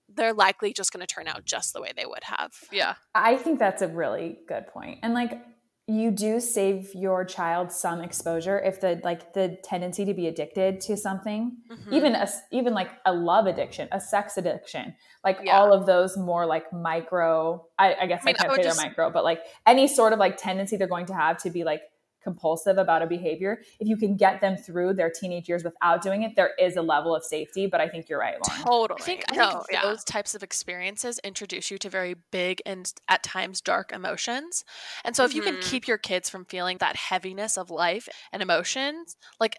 they're 0.08 0.34
likely 0.34 0.72
just 0.72 0.92
going 0.92 1.04
to 1.04 1.12
turn 1.12 1.26
out 1.26 1.44
just 1.44 1.72
the 1.72 1.80
way 1.80 1.92
they 1.96 2.06
would 2.06 2.24
have. 2.24 2.52
Yeah. 2.70 2.94
I 3.14 3.36
think 3.36 3.58
that's 3.58 3.82
a 3.82 3.88
really 3.88 4.38
good 4.46 4.66
point. 4.66 5.00
And 5.02 5.14
like 5.14 5.40
you 5.86 6.10
do 6.10 6.40
save 6.40 6.94
your 6.94 7.26
child 7.26 7.70
some 7.70 8.00
exposure 8.00 8.58
if 8.58 8.80
the 8.80 8.98
like 9.04 9.34
the 9.34 9.58
tendency 9.62 10.06
to 10.06 10.14
be 10.14 10.26
addicted 10.26 10.80
to 10.80 10.96
something 10.96 11.58
mm-hmm. 11.70 11.92
even 11.92 12.14
a, 12.14 12.26
even 12.50 12.72
like 12.72 12.88
a 13.04 13.12
love 13.12 13.46
addiction 13.46 13.86
a 13.92 14.00
sex 14.00 14.38
addiction 14.38 14.94
like 15.24 15.38
yeah. 15.44 15.58
all 15.58 15.74
of 15.74 15.84
those 15.84 16.16
more 16.16 16.46
like 16.46 16.72
micro 16.72 17.62
i, 17.78 17.94
I 18.00 18.06
guess 18.06 18.22
i, 18.22 18.26
mean, 18.26 18.36
I 18.38 18.42
can't 18.42 18.52
I 18.52 18.56
say 18.56 18.62
just, 18.62 18.78
they're 18.78 18.88
micro 18.88 19.10
but 19.10 19.24
like 19.24 19.40
any 19.66 19.86
sort 19.86 20.14
of 20.14 20.18
like 20.18 20.38
tendency 20.38 20.78
they're 20.78 20.86
going 20.86 21.06
to 21.06 21.14
have 21.14 21.36
to 21.42 21.50
be 21.50 21.64
like 21.64 21.82
compulsive 22.24 22.78
about 22.78 23.02
a 23.02 23.06
behavior, 23.06 23.60
if 23.78 23.86
you 23.86 23.96
can 23.96 24.16
get 24.16 24.40
them 24.40 24.56
through 24.56 24.94
their 24.94 25.10
teenage 25.10 25.48
years 25.48 25.62
without 25.62 26.02
doing 26.02 26.22
it, 26.22 26.34
there 26.34 26.52
is 26.58 26.76
a 26.76 26.82
level 26.82 27.14
of 27.14 27.22
safety. 27.22 27.66
But 27.66 27.80
I 27.80 27.88
think 27.88 28.08
you're 28.08 28.18
right, 28.18 28.36
Lauren. 28.48 28.64
Totally. 28.64 29.00
I 29.00 29.04
think, 29.04 29.24
I 29.30 29.36
no, 29.36 29.50
think 29.50 29.64
yeah. 29.70 29.82
those 29.82 30.02
types 30.02 30.34
of 30.34 30.42
experiences 30.42 31.20
introduce 31.22 31.70
you 31.70 31.78
to 31.78 31.88
very 31.88 32.16
big 32.32 32.60
and 32.66 32.92
at 33.08 33.22
times 33.22 33.60
dark 33.60 33.92
emotions. 33.92 34.64
And 35.04 35.14
so 35.14 35.24
if 35.24 35.30
mm-hmm. 35.30 35.36
you 35.36 35.42
can 35.42 35.54
mm-hmm. 35.54 35.70
keep 35.70 35.86
your 35.86 35.98
kids 35.98 36.28
from 36.28 36.44
feeling 36.44 36.78
that 36.78 36.96
heaviness 36.96 37.56
of 37.56 37.70
life 37.70 38.08
and 38.32 38.42
emotions, 38.42 39.16
like 39.38 39.56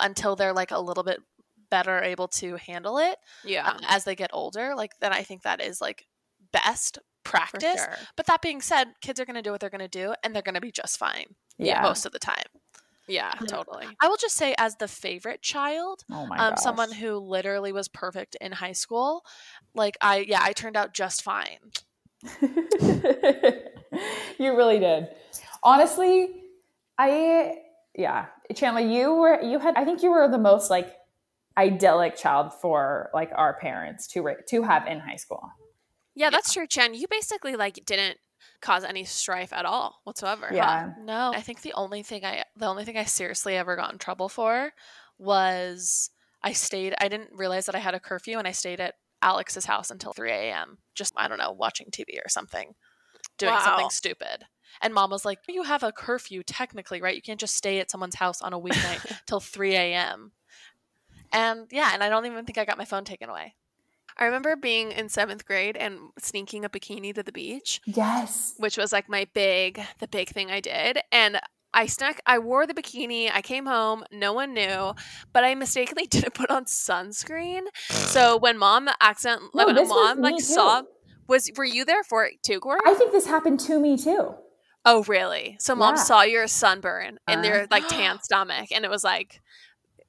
until 0.00 0.36
they're 0.36 0.52
like 0.52 0.70
a 0.70 0.78
little 0.78 1.04
bit 1.04 1.20
better 1.70 2.02
able 2.02 2.28
to 2.28 2.56
handle 2.56 2.98
it 2.98 3.18
yeah 3.44 3.68
um, 3.68 3.78
as 3.88 4.04
they 4.04 4.14
get 4.14 4.30
older 4.32 4.74
like 4.74 4.92
then 5.00 5.12
i 5.12 5.22
think 5.22 5.42
that 5.42 5.60
is 5.60 5.80
like 5.80 6.06
best 6.52 6.98
practice 7.24 7.76
sure. 7.76 7.94
but 8.16 8.26
that 8.26 8.40
being 8.40 8.60
said 8.60 8.88
kids 9.02 9.20
are 9.20 9.26
going 9.26 9.36
to 9.36 9.42
do 9.42 9.50
what 9.50 9.60
they're 9.60 9.68
going 9.68 9.80
to 9.80 9.88
do 9.88 10.14
and 10.22 10.34
they're 10.34 10.42
going 10.42 10.54
to 10.54 10.60
be 10.60 10.72
just 10.72 10.98
fine 10.98 11.26
yeah. 11.58 11.82
most 11.82 12.06
of 12.06 12.12
the 12.12 12.18
time. 12.18 12.44
Yeah, 13.06 13.32
totally. 13.46 13.86
I 14.00 14.08
will 14.08 14.18
just 14.18 14.36
say, 14.36 14.54
as 14.58 14.76
the 14.76 14.86
favorite 14.86 15.40
child, 15.40 16.04
oh 16.10 16.26
my 16.26 16.36
um, 16.36 16.56
someone 16.58 16.92
who 16.92 17.16
literally 17.16 17.72
was 17.72 17.88
perfect 17.88 18.36
in 18.38 18.52
high 18.52 18.72
school, 18.72 19.24
like 19.74 19.96
I, 20.00 20.18
yeah, 20.18 20.40
I 20.42 20.52
turned 20.52 20.76
out 20.76 20.92
just 20.92 21.22
fine. 21.22 21.58
you 22.42 22.50
really 24.38 24.78
did. 24.78 25.08
Honestly, 25.62 26.28
I, 26.98 27.56
yeah, 27.94 28.26
Chandler, 28.54 28.82
you 28.82 29.14
were, 29.14 29.40
you 29.40 29.58
had, 29.58 29.74
I 29.76 29.86
think 29.86 30.02
you 30.02 30.10
were 30.10 30.28
the 30.28 30.36
most 30.36 30.68
like 30.68 30.94
idyllic 31.56 32.16
child 32.16 32.52
for 32.60 33.10
like 33.12 33.30
our 33.34 33.58
parents 33.58 34.06
to 34.06 34.34
to 34.48 34.62
have 34.62 34.86
in 34.86 35.00
high 35.00 35.16
school. 35.16 35.50
Yeah, 36.14 36.30
that's 36.30 36.52
true, 36.52 36.66
Chen. 36.66 36.94
You 36.94 37.06
basically 37.08 37.56
like 37.56 37.84
didn't 37.84 38.18
cause 38.60 38.84
any 38.84 39.04
strife 39.04 39.52
at 39.52 39.64
all 39.64 40.00
whatsoever. 40.04 40.50
Yeah. 40.52 40.86
Huh? 40.86 40.90
No, 41.02 41.32
I 41.34 41.40
think 41.40 41.62
the 41.62 41.72
only 41.74 42.02
thing 42.02 42.24
I 42.24 42.44
the 42.56 42.66
only 42.66 42.84
thing 42.84 42.96
I 42.96 43.04
seriously 43.04 43.56
ever 43.56 43.76
got 43.76 43.92
in 43.92 43.98
trouble 43.98 44.28
for 44.28 44.72
was 45.18 46.10
I 46.42 46.52
stayed 46.52 46.94
I 47.00 47.08
didn't 47.08 47.30
realize 47.32 47.66
that 47.66 47.74
I 47.74 47.80
had 47.80 47.94
a 47.94 48.00
curfew 48.00 48.38
and 48.38 48.46
I 48.46 48.52
stayed 48.52 48.80
at 48.80 48.94
Alex's 49.22 49.66
house 49.66 49.90
until 49.90 50.12
3 50.12 50.30
a.m. 50.30 50.78
Just 50.94 51.14
I 51.16 51.28
don't 51.28 51.38
know, 51.38 51.52
watching 51.52 51.88
TV 51.90 52.18
or 52.24 52.28
something. 52.28 52.74
doing 53.36 53.52
wow. 53.52 53.60
something 53.60 53.90
stupid. 53.90 54.44
And 54.80 54.94
mom 54.94 55.10
was 55.10 55.24
like, 55.24 55.38
You 55.48 55.64
have 55.64 55.82
a 55.82 55.92
curfew 55.92 56.42
technically, 56.42 57.00
right? 57.00 57.16
You 57.16 57.22
can't 57.22 57.40
just 57.40 57.56
stay 57.56 57.80
at 57.80 57.90
someone's 57.90 58.16
house 58.16 58.40
on 58.42 58.52
a 58.52 58.60
weeknight 58.60 59.20
till 59.26 59.40
3 59.40 59.74
a.m. 59.74 60.32
And 61.32 61.66
yeah, 61.70 61.90
and 61.92 62.02
I 62.02 62.08
don't 62.08 62.26
even 62.26 62.44
think 62.44 62.58
I 62.58 62.64
got 62.64 62.78
my 62.78 62.84
phone 62.84 63.04
taken 63.04 63.28
away. 63.28 63.54
I 64.18 64.24
remember 64.24 64.56
being 64.56 64.92
in 64.92 65.08
seventh 65.08 65.46
grade 65.46 65.76
and 65.76 65.98
sneaking 66.18 66.64
a 66.64 66.68
bikini 66.68 67.14
to 67.14 67.22
the 67.22 67.32
beach. 67.32 67.80
Yes. 67.86 68.54
Which 68.58 68.76
was 68.76 68.92
like 68.92 69.08
my 69.08 69.26
big, 69.32 69.80
the 70.00 70.08
big 70.08 70.30
thing 70.30 70.50
I 70.50 70.60
did. 70.60 70.98
And 71.12 71.40
I 71.72 71.86
snuck, 71.86 72.18
I 72.26 72.38
wore 72.38 72.66
the 72.66 72.74
bikini. 72.74 73.30
I 73.32 73.42
came 73.42 73.66
home, 73.66 74.04
no 74.10 74.32
one 74.32 74.54
knew, 74.54 74.94
but 75.32 75.44
I 75.44 75.54
mistakenly 75.54 76.06
didn't 76.10 76.34
put 76.34 76.50
on 76.50 76.64
sunscreen. 76.64 77.62
So 77.88 78.36
when 78.36 78.58
mom 78.58 78.88
accidentally, 79.00 79.50
no, 79.54 79.66
like, 79.66 79.76
when 79.76 79.88
mom 79.88 80.20
like 80.20 80.40
saw, 80.40 80.82
was 81.28 81.50
were 81.56 81.64
you 81.64 81.84
there 81.84 82.02
for 82.02 82.24
it 82.24 82.42
too, 82.42 82.58
Corey? 82.58 82.80
I 82.86 82.94
think 82.94 83.12
this 83.12 83.26
happened 83.26 83.60
to 83.60 83.78
me 83.78 83.96
too. 83.96 84.34
Oh, 84.84 85.04
really? 85.04 85.56
So 85.60 85.74
mom 85.74 85.96
yeah. 85.96 86.02
saw 86.02 86.22
your 86.22 86.46
sunburn 86.46 87.18
in 87.28 87.40
uh, 87.40 87.42
their 87.42 87.66
like 87.70 87.86
tan 87.88 88.18
stomach, 88.22 88.72
and 88.72 88.84
it 88.84 88.90
was 88.90 89.04
like, 89.04 89.40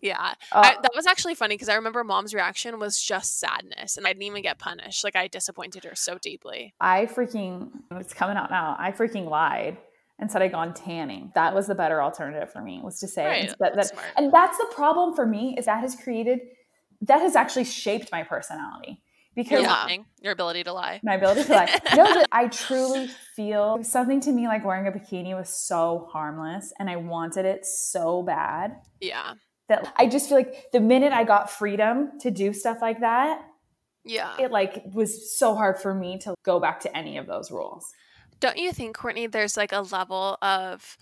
yeah, 0.02 0.34
uh, 0.52 0.62
I, 0.64 0.78
that 0.82 0.92
was 0.96 1.06
actually 1.06 1.36
funny 1.36 1.56
because 1.56 1.70
I 1.70 1.76
remember 1.76 2.04
mom's 2.04 2.34
reaction 2.34 2.80
was 2.80 3.02
just 3.02 3.40
sadness, 3.40 3.98
and 3.98 4.08
I 4.08 4.12
didn't 4.12 4.24
even 4.24 4.42
get 4.42 4.60
punished. 4.60 5.04
Like 5.04 5.16
I 5.16 5.28
disappointed 5.28 5.84
her 5.84 5.96
so 5.96 6.18
deeply. 6.18 6.74
I 6.80 7.06
freaking 7.06 7.70
it's 7.92 8.14
coming 8.14 8.38
out 8.38 8.50
now. 8.50 8.76
I 8.80 8.92
freaking 8.92 9.30
lied 9.30 9.78
and 10.20 10.32
said 10.32 10.42
I'd 10.42 10.52
gone 10.52 10.74
tanning. 10.74 11.32
That 11.36 11.54
was 11.54 11.68
the 11.68 11.76
better 11.76 12.02
alternative 12.02 12.52
for 12.52 12.62
me 12.62 12.82
was 12.84 13.00
to 13.00 13.08
say 13.08 13.26
right, 13.26 13.56
that, 13.60 13.76
that 13.76 13.92
and 14.18 14.32
that's 14.34 14.58
the 14.58 14.68
problem 14.72 15.16
for 15.16 15.26
me 15.26 15.56
is 15.58 15.66
that 15.66 15.80
has 15.80 15.96
created 15.96 16.40
that 17.02 17.22
has 17.22 17.36
actually 17.36 17.64
shaped 17.64 18.12
my 18.12 18.24
personality 18.24 19.02
because 19.36 19.62
You're 19.62 19.70
lying, 19.70 20.06
your 20.22 20.34
ability 20.34 20.64
to 20.66 20.74
lie, 20.74 21.00
my 21.04 21.16
ability 21.16 21.44
to 21.46 21.52
lie. 21.52 21.80
no, 21.96 22.24
I 22.32 22.48
truly 22.48 23.08
feel 23.36 23.82
something 23.84 24.20
to 24.22 24.32
me 24.32 24.48
like 24.48 24.66
wearing 24.66 24.88
a 24.88 24.92
bikini 24.92 25.36
was 25.36 25.50
so 25.50 26.10
harmless, 26.12 26.74
and 26.80 26.90
I 26.90 26.98
wanted 26.98 27.46
it 27.46 27.66
so 27.66 28.22
bad. 28.22 28.76
Yeah, 29.00 29.36
that 29.70 29.94
I 29.96 30.08
just 30.08 30.28
feel 30.28 30.38
like 30.38 30.72
the 30.72 30.80
minute 30.80 31.14
I 31.14 31.24
got 31.24 31.50
freedom 31.50 32.20
to 32.20 32.30
do 32.30 32.52
stuff 32.54 32.80
like 32.82 33.00
that, 33.00 33.42
yeah, 34.04 34.36
it 34.40 34.52
like 34.52 34.84
was 34.94 35.38
so 35.38 35.56
hard 35.56 35.80
for 35.80 35.94
me 35.94 36.18
to 36.20 36.36
go 36.44 36.60
back 36.60 36.82
to 36.82 36.98
any 36.98 37.18
of 37.18 37.28
those 37.28 37.52
rules. 37.52 37.94
Don't 38.40 38.58
you 38.58 38.72
think, 38.72 38.96
Courtney, 38.96 39.28
there's 39.28 39.58
like 39.58 39.72
a 39.72 39.82
level 39.82 40.38
of 40.42 40.98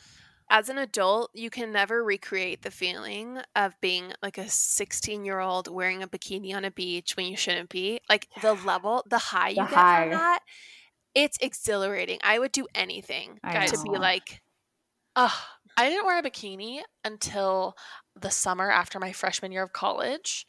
as 0.49 0.69
an 0.69 0.77
adult, 0.77 1.31
you 1.33 1.49
can 1.49 1.71
never 1.71 2.03
recreate 2.03 2.61
the 2.61 2.71
feeling 2.71 3.39
of 3.55 3.79
being 3.81 4.13
like 4.21 4.37
a 4.37 4.47
16 4.47 5.25
year 5.25 5.39
old 5.39 5.67
wearing 5.67 6.03
a 6.03 6.07
bikini 6.07 6.55
on 6.55 6.63
a 6.63 6.71
beach 6.71 7.17
when 7.17 7.25
you 7.25 7.35
shouldn't 7.35 7.69
be. 7.69 7.99
Like 8.09 8.27
the 8.41 8.53
level, 8.53 9.03
the 9.09 9.17
high 9.17 9.49
you 9.49 9.55
the 9.55 9.61
get 9.63 9.73
high. 9.73 10.01
from 10.03 10.11
that, 10.11 10.39
it's 11.13 11.37
exhilarating. 11.41 12.19
I 12.23 12.39
would 12.39 12.51
do 12.51 12.67
anything 12.73 13.39
to 13.43 13.83
be 13.83 13.97
like, 13.97 14.41
oh, 15.15 15.37
I 15.75 15.89
didn't 15.89 16.05
wear 16.05 16.19
a 16.19 16.23
bikini 16.23 16.79
until 17.03 17.75
the 18.21 18.31
summer 18.31 18.69
after 18.71 18.99
my 18.99 19.11
freshman 19.11 19.51
year 19.51 19.63
of 19.63 19.73
college. 19.73 20.45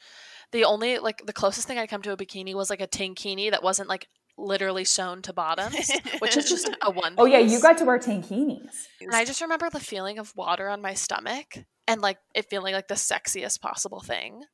The 0.52 0.64
only 0.64 0.98
like 0.98 1.26
the 1.26 1.32
closest 1.32 1.68
thing 1.68 1.78
I 1.78 1.86
come 1.86 2.02
to 2.02 2.12
a 2.12 2.16
bikini 2.16 2.54
was 2.54 2.70
like 2.70 2.80
a 2.80 2.86
tankini 2.86 3.50
that 3.50 3.62
wasn't 3.62 3.88
like 3.88 4.08
literally 4.38 4.84
sewn 4.84 5.20
to 5.22 5.32
bottoms, 5.32 5.90
which 6.20 6.36
is 6.36 6.48
just 6.48 6.70
a 6.82 6.90
one. 6.90 7.14
Oh 7.18 7.26
yeah, 7.26 7.38
you 7.38 7.60
got 7.60 7.78
to 7.78 7.84
wear 7.84 7.98
tankinis. 7.98 8.86
And 9.00 9.14
I 9.14 9.24
just 9.24 9.40
remember 9.40 9.68
the 9.68 9.80
feeling 9.80 10.18
of 10.18 10.34
water 10.36 10.68
on 10.68 10.80
my 10.80 10.94
stomach 10.94 11.58
and 11.86 12.00
like 12.00 12.18
it 12.34 12.48
feeling 12.48 12.74
like 12.74 12.88
the 12.88 12.94
sexiest 12.94 13.60
possible 13.60 14.00
thing. 14.00 14.44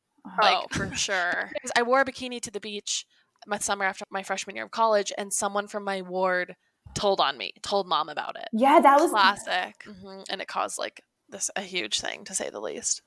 Like 0.41 0.57
oh, 0.57 0.67
for 0.71 0.95
sure. 0.97 1.51
I 1.77 1.83
wore 1.83 2.01
a 2.01 2.05
bikini 2.05 2.41
to 2.43 2.51
the 2.51 2.61
beach 2.61 3.05
my 3.47 3.59
summer 3.59 3.85
after 3.85 4.05
my 4.11 4.23
freshman 4.23 4.57
year 4.57 4.65
of 4.65 4.71
college, 4.71 5.13
and 5.19 5.33
someone 5.33 5.69
from 5.69 5.85
my 5.85 6.01
ward 6.01 6.57
told 6.95 7.21
on 7.21 7.37
me, 7.37 7.53
told 7.63 7.87
mom 7.87 8.09
about 8.09 8.37
it. 8.37 8.49
Yeah, 8.53 8.81
that 8.81 9.01
was 9.01 9.11
classic, 9.11 9.85
mm-hmm. 9.87 10.23
and 10.31 10.41
it 10.41 10.49
caused 10.49 10.79
like 10.79 11.03
this 11.29 11.51
a 11.57 11.63
huge 11.63 12.01
thing 12.01 12.25
to 12.25 12.35
say 12.35 12.51
the 12.51 12.61
least. 12.61 13.03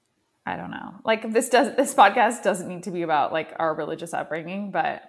I 0.46 0.56
don't 0.56 0.72
know. 0.72 0.96
Like 1.04 1.34
this 1.34 1.50
does 1.50 1.76
this 1.76 1.94
podcast 1.94 2.44
doesn't 2.44 2.68
need 2.68 2.84
to 2.84 2.92
be 2.92 3.02
about 3.02 3.34
like 3.34 3.54
our 3.60 3.76
religious 3.76 4.14
upbringing, 4.14 4.72
but 4.72 5.02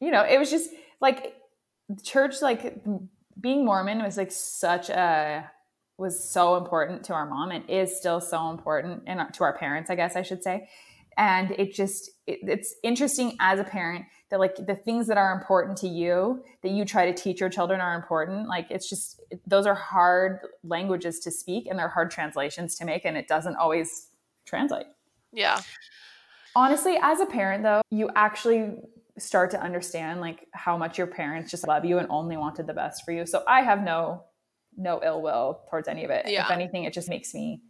you 0.00 0.10
know, 0.10 0.22
it 0.22 0.38
was 0.38 0.50
just 0.50 0.70
like 1.00 1.34
church, 2.02 2.40
like 2.40 2.82
being 3.40 3.64
Mormon 3.64 4.02
was 4.02 4.16
like 4.16 4.32
such 4.32 4.88
a 4.88 5.50
was 5.98 6.22
so 6.22 6.56
important 6.56 7.04
to 7.04 7.12
our 7.12 7.26
mom 7.26 7.50
and 7.50 7.68
is 7.68 7.96
still 7.96 8.20
so 8.20 8.50
important 8.50 9.02
and 9.06 9.20
to 9.34 9.44
our 9.44 9.56
parents, 9.58 9.90
I 9.90 9.96
guess 9.96 10.14
I 10.14 10.22
should 10.22 10.44
say. 10.44 10.68
And 11.18 11.50
it 11.58 11.74
just 11.74 12.10
it, 12.26 12.38
it's 12.42 12.74
interesting 12.82 13.36
as 13.40 13.58
a 13.58 13.64
parent 13.64 14.06
that 14.30 14.38
like 14.38 14.54
the 14.56 14.76
things 14.76 15.06
that 15.08 15.18
are 15.18 15.32
important 15.32 15.76
to 15.78 15.88
you 15.88 16.44
that 16.62 16.70
you 16.70 16.84
try 16.84 17.10
to 17.10 17.14
teach 17.14 17.40
your 17.40 17.50
children 17.50 17.80
are 17.80 17.94
important. 17.94 18.48
Like 18.48 18.70
it's 18.70 18.88
just 18.88 19.20
those 19.46 19.66
are 19.66 19.74
hard 19.74 20.40
languages 20.62 21.18
to 21.20 21.30
speak 21.30 21.66
and 21.66 21.78
they're 21.78 21.88
hard 21.88 22.10
translations 22.10 22.76
to 22.76 22.84
make 22.84 23.04
and 23.04 23.16
it 23.16 23.26
doesn't 23.26 23.56
always 23.56 24.08
translate. 24.46 24.86
Yeah. 25.32 25.60
Honestly, 26.54 26.98
as 27.02 27.20
a 27.20 27.26
parent 27.26 27.62
though, 27.62 27.82
you 27.90 28.10
actually 28.14 28.76
start 29.18 29.50
to 29.50 29.60
understand 29.60 30.20
like 30.20 30.46
how 30.52 30.78
much 30.78 30.98
your 30.98 31.06
parents 31.06 31.50
just 31.50 31.66
love 31.66 31.84
you 31.84 31.98
and 31.98 32.06
only 32.10 32.36
wanted 32.36 32.66
the 32.66 32.74
best 32.74 33.04
for 33.04 33.12
you. 33.12 33.26
So 33.26 33.42
I 33.48 33.62
have 33.62 33.82
no 33.82 34.24
no 34.76 35.00
ill 35.04 35.20
will 35.20 35.60
towards 35.68 35.88
any 35.88 36.04
of 36.04 36.10
it. 36.10 36.26
Yeah. 36.28 36.44
If 36.44 36.52
anything, 36.52 36.84
it 36.84 36.92
just 36.92 37.08
makes 37.08 37.34
me 37.34 37.60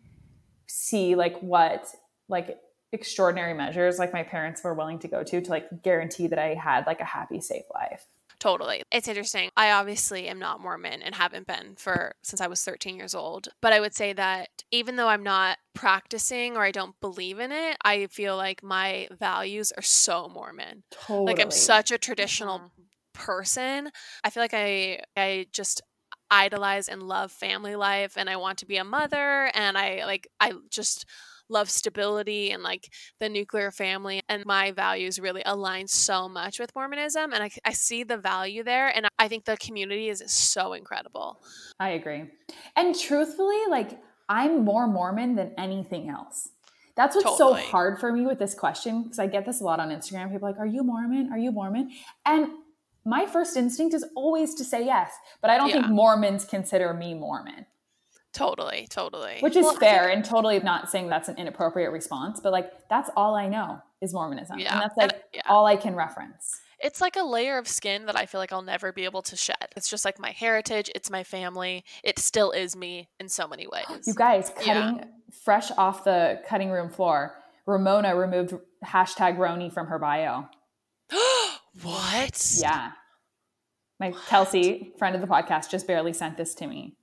see 0.66 1.14
like 1.14 1.38
what 1.40 1.86
like 2.28 2.58
extraordinary 2.92 3.54
measures 3.54 3.98
like 3.98 4.12
my 4.12 4.22
parents 4.22 4.62
were 4.64 4.74
willing 4.74 4.98
to 5.00 5.08
go 5.08 5.22
to 5.22 5.40
to 5.40 5.50
like 5.50 5.82
guarantee 5.82 6.26
that 6.26 6.38
I 6.38 6.54
had 6.54 6.86
like 6.86 7.00
a 7.00 7.04
happy, 7.04 7.40
safe 7.40 7.64
life. 7.74 8.06
Totally. 8.38 8.84
It's 8.92 9.08
interesting. 9.08 9.50
I 9.56 9.72
obviously 9.72 10.28
am 10.28 10.38
not 10.38 10.60
Mormon 10.60 11.02
and 11.02 11.14
haven't 11.14 11.48
been 11.48 11.74
for 11.76 12.14
since 12.22 12.40
I 12.40 12.46
was 12.46 12.62
13 12.62 12.96
years 12.96 13.14
old. 13.14 13.48
But 13.60 13.72
I 13.72 13.80
would 13.80 13.94
say 13.94 14.12
that 14.12 14.48
even 14.70 14.94
though 14.94 15.08
I'm 15.08 15.24
not 15.24 15.58
practicing 15.74 16.56
or 16.56 16.62
I 16.62 16.70
don't 16.70 16.98
believe 17.00 17.40
in 17.40 17.50
it, 17.50 17.76
I 17.84 18.06
feel 18.06 18.36
like 18.36 18.62
my 18.62 19.08
values 19.18 19.72
are 19.72 19.82
so 19.82 20.28
Mormon. 20.28 20.84
Totally. 20.90 21.26
Like 21.26 21.40
I'm 21.40 21.50
such 21.50 21.90
a 21.90 21.98
traditional 21.98 22.58
mm-hmm. 22.60 22.82
person. 23.12 23.90
I 24.22 24.30
feel 24.30 24.42
like 24.42 24.54
I 24.54 25.00
I 25.16 25.46
just 25.52 25.82
idolize 26.30 26.88
and 26.88 27.02
love 27.02 27.32
family 27.32 27.74
life 27.74 28.16
and 28.16 28.28
I 28.28 28.36
want 28.36 28.58
to 28.58 28.66
be 28.66 28.76
a 28.76 28.84
mother 28.84 29.50
and 29.54 29.76
I 29.78 30.04
like 30.04 30.28
I 30.38 30.52
just 30.70 31.06
love 31.48 31.70
stability 31.70 32.50
and 32.50 32.62
like 32.62 32.92
the 33.20 33.28
nuclear 33.28 33.70
family. 33.70 34.20
And 34.28 34.44
my 34.46 34.72
values 34.72 35.18
really 35.18 35.42
align 35.44 35.88
so 35.88 36.28
much 36.28 36.58
with 36.58 36.74
Mormonism. 36.74 37.32
And 37.32 37.42
I, 37.42 37.50
I 37.64 37.72
see 37.72 38.02
the 38.02 38.16
value 38.16 38.62
there. 38.62 38.88
And 38.88 39.08
I 39.18 39.28
think 39.28 39.44
the 39.44 39.56
community 39.56 40.08
is 40.08 40.22
so 40.26 40.72
incredible. 40.72 41.40
I 41.80 41.90
agree. 41.90 42.24
And 42.76 42.98
truthfully, 42.98 43.58
like, 43.68 43.98
I'm 44.28 44.64
more 44.64 44.86
Mormon 44.86 45.36
than 45.36 45.52
anything 45.56 46.10
else. 46.10 46.50
That's 46.96 47.14
what's 47.14 47.38
totally. 47.38 47.62
so 47.62 47.68
hard 47.68 48.00
for 48.00 48.12
me 48.12 48.26
with 48.26 48.40
this 48.40 48.54
question 48.54 49.04
because 49.04 49.20
I 49.20 49.28
get 49.28 49.46
this 49.46 49.60
a 49.60 49.64
lot 49.64 49.78
on 49.78 49.90
Instagram. 49.90 50.32
People 50.32 50.48
like, 50.48 50.58
"Are 50.58 50.66
you 50.66 50.82
Mormon? 50.82 51.30
Are 51.32 51.38
you 51.38 51.52
Mormon?" 51.52 51.92
And 52.26 52.48
my 53.04 53.24
first 53.24 53.56
instinct 53.56 53.94
is 53.94 54.04
always 54.16 54.54
to 54.56 54.64
say 54.64 54.84
yes, 54.84 55.12
but 55.40 55.48
I 55.48 55.56
don't 55.56 55.68
yeah. 55.68 55.82
think 55.82 55.88
Mormons 55.90 56.44
consider 56.44 56.92
me 56.92 57.14
Mormon. 57.14 57.66
Totally, 58.38 58.86
totally. 58.88 59.38
Which 59.40 59.56
is 59.56 59.64
well, 59.64 59.74
fair 59.74 60.10
and 60.10 60.24
totally 60.24 60.60
not 60.60 60.88
saying 60.88 61.08
that's 61.08 61.28
an 61.28 61.36
inappropriate 61.38 61.90
response, 61.90 62.38
but 62.40 62.52
like 62.52 62.70
that's 62.88 63.10
all 63.16 63.34
I 63.34 63.48
know 63.48 63.82
is 64.00 64.14
Mormonism. 64.14 64.60
Yeah. 64.60 64.74
And 64.74 64.82
that's 64.82 64.96
like 64.96 65.12
and, 65.12 65.22
yeah. 65.34 65.42
all 65.46 65.66
I 65.66 65.74
can 65.74 65.96
reference. 65.96 66.60
It's 66.78 67.00
like 67.00 67.16
a 67.16 67.24
layer 67.24 67.58
of 67.58 67.66
skin 67.66 68.06
that 68.06 68.16
I 68.16 68.26
feel 68.26 68.40
like 68.40 68.52
I'll 68.52 68.62
never 68.62 68.92
be 68.92 69.04
able 69.04 69.22
to 69.22 69.36
shed. 69.36 69.56
It's 69.76 69.90
just 69.90 70.04
like 70.04 70.20
my 70.20 70.30
heritage, 70.30 70.88
it's 70.94 71.10
my 71.10 71.24
family. 71.24 71.84
It 72.04 72.20
still 72.20 72.52
is 72.52 72.76
me 72.76 73.08
in 73.18 73.28
so 73.28 73.48
many 73.48 73.66
ways. 73.66 74.06
You 74.06 74.14
guys, 74.14 74.52
cutting 74.54 74.98
yeah. 74.98 75.04
fresh 75.44 75.72
off 75.76 76.04
the 76.04 76.40
cutting 76.46 76.70
room 76.70 76.90
floor, 76.90 77.34
Ramona 77.66 78.14
removed 78.14 78.54
hashtag 78.84 79.36
RHONY 79.36 79.72
from 79.72 79.88
her 79.88 79.98
bio. 79.98 80.48
what? 81.82 82.56
Yeah. 82.56 82.92
My 83.98 84.14
Kelsey, 84.28 84.92
friend 84.96 85.16
of 85.16 85.20
the 85.20 85.26
podcast, 85.26 85.70
just 85.70 85.88
barely 85.88 86.12
sent 86.12 86.36
this 86.36 86.54
to 86.54 86.68
me. 86.68 86.97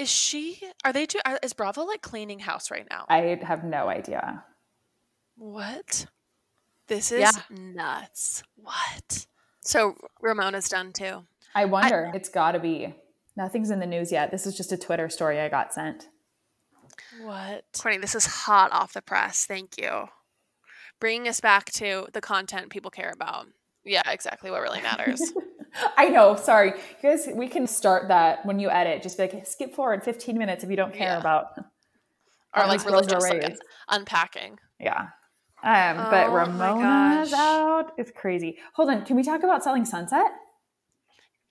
Is 0.00 0.08
she? 0.08 0.58
Are 0.82 0.94
they? 0.94 1.04
Do, 1.04 1.18
uh, 1.26 1.36
is 1.42 1.52
Bravo 1.52 1.84
like 1.84 2.00
cleaning 2.00 2.38
house 2.38 2.70
right 2.70 2.86
now? 2.88 3.04
I 3.10 3.38
have 3.42 3.64
no 3.64 3.90
idea. 3.90 4.42
What? 5.36 6.06
This 6.86 7.12
is 7.12 7.20
yeah. 7.20 7.32
nuts. 7.50 8.42
What? 8.56 9.26
So 9.60 9.96
Ramona's 10.22 10.70
done 10.70 10.94
too. 10.94 11.26
I 11.54 11.66
wonder. 11.66 12.10
I, 12.14 12.16
it's 12.16 12.30
got 12.30 12.52
to 12.52 12.58
be. 12.58 12.94
Nothing's 13.36 13.68
in 13.70 13.78
the 13.78 13.86
news 13.86 14.10
yet. 14.10 14.30
This 14.30 14.46
is 14.46 14.56
just 14.56 14.72
a 14.72 14.78
Twitter 14.78 15.10
story 15.10 15.38
I 15.38 15.50
got 15.50 15.74
sent. 15.74 16.08
What? 17.20 17.64
Courtney, 17.78 18.00
this 18.00 18.14
is 18.14 18.24
hot 18.24 18.72
off 18.72 18.94
the 18.94 19.02
press. 19.02 19.44
Thank 19.44 19.76
you. 19.76 20.06
Bringing 20.98 21.28
us 21.28 21.40
back 21.40 21.66
to 21.72 22.06
the 22.14 22.22
content 22.22 22.70
people 22.70 22.90
care 22.90 23.12
about. 23.12 23.48
Yeah, 23.84 24.10
exactly 24.10 24.50
what 24.50 24.62
really 24.62 24.80
matters. 24.80 25.30
I 25.96 26.08
know. 26.08 26.36
Sorry, 26.36 26.74
guys. 27.02 27.28
We 27.34 27.48
can 27.48 27.66
start 27.66 28.08
that 28.08 28.44
when 28.44 28.58
you 28.58 28.70
edit. 28.70 29.02
Just 29.02 29.16
be 29.16 29.24
like, 29.24 29.46
skip 29.46 29.74
forward 29.74 30.02
15 30.02 30.36
minutes 30.36 30.64
if 30.64 30.70
you 30.70 30.76
don't 30.76 30.92
care 30.92 31.12
yeah. 31.12 31.18
about. 31.18 31.46
Or 32.56 32.66
like 32.66 32.84
religious 32.84 33.22
like 33.22 33.56
unpacking. 33.88 34.58
Yeah. 34.80 35.08
Um, 35.62 35.98
oh, 35.98 36.10
but 36.10 36.32
Ramona's 36.32 37.32
out. 37.32 37.92
It's 37.98 38.10
crazy. 38.10 38.58
Hold 38.74 38.90
on. 38.90 39.04
Can 39.04 39.16
we 39.16 39.22
talk 39.22 39.42
about 39.42 39.62
selling 39.62 39.84
Sunset? 39.84 40.30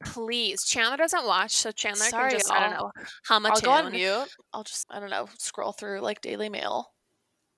Please, 0.04 0.64
Chandler 0.64 0.98
doesn't 0.98 1.26
watch, 1.26 1.52
so 1.52 1.72
Chandler 1.72 2.06
Sorry, 2.06 2.30
can 2.30 2.40
just 2.40 2.52
I 2.52 2.62
don't 2.62 2.72
know 2.72 2.92
how 3.26 3.38
much. 3.40 3.56
I'll 3.56 3.62
go 3.62 3.72
on 3.72 3.92
mute. 3.92 4.28
I'll 4.54 4.64
just 4.64 4.88
I 4.90 5.00
don't 5.00 5.10
know 5.10 5.28
scroll 5.38 5.74
through 5.74 6.00
like 6.00 6.22
Daily 6.22 6.48
Mail. 6.48 6.92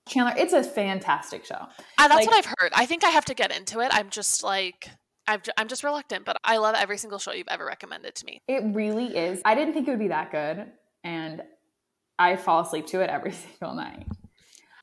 Chandler, 0.08 0.34
it's 0.36 0.52
a 0.52 0.64
fantastic 0.64 1.44
show. 1.44 1.54
Uh, 1.54 2.08
that's 2.08 2.14
like, 2.14 2.26
what 2.26 2.36
I've 2.36 2.54
heard. 2.58 2.72
I 2.74 2.84
think 2.86 3.04
I 3.04 3.10
have 3.10 3.24
to 3.26 3.34
get 3.34 3.56
into 3.56 3.78
it. 3.78 3.90
I'm 3.92 4.10
just 4.10 4.42
like 4.42 4.90
i 5.26 5.38
am 5.56 5.68
just 5.68 5.84
reluctant, 5.84 6.24
but 6.24 6.36
I 6.44 6.56
love 6.56 6.74
every 6.76 6.98
single 6.98 7.18
show 7.18 7.32
you've 7.32 7.48
ever 7.48 7.64
recommended 7.64 8.14
to 8.16 8.26
me. 8.26 8.42
It 8.48 8.62
really 8.74 9.16
is. 9.16 9.40
I 9.44 9.54
didn't 9.54 9.74
think 9.74 9.88
it 9.88 9.90
would 9.90 10.00
be 10.00 10.08
that 10.08 10.30
good, 10.30 10.66
and 11.04 11.42
I 12.18 12.36
fall 12.36 12.62
asleep 12.62 12.86
to 12.88 13.00
it 13.00 13.10
every 13.10 13.32
single 13.58 13.74
night. 13.74 14.06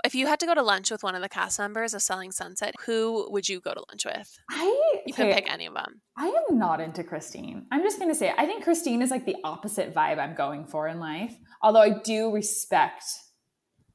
If 0.05 0.15
you 0.15 0.27
had 0.27 0.39
to 0.39 0.45
go 0.45 0.55
to 0.55 0.63
lunch 0.63 0.91
with 0.91 1.03
one 1.03 1.13
of 1.13 1.21
the 1.21 1.27
cast 1.27 1.59
members 1.59 1.93
of 1.93 2.01
Selling 2.01 2.31
Sunset, 2.31 2.73
who 2.85 3.29
would 3.31 3.49
you 3.49 3.59
go 3.59 3.73
to 3.73 3.83
lunch 3.89 4.05
with? 4.05 4.37
I 4.49 5.01
you 5.05 5.13
can 5.13 5.33
pick 5.33 5.51
any 5.51 5.65
of 5.65 5.73
them. 5.73 6.01
I 6.17 6.27
am 6.27 6.57
not 6.57 6.79
into 6.79 7.03
Christine. 7.03 7.65
I'm 7.69 7.83
just 7.83 7.99
gonna 7.99 8.15
say 8.15 8.33
I 8.37 8.45
think 8.45 8.63
Christine 8.63 9.01
is 9.01 9.11
like 9.11 9.25
the 9.25 9.35
opposite 9.43 9.93
vibe 9.93 10.17
I'm 10.17 10.35
going 10.35 10.65
for 10.65 10.87
in 10.87 11.01
life. 11.01 11.35
Although 11.61 11.81
I 11.81 11.99
do 12.01 12.31
respect 12.31 13.03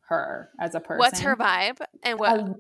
her 0.09 0.51
as 0.61 0.75
a 0.75 0.81
person. 0.81 0.99
What's 0.99 1.21
her 1.21 1.37
vibe? 1.37 1.79
And 2.03 2.19
what 2.19 2.39
a 2.39 2.55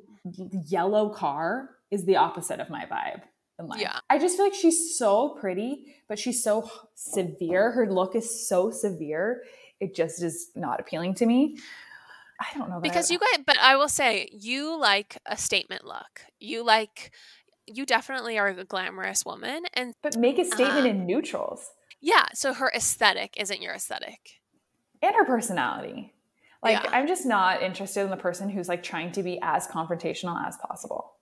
yellow 0.66 1.10
car 1.10 1.68
is 1.90 2.06
the 2.06 2.16
opposite 2.16 2.60
of 2.60 2.70
my 2.70 2.86
vibe 2.86 3.20
in 3.58 3.66
life. 3.66 3.80
Yeah. 3.80 3.98
I 4.10 4.18
just 4.18 4.36
feel 4.36 4.46
like 4.46 4.54
she's 4.54 4.96
so 4.98 5.30
pretty, 5.40 5.94
but 6.08 6.18
she's 6.18 6.42
so 6.42 6.70
severe. 6.94 7.72
Her 7.72 7.90
look 7.90 8.14
is 8.14 8.48
so 8.48 8.70
severe. 8.70 9.42
It 9.80 9.94
just 9.94 10.22
is 10.22 10.50
not 10.54 10.80
appealing 10.80 11.14
to 11.16 11.26
me. 11.26 11.58
I 12.40 12.58
don't 12.58 12.68
know. 12.68 12.80
Because 12.80 13.10
you 13.10 13.18
guys, 13.18 13.44
but 13.46 13.58
I 13.58 13.76
will 13.76 13.88
say, 13.88 14.28
you 14.32 14.78
like 14.78 15.18
a 15.26 15.36
statement 15.36 15.84
look. 15.84 16.22
You 16.40 16.64
like, 16.64 17.12
you 17.66 17.86
definitely 17.86 18.38
are 18.38 18.48
a 18.48 18.64
glamorous 18.64 19.24
woman. 19.24 19.64
and 19.74 19.94
But 20.02 20.16
make 20.16 20.38
a 20.38 20.44
statement 20.44 20.80
um, 20.80 20.86
in 20.86 21.06
neutrals. 21.06 21.70
Yeah. 22.00 22.26
So 22.34 22.52
her 22.54 22.70
aesthetic 22.74 23.34
isn't 23.38 23.62
your 23.62 23.74
aesthetic. 23.74 24.40
And 25.00 25.14
her 25.14 25.24
personality. 25.24 26.12
Like, 26.62 26.82
yeah. 26.82 26.90
I'm 26.92 27.06
just 27.06 27.26
not 27.26 27.62
interested 27.62 28.00
in 28.00 28.10
the 28.10 28.16
person 28.16 28.48
who's 28.48 28.68
like 28.68 28.82
trying 28.82 29.12
to 29.12 29.22
be 29.22 29.38
as 29.42 29.66
confrontational 29.66 30.46
as 30.46 30.56
possible. 30.56 31.13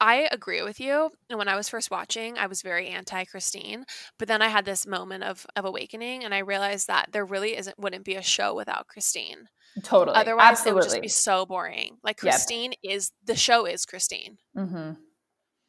I 0.00 0.28
agree 0.30 0.62
with 0.62 0.78
you. 0.78 1.10
And 1.30 1.38
when 1.38 1.48
I 1.48 1.56
was 1.56 1.68
first 1.68 1.90
watching, 1.90 2.36
I 2.38 2.46
was 2.46 2.62
very 2.62 2.88
anti 2.88 3.24
Christine, 3.24 3.84
but 4.18 4.28
then 4.28 4.42
I 4.42 4.48
had 4.48 4.64
this 4.64 4.86
moment 4.86 5.24
of 5.24 5.46
of 5.56 5.64
awakening, 5.64 6.24
and 6.24 6.34
I 6.34 6.38
realized 6.38 6.86
that 6.88 7.10
there 7.12 7.24
really 7.24 7.56
isn't 7.56 7.78
wouldn't 7.78 8.04
be 8.04 8.14
a 8.14 8.22
show 8.22 8.54
without 8.54 8.88
Christine. 8.88 9.48
Totally. 9.82 10.16
Otherwise, 10.16 10.50
Absolutely. 10.50 10.70
it 10.70 10.74
would 10.74 10.90
just 10.90 11.02
be 11.02 11.08
so 11.08 11.46
boring. 11.46 11.98
Like 12.02 12.18
Christine 12.18 12.72
yep. 12.82 12.94
is 12.96 13.12
the 13.24 13.36
show 13.36 13.66
is 13.66 13.84
Christine. 13.84 14.38
Mm-hmm. 14.56 14.92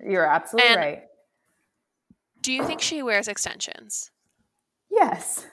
You're 0.10 0.26
absolutely 0.26 0.72
and 0.72 0.80
right. 0.80 1.04
Do 2.42 2.54
you 2.54 2.64
think 2.64 2.82
she 2.82 3.04
wears 3.04 3.28
extensions? 3.28 4.12
Yes. 4.90 5.46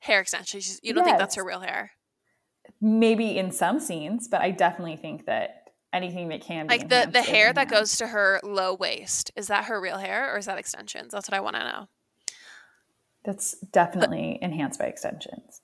Hair 0.00 0.20
extensions. 0.20 0.80
You 0.82 0.92
don't 0.92 1.02
yes. 1.02 1.12
think 1.12 1.18
that's 1.18 1.36
her 1.36 1.44
real 1.44 1.60
hair? 1.60 1.92
Maybe 2.80 3.38
in 3.38 3.52
some 3.52 3.78
scenes, 3.78 4.26
but 4.26 4.40
I 4.40 4.50
definitely 4.50 4.96
think 4.96 5.26
that 5.26 5.63
anything 5.94 6.28
that 6.28 6.42
can 6.42 6.66
be 6.66 6.78
like 6.78 6.88
the 6.88 7.08
the 7.10 7.22
hair 7.22 7.52
that 7.52 7.68
goes 7.68 7.96
to 7.96 8.08
her 8.08 8.40
low 8.42 8.74
waist 8.74 9.30
is 9.36 9.46
that 9.46 9.64
her 9.64 9.80
real 9.80 9.98
hair 9.98 10.34
or 10.34 10.38
is 10.38 10.46
that 10.46 10.58
extensions? 10.58 11.12
That's 11.12 11.28
what 11.28 11.36
i 11.36 11.40
want 11.40 11.56
to 11.56 11.62
know. 11.64 11.88
That's 13.24 13.52
definitely 13.72 14.38
but, 14.40 14.46
enhanced 14.46 14.78
by 14.78 14.86
extensions. 14.86 15.62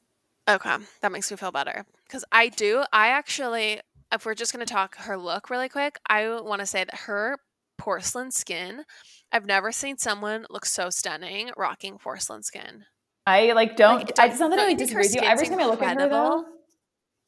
Okay 0.49 0.77
that 1.03 1.13
makes 1.13 1.31
me 1.31 1.37
feel 1.37 1.53
better. 1.53 1.85
Because 2.07 2.25
i 2.33 2.49
do 2.49 2.85
i 2.93 3.09
actually 3.09 3.81
if 4.13 4.25
we're 4.25 4.35
just 4.35 4.53
going 4.53 4.65
to 4.65 4.73
talk 4.73 4.97
her 4.97 5.17
look 5.17 5.51
really 5.51 5.69
quick 5.69 5.99
i 6.07 6.41
want 6.41 6.61
to 6.61 6.67
say 6.67 6.85
that 6.85 7.01
her 7.01 7.39
porcelain 7.79 8.31
skin 8.31 8.85
i've 9.33 9.47
never 9.47 9.73
seen 9.73 9.97
someone 9.97 10.47
look 10.51 10.67
so 10.67 10.91
stunning 10.91 11.51
rocking 11.57 11.99
porcelain 11.99 12.43
skin. 12.43 12.85
I 13.27 13.53
like 13.53 13.77
don't, 13.77 13.97
like, 13.97 14.15
don't 14.15 14.33
i 14.33 14.35
something 14.35 14.59
i 14.59 14.75
disagree 14.75 15.03
with 15.03 15.15
you. 15.15 15.23
every 15.23 15.47
time 15.47 15.61
i 15.61 15.67
look 15.67 15.83
at 15.83 16.01
her 16.01 16.09
though 16.09 16.45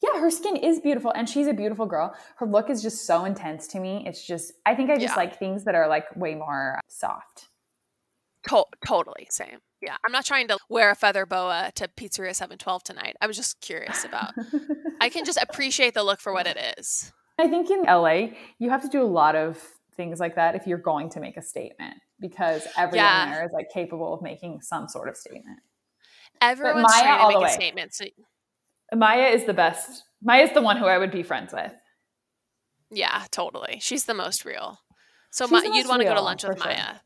yeah, 0.03 0.19
her 0.19 0.29
skin 0.29 0.57
is 0.57 0.81
beautiful 0.81 1.11
and 1.15 1.29
she's 1.29 1.47
a 1.47 1.53
beautiful 1.53 1.85
girl. 1.85 2.13
Her 2.35 2.45
look 2.45 2.69
is 2.69 2.81
just 2.81 3.05
so 3.05 3.23
intense 3.23 3.67
to 3.67 3.79
me. 3.79 4.03
It's 4.05 4.25
just, 4.25 4.51
I 4.65 4.75
think 4.75 4.89
I 4.89 4.95
just 4.95 5.13
yeah. 5.13 5.15
like 5.15 5.39
things 5.39 5.63
that 5.63 5.75
are 5.75 5.87
like 5.87 6.13
way 6.15 6.35
more 6.35 6.81
soft. 6.89 7.47
To- 8.49 8.65
totally, 8.85 9.27
same. 9.29 9.59
Yeah, 9.81 9.95
I'm 10.05 10.11
not 10.11 10.25
trying 10.25 10.49
to 10.49 10.57
wear 10.69 10.91
a 10.91 10.95
feather 10.95 11.25
boa 11.25 11.71
to 11.75 11.87
Pizzeria 11.87 12.35
712 12.35 12.83
tonight. 12.83 13.15
I 13.21 13.27
was 13.27 13.37
just 13.37 13.61
curious 13.61 14.03
about. 14.03 14.33
I 15.01 15.07
can 15.07 15.23
just 15.23 15.41
appreciate 15.41 15.93
the 15.93 16.03
look 16.03 16.19
for 16.19 16.33
what 16.33 16.47
it 16.47 16.57
is. 16.77 17.13
I 17.39 17.47
think 17.47 17.71
in 17.71 17.83
LA, 17.83 18.27
you 18.59 18.69
have 18.69 18.81
to 18.81 18.89
do 18.89 19.01
a 19.01 19.07
lot 19.07 19.35
of 19.35 19.65
things 19.95 20.19
like 20.19 20.35
that 20.35 20.55
if 20.55 20.67
you're 20.67 20.77
going 20.77 21.09
to 21.11 21.21
make 21.21 21.37
a 21.37 21.41
statement 21.41 21.95
because 22.19 22.67
everyone 22.77 23.05
yeah. 23.05 23.33
there 23.33 23.45
is 23.45 23.51
like 23.53 23.69
capable 23.69 24.13
of 24.13 24.21
making 24.21 24.61
some 24.61 24.89
sort 24.89 25.07
of 25.07 25.15
statement. 25.15 25.59
Everyone's 26.41 26.87
Maya, 26.89 27.03
trying 27.03 27.31
to 27.31 27.39
make 27.39 27.49
a 27.49 27.53
statement. 27.53 27.93
So 27.93 28.05
Maya 28.93 29.27
is 29.27 29.45
the 29.45 29.53
best. 29.53 30.03
Maya 30.21 30.43
is 30.43 30.53
the 30.53 30.61
one 30.61 30.77
who 30.77 30.85
I 30.85 30.97
would 30.97 31.11
be 31.11 31.23
friends 31.23 31.53
with. 31.53 31.73
Yeah, 32.91 33.25
totally. 33.31 33.79
She's 33.81 34.05
the 34.05 34.13
most 34.13 34.45
real. 34.45 34.79
So 35.31 35.47
Ma- 35.47 35.59
you'd 35.59 35.87
want 35.87 36.01
to 36.01 36.07
go 36.07 36.13
to 36.13 36.21
lunch 36.21 36.43
with 36.43 36.59
Maya. 36.59 36.75
Sure. 36.75 37.01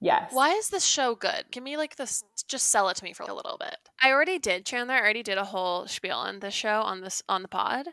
Yes. 0.00 0.30
Why 0.32 0.50
is 0.50 0.68
this 0.68 0.84
show 0.84 1.14
good? 1.14 1.44
Give 1.50 1.62
me 1.62 1.76
like 1.76 1.96
this. 1.96 2.24
Just 2.48 2.68
sell 2.68 2.88
it 2.88 2.96
to 2.96 3.04
me 3.04 3.12
for 3.12 3.22
a 3.24 3.34
little 3.34 3.56
bit. 3.58 3.76
I 4.00 4.10
already 4.10 4.38
did, 4.38 4.66
Chandler. 4.66 4.94
I 4.94 5.00
already 5.00 5.22
did 5.22 5.38
a 5.38 5.44
whole 5.44 5.86
spiel 5.86 6.16
on 6.16 6.40
this 6.40 6.54
show 6.54 6.80
on 6.82 7.00
this 7.02 7.22
on 7.28 7.42
the 7.42 7.48
pod. 7.48 7.88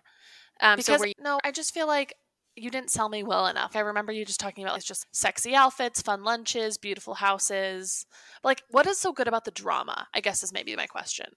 Um, 0.61 0.77
because 0.77 0.99
so 0.99 1.05
you- 1.05 1.13
no, 1.19 1.39
I 1.43 1.51
just 1.51 1.73
feel 1.73 1.87
like 1.87 2.15
you 2.55 2.69
didn't 2.69 2.89
sell 2.91 3.09
me 3.09 3.23
well 3.23 3.47
enough. 3.47 3.75
I 3.75 3.79
remember 3.79 4.11
you 4.11 4.25
just 4.25 4.39
talking 4.39 4.63
about 4.63 4.73
like 4.73 4.83
just 4.83 5.05
sexy 5.11 5.55
outfits, 5.55 6.01
fun 6.01 6.23
lunches, 6.23 6.77
beautiful 6.77 7.15
houses. 7.15 8.05
Like, 8.43 8.63
what 8.69 8.85
is 8.87 8.97
so 8.97 9.13
good 9.13 9.27
about 9.27 9.45
the 9.45 9.51
drama? 9.51 10.07
I 10.13 10.19
guess 10.19 10.43
is 10.43 10.51
maybe 10.51 10.75
my 10.75 10.87
question. 10.87 11.27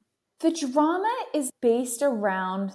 The 0.43 0.51
drama 0.51 1.15
is 1.33 1.51
based 1.61 2.03
around 2.03 2.73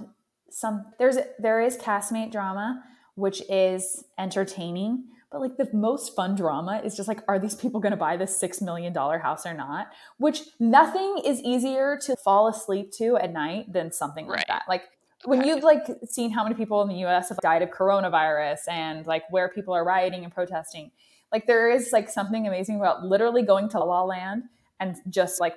some 0.50 0.86
there's 0.98 1.18
there 1.38 1.62
is 1.62 1.78
castmate 1.78 2.32
drama 2.32 2.82
which 3.16 3.42
is 3.50 4.06
entertaining 4.18 5.04
but 5.32 5.42
like 5.42 5.58
the 5.58 5.70
most 5.74 6.16
fun 6.16 6.36
drama 6.36 6.82
is 6.84 6.96
just 6.96 7.08
like 7.08 7.22
are 7.28 7.38
these 7.38 7.56
people 7.56 7.82
going 7.82 7.92
to 7.92 7.98
buy 7.98 8.16
this 8.16 8.40
6 8.40 8.62
million 8.62 8.94
dollar 8.94 9.20
house 9.20 9.46
or 9.46 9.54
not? 9.54 9.88
Which 10.18 10.42
nothing 10.60 11.22
is 11.26 11.42
easier 11.42 12.00
to 12.04 12.16
fall 12.16 12.48
asleep 12.48 12.92
to 12.94 13.18
at 13.18 13.34
night 13.34 13.74
than 13.74 13.92
something 13.92 14.28
like 14.28 14.48
that. 14.48 14.64
Like 14.70 14.84
when 15.26 15.46
you've 15.46 15.64
like 15.64 15.86
seen 16.10 16.32
how 16.32 16.44
many 16.44 16.56
people 16.56 16.82
in 16.82 16.88
the 16.88 17.06
US 17.06 17.30
have 17.30 17.40
died 17.40 17.62
of 17.62 17.70
coronavirus 17.72 18.60
and 18.70 19.06
like 19.06 19.24
where 19.30 19.50
people 19.50 19.74
are 19.74 19.84
rioting 19.84 20.24
and 20.24 20.34
protesting 20.34 20.92
like 21.32 21.46
there 21.46 21.70
is 21.70 21.92
like 21.92 22.10
something 22.10 22.48
amazing 22.48 22.78
about 22.78 23.04
literally 23.04 23.42
going 23.42 23.68
to 23.70 23.80
La 23.80 23.86
La 23.86 24.04
Land 24.04 24.44
and 24.80 24.96
just 25.10 25.42
like 25.42 25.56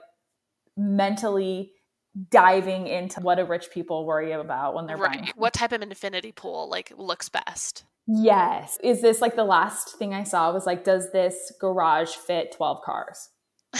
mentally 0.76 1.72
diving 2.28 2.86
into 2.86 3.20
what 3.20 3.36
do 3.36 3.44
rich 3.44 3.70
people 3.70 4.04
worry 4.04 4.32
about 4.32 4.74
when 4.74 4.86
they're 4.86 4.96
right. 4.96 5.20
buying. 5.20 5.32
What 5.36 5.52
type 5.52 5.72
of 5.72 5.82
infinity 5.82 6.32
pool 6.32 6.68
like 6.68 6.92
looks 6.96 7.28
best? 7.28 7.84
Yes. 8.06 8.78
Is 8.82 9.02
this 9.02 9.20
like 9.20 9.36
the 9.36 9.44
last 9.44 9.96
thing 9.96 10.12
I 10.14 10.24
saw 10.24 10.52
was 10.52 10.66
like, 10.66 10.84
does 10.84 11.12
this 11.12 11.52
garage 11.60 12.10
fit 12.10 12.52
12 12.52 12.82
cars? 12.82 13.28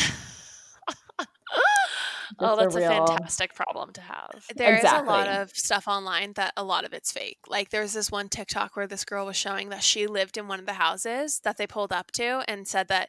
oh, 2.39 2.57
that's 2.57 2.74
a, 2.74 2.78
real... 2.78 3.05
a, 3.05 3.07
fantastic 3.07 3.55
problem 3.55 3.93
to 3.95 4.01
have. 4.01 4.47
There 4.55 4.76
exactly. 4.76 5.01
is 5.01 5.09
a 5.09 5.11
lot 5.11 5.28
of 5.28 5.51
stuff 5.51 5.89
online 5.89 6.35
that 6.35 6.53
a 6.57 6.62
lot 6.62 6.85
of 6.85 6.93
it's 6.93 7.11
fake. 7.11 7.39
Like 7.49 7.70
there's 7.70 7.93
this 7.93 8.11
one 8.11 8.28
TikTok 8.28 8.76
where 8.76 8.87
this 8.87 9.05
girl 9.05 9.26
was 9.26 9.37
showing 9.37 9.70
that 9.70 9.83
she 9.83 10.07
lived 10.07 10.37
in 10.37 10.47
one 10.47 10.61
of 10.61 10.66
the 10.66 10.74
houses 10.74 11.41
that 11.45 11.57
they 11.57 11.66
pulled 11.66 11.93
up 11.93 12.12
to 12.12 12.45
and 12.47 12.68
said 12.68 12.87
that 12.89 13.09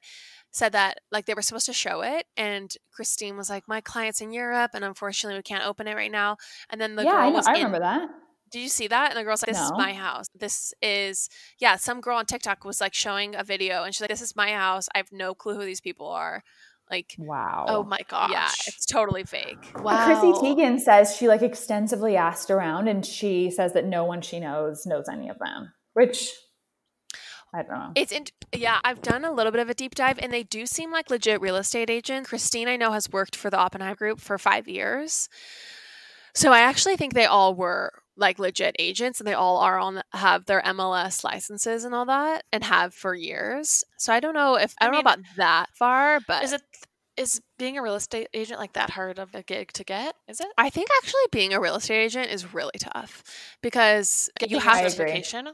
said 0.52 0.74
that 0.74 0.99
like 1.12 1.26
they 1.26 1.34
were 1.34 1.41
supposed 1.41 1.66
to 1.66 1.74
show 1.74 2.02
it 2.02 2.26
and 2.38 2.74
Christine 2.91 3.38
was 3.38 3.49
like 3.49 3.64
my 3.68 3.82
client's 3.82 4.22
in 4.22 4.34
Europe 4.34 4.72
and 4.74 4.84
unfortunately 4.84 5.39
we 5.39 5.43
can't 5.43 5.66
open 5.66 5.88
it 5.88 5.95
right 5.95 6.12
now. 6.12 6.38
And 6.70 6.80
then 6.80 6.95
the 6.95 7.04
yeah, 7.04 7.12
girl 7.12 7.20
I, 7.20 7.30
know, 7.30 7.36
was 7.36 7.47
I 7.47 7.54
remember 7.54 7.80
that. 7.80 8.10
Did 8.52 8.60
you 8.60 8.70
see 8.70 8.88
that? 8.88 9.12
And 9.12 9.18
the 9.18 9.24
girl's 9.24 9.41
like 9.41 9.56
this 9.56 9.60
no. 9.60 9.66
is 9.66 9.72
my 9.72 9.93
house. 9.93 10.26
This 10.36 10.74
is 10.82 11.30
yeah 11.60 11.78
some 11.78 12.02
girl 12.02 12.18
on 12.18 12.26
TikTok 12.26 12.66
was 12.66 12.82
like 12.82 12.93
showing 12.93 13.34
a 13.36 13.43
video 13.43 13.84
and 13.84 13.95
she's 13.95 14.02
like 14.02 14.10
this 14.10 14.22
is 14.22 14.36
my 14.36 14.52
house. 14.52 14.89
I 14.93 14.97
have 14.97 15.12
no 15.12 15.34
clue 15.34 15.56
who 15.56 15.66
these 15.66 15.82
people 15.82 16.08
are. 16.08 16.43
Like 16.89 17.16
oh 17.18 17.24
wow. 17.24 17.66
oh 17.70 17.84
my 17.84 18.02
gosh. 18.10 18.32
yeah 18.32 18.49
it's 18.68 18.86
totally 18.86 19.24
fake. 19.24 19.72
Wow 19.82 20.06
Chrissy 20.06 20.34
Teigen 20.34 20.82
says 20.82 21.16
she 21.16 21.30
like 21.30 21.41
extensively 21.41 22.18
asked 22.18 22.52
around 22.52 22.89
and 22.89 23.06
she 23.06 23.49
says 23.49 23.72
that 23.74 23.86
no 23.86 24.04
one 24.04 24.22
she 24.22 24.41
knows 24.41 24.86
knows 24.86 25.06
any 25.10 25.30
of 25.30 25.39
them 25.39 25.72
which 25.93 26.34
I 27.54 27.64
don't 27.64 27.72
know. 27.72 27.91
It's 27.95 28.12
in, 28.12 28.26
yeah, 28.56 28.80
I've 28.84 29.02
done 29.02 29.26
a 29.26 29.32
little 29.32 29.52
bit 29.52 29.62
of 29.62 29.70
a 29.70 29.74
deep 29.74 29.95
dive, 29.95 30.20
and 30.20 30.32
they 30.32 30.43
do 30.43 30.66
seem 30.66 30.91
like 30.91 31.10
legit 31.10 31.41
real 31.41 31.58
estate 31.58 31.89
agents. 31.89 32.30
Christine, 32.30 32.68
I 32.68 32.78
know, 32.78 32.91
has 32.91 33.12
worked 33.12 33.36
for 33.36 33.49
the 33.49 33.58
Oppenheim 33.58 33.95
Group 33.95 34.22
for 34.22 34.38
five 34.38 34.68
years, 34.68 35.28
so 36.34 36.54
I 36.54 36.60
actually 36.60 36.95
think 36.95 37.14
they 37.14 37.26
all 37.26 37.54
were 37.56 37.91
like 38.16 38.39
legit 38.39 38.76
agents, 38.80 39.20
and 39.20 39.28
they 39.28 39.34
all 39.34 39.58
are 39.58 39.80
on 39.80 40.02
have 40.14 40.45
their 40.45 40.62
MLS 40.62 41.24
licenses 41.24 41.84
and 41.84 41.93
all 41.93 42.06
that, 42.06 42.43
and 42.52 42.64
have 42.64 42.93
for 42.93 43.14
years. 43.16 43.84
So 43.97 44.14
I 44.14 44.20
don't 44.20 44.34
know 44.34 44.56
if 44.56 44.74
I, 44.80 44.86
I 44.86 44.88
don't 44.88 44.95
mean, 44.95 45.04
know 45.04 45.12
about 45.12 45.26
that 45.38 45.70
far, 45.74 46.20
but 46.28 46.43
is 46.43 46.54
it 46.54 46.62
is 47.18 47.41
being 47.60 47.78
a 47.78 47.82
real 47.82 47.95
estate 47.95 48.28
agent 48.34 48.60
like 48.60 48.74
that 48.74 48.91
hard 48.91 49.20
of 49.20 49.36
a 49.36 49.43
gig 49.43 49.74
to 49.74 49.84
get? 49.84 50.16
Is 50.28 50.39
it? 50.39 50.47
I 50.58 50.70
think 50.70 50.89
actually 51.02 51.22
being 51.32 51.54
a 51.54 51.60
real 51.60 51.76
estate 51.76 52.02
agent 52.02 52.32
is 52.32 52.54
really 52.54 52.80
tough 52.80 53.24
because 53.62 54.30
Getting 54.39 54.56
you 54.56 54.62
have 54.62 54.89
certification 54.91 55.49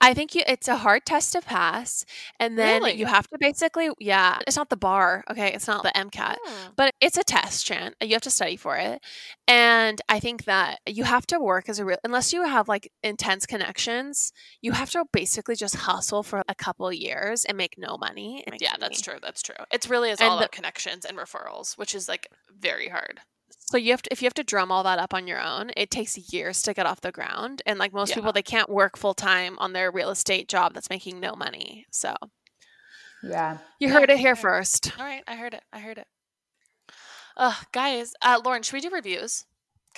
I 0.00 0.14
think 0.14 0.34
you, 0.34 0.42
it's 0.46 0.68
a 0.68 0.76
hard 0.76 1.04
test 1.04 1.32
to 1.32 1.40
pass. 1.40 2.04
And 2.38 2.56
then 2.56 2.82
Really? 2.82 2.98
you 2.98 3.06
have 3.06 3.26
to 3.28 3.36
basically, 3.38 3.90
yeah, 3.98 4.38
it's 4.46 4.56
not 4.56 4.70
the 4.70 4.76
bar. 4.76 5.24
Okay. 5.30 5.52
It's 5.52 5.66
not 5.66 5.82
the 5.82 5.90
MCAT, 5.96 6.36
Hmm. 6.44 6.70
but 6.76 6.92
it's 7.00 7.16
a 7.16 7.24
test, 7.24 7.66
Chan. 7.66 7.94
You 8.00 8.12
have 8.12 8.22
to 8.22 8.30
study 8.30 8.56
for 8.56 8.76
it. 8.76 9.02
And 9.48 10.00
I 10.08 10.20
think 10.20 10.44
that 10.44 10.78
you 10.86 11.04
have 11.04 11.26
to 11.28 11.40
work 11.40 11.68
as 11.68 11.78
a 11.80 11.84
real, 11.84 11.98
unless 12.04 12.32
you 12.32 12.44
have 12.44 12.68
like 12.68 12.92
intense 13.02 13.44
connections, 13.44 14.32
you 14.62 14.72
have 14.72 14.90
to 14.90 15.04
basically 15.12 15.56
just 15.56 15.74
hustle 15.76 16.22
for 16.22 16.42
a 16.48 16.54
couple 16.54 16.92
years 16.92 17.44
and 17.44 17.56
make 17.58 17.74
no 17.76 17.96
money. 17.98 18.44
Yeah, 18.60 18.70
money. 18.72 18.80
that's 18.80 19.00
true. 19.00 19.18
That's 19.20 19.42
true. 19.42 19.56
It's 19.72 19.88
really 19.88 20.10
is 20.10 20.20
all 20.20 20.30
the- 20.30 20.36
about 20.44 20.52
connections 20.52 21.04
and 21.04 21.18
referrals, 21.18 21.76
which 21.76 21.94
is 21.94 22.08
like 22.08 22.28
very 22.56 22.88
hard. 22.88 23.20
So 23.50 23.76
you 23.76 23.90
have 23.92 24.02
to, 24.02 24.12
if 24.12 24.22
you 24.22 24.26
have 24.26 24.34
to 24.34 24.44
drum 24.44 24.72
all 24.72 24.82
that 24.84 24.98
up 24.98 25.12
on 25.12 25.26
your 25.26 25.40
own, 25.40 25.70
it 25.76 25.90
takes 25.90 26.16
years 26.32 26.62
to 26.62 26.72
get 26.74 26.86
off 26.86 27.00
the 27.02 27.12
ground. 27.12 27.62
And 27.66 27.78
like 27.78 27.92
most 27.92 28.10
Yeah. 28.10 28.16
people, 28.16 28.32
they 28.32 28.42
can't 28.42 28.68
work 28.70 28.96
full 28.96 29.14
time 29.14 29.58
on 29.58 29.72
their 29.72 29.90
real 29.90 30.10
estate 30.10 30.48
job 30.48 30.72
that's 30.74 30.88
making 30.90 31.20
no 31.20 31.34
money. 31.34 31.86
So 31.90 32.14
Yeah. 33.22 33.58
you 33.78 33.88
Yeah, 33.88 33.94
heard 34.00 34.10
it 34.10 34.18
here 34.18 34.36
fair. 34.36 34.42
first. 34.42 34.92
All 34.98 35.04
right, 35.04 35.22
I 35.26 35.36
heard 35.36 35.54
it. 35.54 35.64
I 35.72 35.80
heard 35.80 35.98
it. 35.98 36.06
Uh, 37.36 37.54
guys, 37.72 38.14
uh, 38.22 38.40
Lauren, 38.44 38.62
should 38.62 38.74
we 38.74 38.80
do 38.80 38.90
reviews? 38.90 39.44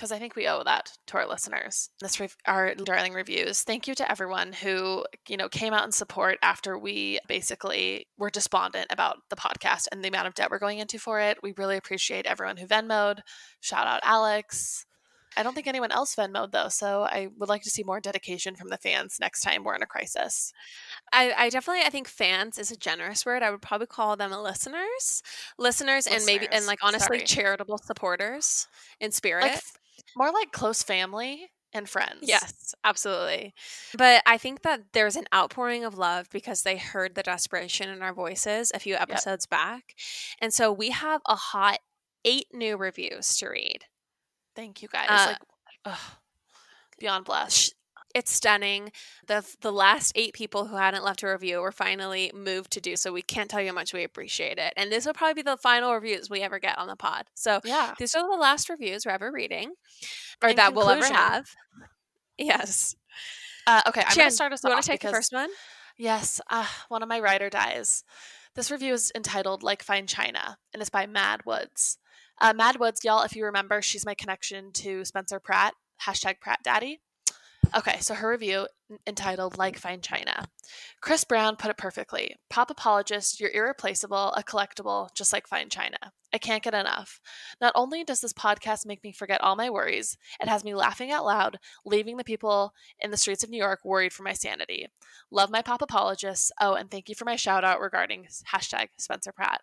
Because 0.01 0.13
I 0.13 0.19
think 0.19 0.35
we 0.35 0.49
owe 0.49 0.63
that 0.65 0.97
to 1.09 1.19
our 1.19 1.29
listeners. 1.29 1.91
This 2.01 2.19
rev- 2.19 2.35
our 2.47 2.75
darling 2.75 3.13
reviews. 3.13 3.65
Thank 3.65 3.87
you 3.87 3.95
to 3.97 4.11
everyone 4.11 4.55
who 4.55 5.05
you 5.29 5.37
know 5.37 5.51
came 5.51 5.75
out 5.75 5.85
in 5.85 5.93
support 5.93 6.39
after 6.43 6.79
we 6.79 7.21
basically 7.29 8.07
were 8.17 8.31
despondent 8.31 8.87
about 8.89 9.19
the 9.29 9.37
podcast 9.37 9.89
and 9.93 10.03
the 10.03 10.09
amount 10.09 10.27
of 10.27 10.33
debt 10.33 10.51
we're 10.51 10.59
going 10.59 10.79
into 10.79 10.99
for 10.99 11.21
it. 11.21 11.37
We 11.43 11.53
really 11.59 11.77
appreciate 11.77 12.25
everyone 12.25 12.57
who 12.57 12.67
Venmoed. 12.67 13.19
Shout 13.61 13.87
out 13.87 14.01
Alex. 14.03 14.87
I 15.37 15.43
don't 15.43 15.55
think 15.55 15.67
anyone 15.67 15.93
else 15.93 16.17
Venmoed 16.17 16.53
though, 16.53 16.71
so 16.71 17.03
I 17.03 17.29
would 17.37 17.51
like 17.51 17.63
to 17.65 17.71
see 17.71 17.83
more 17.83 18.01
dedication 18.01 18.57
from 18.57 18.69
the 18.69 18.79
fans 18.79 19.19
next 19.21 19.43
time 19.43 19.65
we're 19.65 19.77
in 19.77 19.83
a 19.83 19.87
crisis. 19.87 20.55
I, 21.13 21.35
I 21.37 21.51
definitely 21.51 21.83
I 21.85 21.91
think 21.91 22.09
fans 22.09 22.59
is 22.59 22.71
a 22.71 22.77
generous 22.77 23.27
word. 23.27 23.43
I 23.43 23.51
would 23.51 23.61
probably 23.61 23.87
call 23.87 24.17
them 24.17 24.33
listeners, 24.33 25.23
listeners, 25.59 26.07
and 26.07 26.25
maybe 26.25 26.49
and 26.51 26.65
like 26.65 26.79
honestly 26.83 27.19
sorry. 27.19 27.27
charitable 27.27 27.77
supporters 27.85 28.67
in 28.99 29.13
spirit. 29.13 29.43
Like 29.43 29.63
more 30.17 30.33
like 30.33 30.53
close 30.53 30.83
family 30.83 31.51
and 31.73 31.89
friends. 31.89 32.23
Yes, 32.23 32.75
absolutely. 32.85 33.55
But 33.97 34.23
I 34.27 34.39
think 34.39 34.63
that 34.63 34.93
there's 34.93 35.17
an 35.17 35.27
outpouring 35.35 35.85
of 35.85 35.97
love 35.97 36.29
because 36.31 36.63
they 36.63 36.77
heard 36.77 37.15
the 37.15 37.23
desperation 37.23 37.89
in 37.89 38.03
our 38.03 38.13
voices 38.13 38.73
a 38.75 38.81
few 38.81 38.97
episodes 38.97 39.47
back. 39.47 39.95
And 40.41 40.53
so 40.53 40.73
we 40.73 40.91
have 40.91 41.21
a 41.27 41.37
hot 41.37 41.79
eight 42.25 42.47
new 42.53 42.77
reviews 42.77 43.37
to 43.39 43.49
read. 43.49 43.85
Thank 44.57 44.83
you 44.83 44.89
guys. 44.89 45.07
Uh, 45.09 45.27
like 45.29 45.39
ugh, 45.85 46.17
beyond 46.99 47.25
blessed. 47.25 47.75
It's 48.15 48.33
stunning. 48.33 48.91
The 49.27 49.45
the 49.61 49.71
last 49.73 50.13
eight 50.17 50.33
people 50.35 50.67
who 50.67 50.77
hadn't 50.77 51.05
left 51.05 51.23
a 51.23 51.29
review 51.29 51.61
were 51.61 51.71
finally 51.73 52.31
moved 52.35 52.73
to 52.73 52.81
do 52.81 52.97
so. 52.97 53.13
We 53.13 53.23
can't 53.23 53.49
tell 53.49 53.61
you 53.61 53.69
how 53.69 53.75
much 53.75 53.93
we 53.95 54.03
appreciate 54.05 54.59
it. 54.59 54.73
And 54.77 54.91
this 54.91 55.07
will 55.07 55.15
probably 55.15 55.35
be 55.35 55.43
the 55.43 55.57
final 55.57 55.95
reviews 55.95 56.29
we 56.29 56.41
ever 56.41 56.59
get 56.59 56.77
on 56.79 56.89
the 56.89 56.97
pod. 56.97 57.27
So 57.35 57.61
Yeah. 57.65 57.95
these 57.99 58.15
are 58.17 58.23
the 58.29 58.37
last 58.37 58.69
reviews 58.69 59.07
we're 59.07 59.13
ever 59.13 59.31
reading 59.31 59.75
or 60.43 60.49
In 60.51 60.57
that 60.57 60.75
we'll 60.75 60.91
ever 60.91 61.07
have. 61.07 61.51
Yes. 62.37 62.97
Uh, 63.67 63.83
okay, 63.89 64.03
I'm 64.07 64.15
Jen, 64.15 64.27
to 64.29 64.31
start 64.35 64.53
us 64.53 64.65
off. 64.65 64.69
you 64.71 64.75
want 64.75 64.85
to 64.85 64.91
take 64.91 65.01
because 65.01 65.13
the 65.13 65.17
first 65.19 65.33
one? 65.33 65.51
yes, 65.97 66.41
uh, 66.51 66.67
one 66.89 67.03
of 67.03 67.09
my 67.09 67.21
ride 67.21 67.43
or 67.43 67.51
dies. 67.51 68.03
This 68.57 68.71
review 68.71 68.95
is 68.95 69.13
entitled 69.15 69.63
"Like 69.63 69.83
Fine 69.83 70.07
China" 70.09 70.59
and 70.73 70.81
it's 70.81 70.91
by 70.91 71.07
Mad 71.07 71.43
Woods. 71.45 71.99
Uh, 72.41 72.55
Mad 72.55 72.81
Woods, 72.81 73.05
y'all, 73.05 73.23
if 73.23 73.37
you 73.37 73.45
remember, 73.45 73.83
she's 73.83 74.07
my 74.07 74.15
connection 74.15 74.73
to 74.73 75.05
Spencer 75.05 75.39
Pratt. 75.39 75.75
Hashtag 76.07 76.41
Pratt 76.41 76.61
Daddy. 76.65 77.01
Okay, 77.77 77.99
so 78.01 78.15
her 78.15 78.31
review 78.31 78.67
entitled 79.07 79.57
Like 79.57 79.79
Fine 79.79 80.01
China. 80.01 80.47
Chris 81.01 81.25
Brown 81.25 81.57
put 81.57 81.71
it 81.71 81.77
perfectly. 81.77 82.35
Pop 82.49 82.71
apologist, 82.71 83.39
you're 83.39 83.51
irreplaceable, 83.51 84.33
a 84.33 84.43
collectible, 84.43 85.09
just 85.15 85.33
like 85.33 85.47
Fine 85.47 85.69
China. 85.69 85.99
I 86.33 86.39
can't 86.39 86.63
get 86.63 86.75
enough. 86.75 87.21
Not 87.61 87.73
only 87.75 88.03
does 88.03 88.21
this 88.21 88.33
podcast 88.33 88.87
make 88.87 89.05
me 89.05 89.13
forget 89.13 89.41
all 89.41 89.57
my 89.57 89.69
worries, 89.71 90.17
it 90.41 90.49
has 90.49 90.65
me 90.65 90.75
laughing 90.75 91.11
out 91.11 91.25
loud, 91.25 91.59
leaving 91.85 92.17
the 92.17 92.25
people 92.25 92.73
in 92.99 93.11
the 93.11 93.17
streets 93.17 93.45
of 93.45 93.51
New 93.51 93.59
York 93.59 93.81
worried 93.85 94.13
for 94.13 94.23
my 94.23 94.33
sanity. 94.33 94.87
Love 95.31 95.51
my 95.51 95.63
pop 95.63 95.83
apologists. 95.83 96.51
Oh, 96.61 96.75
and 96.75 96.91
thank 96.91 97.09
you 97.09 97.15
for 97.15 97.25
my 97.25 97.37
shout 97.37 97.65
out 97.65 97.81
regarding 97.81 98.27
hashtag 98.53 98.89
Spencer 98.99 99.33
Pratt. 99.33 99.61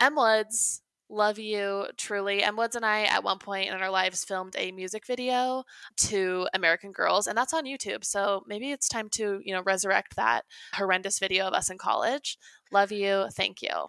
M 0.00 0.14
Woods, 0.14 0.82
love 1.08 1.38
you 1.38 1.86
truly. 1.96 2.42
M 2.42 2.56
Woods 2.56 2.76
and 2.76 2.84
I, 2.84 3.04
at 3.04 3.24
one 3.24 3.38
point 3.38 3.68
in 3.68 3.74
our 3.74 3.90
lives, 3.90 4.24
filmed 4.24 4.54
a 4.58 4.72
music 4.72 5.06
video 5.06 5.64
to 5.98 6.48
American 6.54 6.92
Girls, 6.92 7.26
and 7.26 7.36
that's 7.36 7.54
on 7.54 7.64
YouTube. 7.64 8.04
So 8.04 8.42
maybe 8.46 8.70
it's 8.70 8.88
time 8.88 9.08
to, 9.10 9.40
you 9.44 9.54
know, 9.54 9.62
resurrect 9.62 10.16
that 10.16 10.44
horrendous 10.74 11.18
video 11.18 11.46
of 11.46 11.54
us 11.54 11.70
in 11.70 11.78
college. 11.78 12.38
Love 12.72 12.92
you. 12.92 13.26
Thank 13.32 13.62
you. 13.62 13.86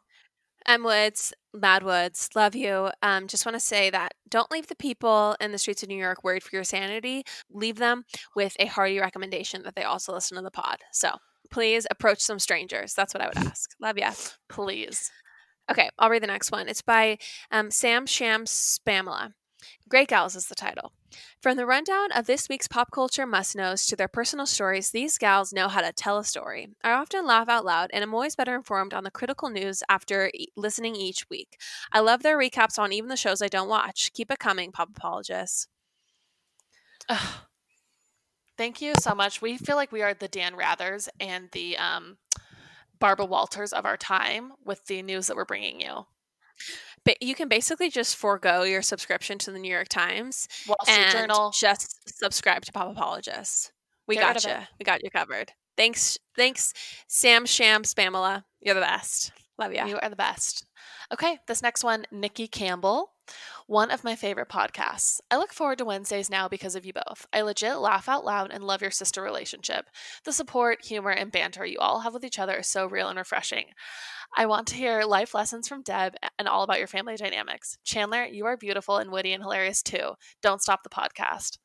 M 0.67 0.83
Woods, 0.83 1.33
Mad 1.53 1.83
Woods, 1.83 2.29
love 2.35 2.53
you. 2.53 2.89
Um, 3.01 3.27
just 3.27 3.45
want 3.45 3.55
to 3.55 3.59
say 3.61 3.89
that 3.89 4.13
don't 4.29 4.51
leave 4.51 4.67
the 4.67 4.75
people 4.75 5.35
in 5.39 5.51
the 5.51 5.57
streets 5.57 5.83
of 5.83 5.89
New 5.89 5.97
York 5.97 6.23
worried 6.23 6.43
for 6.43 6.55
your 6.55 6.65
sanity. 6.65 7.23
Leave 7.49 7.77
them 7.77 8.03
with 8.35 8.55
a 8.59 8.65
hearty 8.65 8.99
recommendation 8.99 9.63
that 9.63 9.75
they 9.75 9.83
also 9.83 10.13
listen 10.13 10.35
to 10.35 10.43
the 10.43 10.51
pod. 10.51 10.77
So 10.91 11.11
please 11.49 11.87
approach 11.89 12.19
some 12.19 12.39
strangers. 12.39 12.93
That's 12.93 13.13
what 13.13 13.21
I 13.21 13.27
would 13.27 13.37
ask. 13.37 13.71
Love 13.81 13.97
ya. 13.97 14.11
Please. 14.49 15.09
Okay, 15.69 15.89
I'll 15.99 16.09
read 16.09 16.23
the 16.23 16.27
next 16.27 16.51
one. 16.51 16.67
It's 16.67 16.81
by 16.81 17.17
um, 17.51 17.69
Sam 17.71 18.05
Sham 18.05 18.45
Spamela. 18.45 19.33
Great 19.87 20.07
Gals 20.07 20.35
is 20.35 20.47
the 20.47 20.55
title. 20.55 20.93
From 21.41 21.57
the 21.57 21.65
rundown 21.65 22.11
of 22.11 22.27
this 22.27 22.47
week's 22.47 22.67
pop 22.67 22.91
culture 22.91 23.25
must 23.25 23.55
knows 23.55 23.85
to 23.87 23.95
their 23.95 24.07
personal 24.07 24.45
stories, 24.45 24.91
these 24.91 25.17
gals 25.17 25.51
know 25.51 25.67
how 25.67 25.81
to 25.81 25.91
tell 25.91 26.17
a 26.17 26.23
story. 26.23 26.69
I 26.83 26.91
often 26.91 27.25
laugh 27.25 27.49
out 27.49 27.65
loud 27.65 27.89
and 27.91 28.03
am 28.03 28.13
always 28.13 28.35
better 28.35 28.55
informed 28.55 28.93
on 28.93 29.03
the 29.03 29.11
critical 29.11 29.49
news 29.49 29.81
after 29.89 30.29
e- 30.33 30.47
listening 30.55 30.95
each 30.95 31.29
week. 31.29 31.57
I 31.91 31.99
love 31.99 32.21
their 32.23 32.37
recaps 32.37 32.77
on 32.77 32.93
even 32.93 33.09
the 33.09 33.17
shows 33.17 33.41
I 33.41 33.47
don't 33.47 33.69
watch. 33.69 34.11
Keep 34.13 34.31
it 34.31 34.39
coming, 34.39 34.71
pop 34.71 34.89
apologists. 34.95 35.67
Ugh. 37.09 37.41
Thank 38.57 38.81
you 38.81 38.93
so 38.99 39.15
much. 39.15 39.41
We 39.41 39.57
feel 39.57 39.77
like 39.77 39.91
we 39.91 40.01
are 40.01 40.13
the 40.13 40.27
Dan 40.27 40.53
Rathers 40.55 41.07
and 41.19 41.49
the 41.53 41.77
um, 41.77 42.17
Barbara 42.99 43.25
Walters 43.25 43.73
of 43.73 43.85
our 43.85 43.97
time 43.97 44.53
with 44.63 44.85
the 44.85 45.01
news 45.01 45.27
that 45.27 45.35
we're 45.35 45.45
bringing 45.45 45.81
you. 45.81 46.05
But 47.05 47.21
you 47.21 47.35
can 47.35 47.47
basically 47.47 47.89
just 47.89 48.17
forego 48.17 48.63
your 48.63 48.81
subscription 48.81 49.37
to 49.39 49.51
the 49.51 49.59
New 49.59 49.71
York 49.71 49.87
Times 49.87 50.47
Wall 50.67 50.75
Street 50.83 50.97
and 50.97 51.11
Journal. 51.11 51.53
just 51.57 52.17
subscribe 52.19 52.65
to 52.65 52.71
Pop 52.71 52.91
Apologists. 52.91 53.71
We 54.07 54.15
Get 54.15 54.33
got 54.33 54.43
you. 54.43 54.67
We 54.79 54.83
got 54.83 55.03
you 55.03 55.09
covered. 55.09 55.53
Thanks, 55.77 56.17
thanks, 56.35 56.73
Sam 57.07 57.45
Sham 57.45 57.83
Spamela. 57.83 58.43
You're 58.59 58.75
the 58.75 58.81
best. 58.81 59.31
Love 59.57 59.73
you. 59.73 59.85
You 59.85 59.99
are 60.01 60.09
the 60.09 60.15
best. 60.15 60.65
Okay, 61.13 61.37
this 61.47 61.61
next 61.61 61.83
one, 61.83 62.05
Nikki 62.11 62.47
Campbell, 62.47 63.13
one 63.69 63.91
of 63.91 64.03
my 64.03 64.15
favorite 64.15 64.49
podcasts. 64.49 65.19
I 65.29 65.37
look 65.37 65.53
forward 65.53 65.77
to 65.77 65.85
Wednesdays 65.85 66.27
now 66.27 66.47
because 66.47 66.73
of 66.73 66.87
you 66.87 66.93
both. 66.93 67.27
I 67.31 67.41
legit 67.41 67.77
laugh 67.77 68.09
out 68.09 68.25
loud 68.25 68.49
and 68.51 68.63
love 68.63 68.81
your 68.81 68.89
sister 68.89 69.21
relationship. 69.21 69.85
The 70.25 70.33
support, 70.33 70.83
humor, 70.83 71.11
and 71.11 71.31
banter 71.31 71.63
you 71.63 71.77
all 71.77 71.99
have 71.99 72.15
with 72.15 72.25
each 72.25 72.39
other 72.39 72.57
is 72.57 72.67
so 72.67 72.87
real 72.87 73.09
and 73.09 73.19
refreshing. 73.19 73.65
I 74.35 74.47
want 74.47 74.67
to 74.69 74.75
hear 74.75 75.03
life 75.03 75.35
lessons 75.35 75.67
from 75.67 75.83
Deb 75.83 76.15
and 76.39 76.47
all 76.47 76.63
about 76.63 76.79
your 76.79 76.87
family 76.87 77.15
dynamics. 77.15 77.77
Chandler, 77.83 78.25
you 78.25 78.47
are 78.47 78.57
beautiful 78.57 78.97
and 78.97 79.11
witty 79.11 79.33
and 79.33 79.43
hilarious 79.43 79.83
too. 79.83 80.13
Don't 80.41 80.63
stop 80.63 80.81
the 80.81 80.89
podcast. 80.89 81.59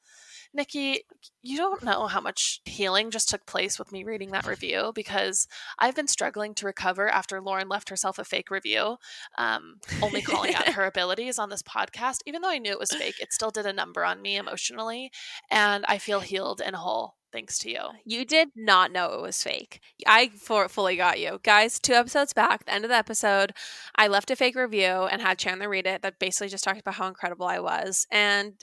Nikki, 0.55 1.01
you 1.43 1.57
don't 1.57 1.83
know 1.83 2.07
how 2.07 2.21
much 2.21 2.61
healing 2.65 3.11
just 3.11 3.29
took 3.29 3.45
place 3.45 3.77
with 3.77 3.91
me 3.91 4.05
reading 4.05 4.31
that 4.31 4.47
review 4.47 4.93
because 4.95 5.49
I've 5.81 5.97
been 5.97 6.07
struggling 6.07 6.55
to 6.55 6.67
recover 6.67 7.09
after 7.09 7.41
Lauren 7.41 7.69
left 7.69 7.89
herself 7.89 8.21
a 8.21 8.25
fake 8.25 8.53
review, 8.53 8.97
um, 9.37 9.81
only 10.01 10.23
calling 10.23 10.55
out 10.55 10.69
her 10.75 10.85
abilities 10.85 11.41
on 11.41 11.51
this 11.51 11.63
podcast. 11.63 11.94
Even 12.27 12.43
though 12.43 12.51
I 12.51 12.59
knew 12.59 12.73
it 12.73 12.79
was 12.79 12.93
fake, 12.93 13.21
it 13.21 13.33
still 13.33 13.51
did 13.51 13.67
a 13.67 13.73
number 13.73 14.05
on 14.05 14.23
me 14.23 14.37
emotionally, 14.37 15.11
and 15.51 15.85
I 15.89 15.99
feel 15.99 16.21
healed 16.21 16.61
and 16.65 16.77
whole 16.77 17.17
thanks 17.35 17.59
to 17.59 17.71
you. 17.71 17.81
You 18.05 18.25
did 18.25 18.51
not 18.55 18.93
know 18.93 19.13
it 19.15 19.21
was 19.21 19.43
fake. 19.43 19.81
I 20.07 20.29
for, 20.29 20.69
fully 20.69 20.97
got 20.97 21.19
you. 21.19 21.41
Guys, 21.43 21.81
two 21.81 21.93
episodes 21.93 22.33
back, 22.33 22.65
the 22.65 22.73
end 22.73 22.85
of 22.85 22.91
the 22.91 22.97
episode, 22.97 23.53
I 23.97 24.07
left 24.07 24.31
a 24.31 24.37
fake 24.37 24.55
review 24.55 25.09
and 25.11 25.21
had 25.21 25.39
Chandler 25.39 25.69
read 25.69 25.87
it 25.87 26.03
that 26.03 26.21
basically 26.21 26.49
just 26.49 26.63
talked 26.63 26.81
about 26.81 26.95
how 26.95 27.09
incredible 27.09 27.47
I 27.47 27.59
was. 27.59 28.07
And 28.11 28.55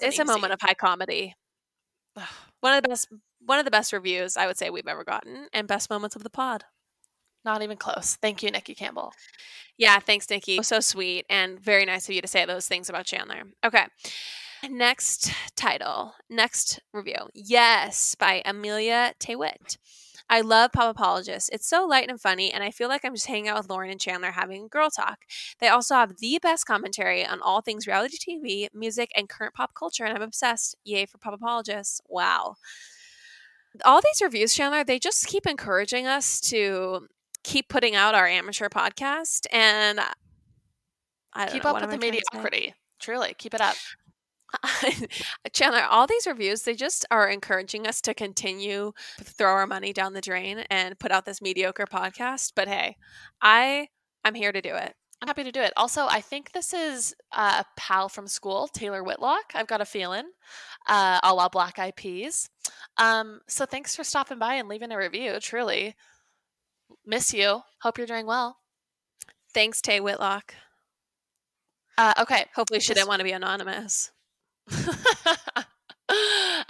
it's 0.00 0.18
a 0.18 0.24
moment 0.24 0.54
of 0.54 0.60
high 0.62 0.74
comedy. 0.74 1.34
One 2.60 2.74
of 2.74 2.82
the 2.82 2.88
best 2.88 3.08
one 3.46 3.58
of 3.58 3.66
the 3.66 3.70
best 3.70 3.92
reviews 3.92 4.38
I 4.38 4.46
would 4.46 4.56
say 4.56 4.70
we've 4.70 4.88
ever 4.88 5.04
gotten 5.04 5.48
and 5.52 5.68
best 5.68 5.90
moments 5.90 6.16
of 6.16 6.22
the 6.22 6.30
pod. 6.30 6.64
Not 7.44 7.62
even 7.62 7.76
close. 7.76 8.16
Thank 8.16 8.42
you, 8.42 8.50
Nikki 8.50 8.74
Campbell. 8.74 9.12
Yeah, 9.76 9.98
thanks, 9.98 10.30
Nikki. 10.30 10.62
So 10.62 10.80
sweet 10.80 11.26
and 11.28 11.60
very 11.60 11.84
nice 11.84 12.08
of 12.08 12.14
you 12.14 12.22
to 12.22 12.28
say 12.28 12.44
those 12.44 12.66
things 12.66 12.88
about 12.88 13.06
Chandler. 13.06 13.42
Okay. 13.64 13.86
Next 14.70 15.30
title, 15.56 16.14
next 16.30 16.80
review. 16.92 17.28
Yes, 17.34 18.14
by 18.14 18.40
Amelia 18.46 19.12
Tewitt. 19.20 19.76
I 20.30 20.40
love 20.40 20.72
Pop 20.72 20.90
Apologists. 20.90 21.50
It's 21.52 21.68
so 21.68 21.84
light 21.86 22.08
and 22.08 22.18
funny, 22.18 22.50
and 22.50 22.64
I 22.64 22.70
feel 22.70 22.88
like 22.88 23.04
I'm 23.04 23.14
just 23.14 23.26
hanging 23.26 23.48
out 23.48 23.58
with 23.58 23.68
Lauren 23.68 23.90
and 23.90 24.00
Chandler 24.00 24.30
having 24.30 24.68
girl 24.68 24.88
talk. 24.88 25.18
They 25.60 25.68
also 25.68 25.94
have 25.94 26.16
the 26.16 26.38
best 26.40 26.66
commentary 26.66 27.26
on 27.26 27.42
all 27.42 27.60
things 27.60 27.86
reality 27.86 28.16
TV, 28.16 28.68
music, 28.72 29.10
and 29.14 29.28
current 29.28 29.52
pop 29.52 29.74
culture, 29.74 30.04
and 30.04 30.16
I'm 30.16 30.22
obsessed. 30.22 30.76
Yay 30.84 31.04
for 31.04 31.18
Pop 31.18 31.34
Apologists. 31.34 32.00
Wow. 32.08 32.54
All 33.84 34.00
these 34.00 34.22
reviews, 34.22 34.54
Chandler, 34.54 34.82
they 34.82 34.98
just 34.98 35.26
keep 35.26 35.46
encouraging 35.46 36.06
us 36.06 36.40
to 36.42 37.06
keep 37.44 37.68
putting 37.68 37.94
out 37.94 38.14
our 38.14 38.26
amateur 38.26 38.68
podcast 38.68 39.46
and 39.52 40.00
I 41.32 41.46
keep 41.46 41.64
know, 41.64 41.70
up 41.70 41.80
with 41.80 41.90
the 41.90 41.98
mediocrity. 41.98 42.74
Truly, 42.98 43.34
keep 43.38 43.54
it 43.54 43.60
up. 43.60 43.76
Chandler, 45.52 45.82
all 45.82 46.06
these 46.06 46.26
reviews, 46.26 46.62
they 46.62 46.74
just 46.74 47.04
are 47.10 47.28
encouraging 47.28 47.86
us 47.86 48.00
to 48.02 48.14
continue 48.14 48.92
to 49.18 49.24
throw 49.24 49.50
our 49.50 49.66
money 49.66 49.92
down 49.92 50.12
the 50.12 50.20
drain 50.20 50.60
and 50.70 50.98
put 50.98 51.10
out 51.10 51.24
this 51.24 51.42
mediocre 51.42 51.86
podcast. 51.86 52.52
But 52.54 52.68
hey, 52.68 52.96
I 53.42 53.88
I'm 54.24 54.34
here 54.34 54.52
to 54.52 54.62
do 54.62 54.74
it. 54.74 54.94
I'm 55.20 55.28
happy 55.28 55.44
to 55.44 55.52
do 55.52 55.60
it. 55.60 55.72
Also, 55.76 56.06
I 56.06 56.20
think 56.20 56.52
this 56.52 56.74
is 56.74 57.14
uh, 57.32 57.62
a 57.62 57.64
pal 57.76 58.08
from 58.08 58.26
school, 58.26 58.68
Taylor 58.68 59.02
Whitlock. 59.02 59.52
I've 59.54 59.66
got 59.66 59.80
a 59.80 59.86
feeling, 59.86 60.24
uh, 60.88 61.20
a 61.22 61.34
la 61.34 61.48
Black 61.48 61.78
Eyed 61.78 61.96
Peas. 61.96 62.50
Um, 62.98 63.40
so 63.48 63.64
thanks 63.64 63.96
for 63.96 64.04
stopping 64.04 64.38
by 64.38 64.54
and 64.54 64.68
leaving 64.68 64.92
a 64.92 64.98
review. 64.98 65.38
Truly, 65.40 65.94
miss 67.04 67.32
you. 67.32 67.62
Hope 67.82 67.98
you're 67.98 68.06
doing 68.06 68.26
well. 68.26 68.58
Thanks, 69.52 69.80
Tay 69.80 70.00
Whitlock. 70.00 70.54
Uh, 71.96 72.14
okay. 72.20 72.46
Hopefully, 72.54 72.80
she 72.80 72.94
didn't 72.94 73.08
want 73.08 73.20
to 73.20 73.24
be 73.24 73.32
anonymous. 73.32 74.10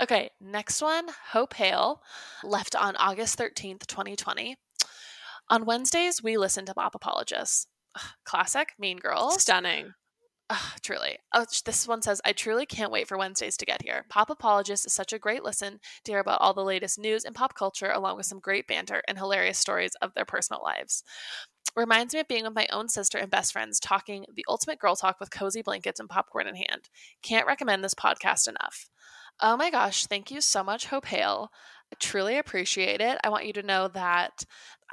okay, 0.03 0.31
next 0.41 0.83
one 0.83 1.07
Hope 1.31 1.55
Hale 1.55 2.03
left 2.43 2.75
on 2.77 2.97
August 2.97 3.39
13th, 3.39 3.87
2020. 3.87 4.57
On 5.51 5.64
Wednesdays, 5.64 6.22
we 6.22 6.37
listen 6.37 6.64
to 6.66 6.75
Pop 6.75 6.95
Apologists. 6.95 7.66
Classic, 8.25 8.72
Mean 8.79 8.99
Girls. 8.99 9.41
Stunning. 9.41 9.95
Truly. 10.82 11.18
Oh, 11.32 11.47
this 11.64 11.88
one 11.88 12.03
says, 12.03 12.20
I 12.24 12.32
truly 12.32 12.66
can't 12.66 12.90
wait 12.90 13.09
for 13.09 13.16
Wednesdays 13.16 13.57
to 13.57 13.66
get 13.66 13.82
here. 13.82 14.05
Pop 14.09 14.30
Apologist 14.30 14.86
is 14.86 14.92
such 14.92 15.12
a 15.12 15.18
great 15.18 15.42
listen 15.42 15.80
to 16.05 16.12
hear 16.12 16.20
about 16.20 16.40
all 16.40 16.55
the 16.55 16.62
latest 16.64 16.99
news 16.99 17.24
and 17.24 17.34
pop 17.34 17.55
culture, 17.55 17.90
along 17.90 18.16
with 18.16 18.26
some 18.26 18.40
great 18.40 18.66
banter 18.66 19.03
and 19.09 19.18
hilarious 19.18 19.59
stories 19.59 19.95
of 20.03 20.12
their 20.14 20.24
personal 20.24 20.62
lives. 20.62 21.03
Reminds 21.76 22.14
me 22.14 22.20
of 22.20 22.28
being 22.28 22.45
with 22.45 22.55
my 22.55 22.68
own 22.70 22.88
sister 22.88 23.18
and 23.18 23.30
best 23.30 23.53
friends 23.53 23.80
talking 23.80 24.26
the 24.34 24.45
ultimate 24.49 24.78
girl 24.78 24.95
talk 24.95 25.18
with 25.18 25.30
cozy 25.30 25.62
blankets 25.62 25.99
and 25.99 26.09
popcorn 26.09 26.47
in 26.47 26.55
hand. 26.55 26.88
Can't 27.22 27.47
recommend 27.47 27.82
this 27.82 27.95
podcast 27.95 28.47
enough. 28.47 28.88
Oh 29.40 29.57
my 29.57 29.70
gosh, 29.70 30.07
thank 30.07 30.30
you 30.30 30.40
so 30.40 30.62
much, 30.62 30.86
Hope 30.86 31.07
Hale. 31.07 31.51
I 31.92 31.97
truly 31.99 32.38
appreciate 32.38 33.01
it. 33.01 33.18
I 33.24 33.28
want 33.28 33.47
you 33.47 33.53
to 33.55 33.62
know 33.62 33.88
that 33.88 34.45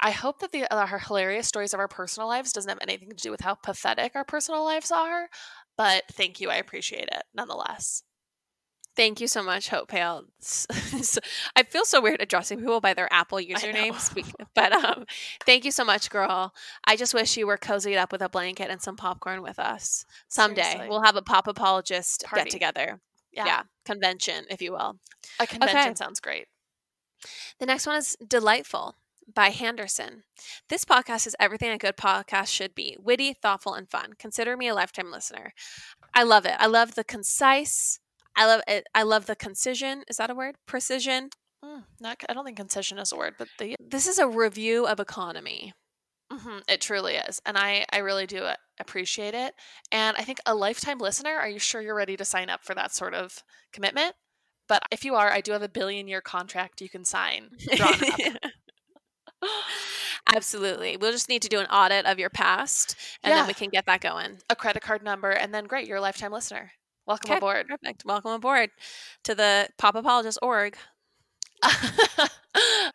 I 0.02 0.10
hope 0.10 0.40
that 0.40 0.50
the 0.50 0.64
uh, 0.64 0.86
our 0.90 0.98
hilarious 0.98 1.46
stories 1.46 1.72
of 1.72 1.80
our 1.80 1.88
personal 1.88 2.28
lives 2.28 2.52
doesn't 2.52 2.68
have 2.68 2.78
anything 2.82 3.10
to 3.10 3.16
do 3.16 3.30
with 3.30 3.40
how 3.40 3.54
pathetic 3.54 4.16
our 4.16 4.24
personal 4.24 4.64
lives 4.64 4.90
are, 4.90 5.28
but 5.76 6.02
thank 6.10 6.40
you. 6.40 6.50
I 6.50 6.56
appreciate 6.56 7.08
it 7.12 7.22
nonetheless. 7.32 8.02
Thank 8.94 9.22
you 9.22 9.26
so 9.26 9.42
much, 9.42 9.70
Hope 9.70 9.90
Hale. 9.90 10.24
I 11.56 11.62
feel 11.62 11.86
so 11.86 12.02
weird 12.02 12.20
addressing 12.20 12.58
people 12.58 12.80
by 12.80 12.92
their 12.92 13.10
Apple 13.10 13.38
usernames, 13.38 14.12
but 14.54 14.72
um, 14.72 15.06
thank 15.46 15.64
you 15.64 15.70
so 15.70 15.82
much, 15.82 16.10
girl. 16.10 16.52
I 16.84 16.96
just 16.96 17.14
wish 17.14 17.38
you 17.38 17.46
were 17.46 17.56
cozied 17.56 17.96
up 17.96 18.12
with 18.12 18.20
a 18.20 18.28
blanket 18.28 18.70
and 18.70 18.82
some 18.82 18.96
popcorn 18.96 19.40
with 19.40 19.58
us 19.58 20.04
someday. 20.28 20.62
Seriously. 20.62 20.88
We'll 20.90 21.04
have 21.04 21.16
a 21.16 21.22
pop 21.22 21.46
apologist 21.46 22.24
Party. 22.26 22.44
get 22.44 22.50
together. 22.50 23.00
Yeah. 23.32 23.46
yeah. 23.46 23.62
convention, 23.86 24.44
if 24.50 24.60
you 24.60 24.72
will. 24.72 24.98
A 25.40 25.46
convention 25.46 25.78
okay. 25.78 25.94
sounds 25.94 26.20
great. 26.20 26.48
The 27.60 27.66
next 27.66 27.86
one 27.86 27.96
is 27.96 28.14
delightful 28.28 28.96
by 29.32 29.50
Henderson. 29.50 30.24
This 30.68 30.84
podcast 30.84 31.26
is 31.26 31.36
everything 31.38 31.70
a 31.70 31.78
good 31.78 31.96
podcast 31.96 32.48
should 32.48 32.74
be 32.74 32.96
witty, 33.00 33.32
thoughtful, 33.32 33.74
and 33.74 33.90
fun. 33.90 34.12
Consider 34.18 34.56
me 34.56 34.68
a 34.68 34.74
lifetime 34.74 35.10
listener. 35.10 35.52
I 36.14 36.22
love 36.22 36.46
it. 36.46 36.56
I 36.58 36.66
love 36.66 36.94
the 36.94 37.04
concise 37.04 38.00
I 38.36 38.46
love 38.46 38.62
it. 38.66 38.86
I 38.94 39.02
love 39.02 39.26
the 39.26 39.36
concision. 39.36 40.04
Is 40.08 40.16
that 40.16 40.30
a 40.30 40.34
word? 40.34 40.56
Precision. 40.66 41.30
Mm, 41.64 41.84
not, 42.00 42.22
I 42.28 42.34
don't 42.34 42.44
think 42.44 42.56
concision 42.56 42.98
is 42.98 43.12
a 43.12 43.16
word, 43.16 43.34
but 43.38 43.48
the 43.58 43.76
this 43.78 44.06
is 44.06 44.18
a 44.18 44.26
review 44.26 44.86
of 44.86 45.00
economy. 45.00 45.72
Mm-hmm, 46.32 46.58
it 46.66 46.80
truly 46.80 47.14
is, 47.14 47.40
and 47.44 47.58
I 47.58 47.84
I 47.92 47.98
really 47.98 48.26
do 48.26 48.38
uh, 48.38 48.56
appreciate 48.80 49.34
it. 49.34 49.54
And 49.92 50.16
I 50.16 50.22
think 50.22 50.38
a 50.46 50.54
lifetime 50.54 50.98
listener. 50.98 51.32
Are 51.32 51.48
you 51.48 51.58
sure 51.58 51.82
you're 51.82 51.94
ready 51.94 52.16
to 52.16 52.24
sign 52.24 52.48
up 52.48 52.64
for 52.64 52.74
that 52.74 52.94
sort 52.94 53.14
of 53.14 53.42
commitment? 53.72 54.14
But 54.66 54.82
if 54.90 55.04
you 55.04 55.14
are, 55.14 55.30
I 55.30 55.40
do 55.40 55.52
have 55.52 55.62
a 55.62 55.68
billion 55.68 56.08
year 56.08 56.20
contract 56.20 56.80
you 56.80 56.88
can 56.88 57.04
sign. 57.04 57.50
Absolutely. 60.34 60.96
We'll 60.96 61.12
just 61.12 61.28
need 61.28 61.42
to 61.42 61.48
do 61.48 61.58
an 61.58 61.66
audit 61.66 62.06
of 62.06 62.18
your 62.18 62.30
past 62.30 62.96
and 63.22 63.30
yeah. 63.30 63.38
then 63.38 63.46
we 63.48 63.54
can 63.54 63.70
get 63.70 63.86
that 63.86 64.00
going. 64.00 64.38
A 64.48 64.56
credit 64.56 64.82
card 64.82 65.02
number, 65.02 65.30
and 65.30 65.52
then 65.52 65.64
great, 65.64 65.86
you're 65.86 65.98
a 65.98 66.00
lifetime 66.00 66.32
listener. 66.32 66.72
Welcome 67.06 67.30
okay, 67.30 67.38
aboard. 67.38 67.66
Perfect. 67.68 68.04
Welcome 68.04 68.30
aboard 68.30 68.70
to 69.24 69.34
the 69.34 69.68
Pop 69.78 69.96
Apologist 69.96 70.38
org. 70.40 70.76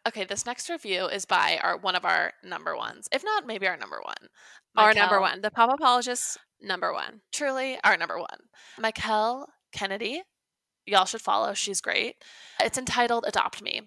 okay, 0.07 0.23
this 0.23 0.45
next 0.45 0.69
review 0.69 1.07
is 1.07 1.25
by 1.25 1.59
our 1.61 1.77
one 1.77 1.95
of 1.95 2.05
our 2.05 2.31
number 2.43 2.75
ones, 2.75 3.07
if 3.11 3.23
not 3.23 3.45
maybe 3.45 3.67
our 3.67 3.77
number 3.77 3.99
one. 4.03 4.29
Our 4.75 4.93
number 4.93 5.19
one, 5.19 5.41
the 5.41 5.51
Pop 5.51 5.73
Apologist 5.73 6.37
number 6.61 6.93
one. 6.93 7.21
Truly 7.31 7.77
our 7.83 7.97
number 7.97 8.17
one. 8.17 8.39
Michael 8.79 9.47
Kennedy. 9.71 10.21
Y'all 10.85 11.05
should 11.05 11.21
follow. 11.21 11.53
She's 11.53 11.81
great. 11.81 12.15
It's 12.61 12.77
entitled 12.77 13.25
Adopt 13.27 13.61
Me. 13.61 13.81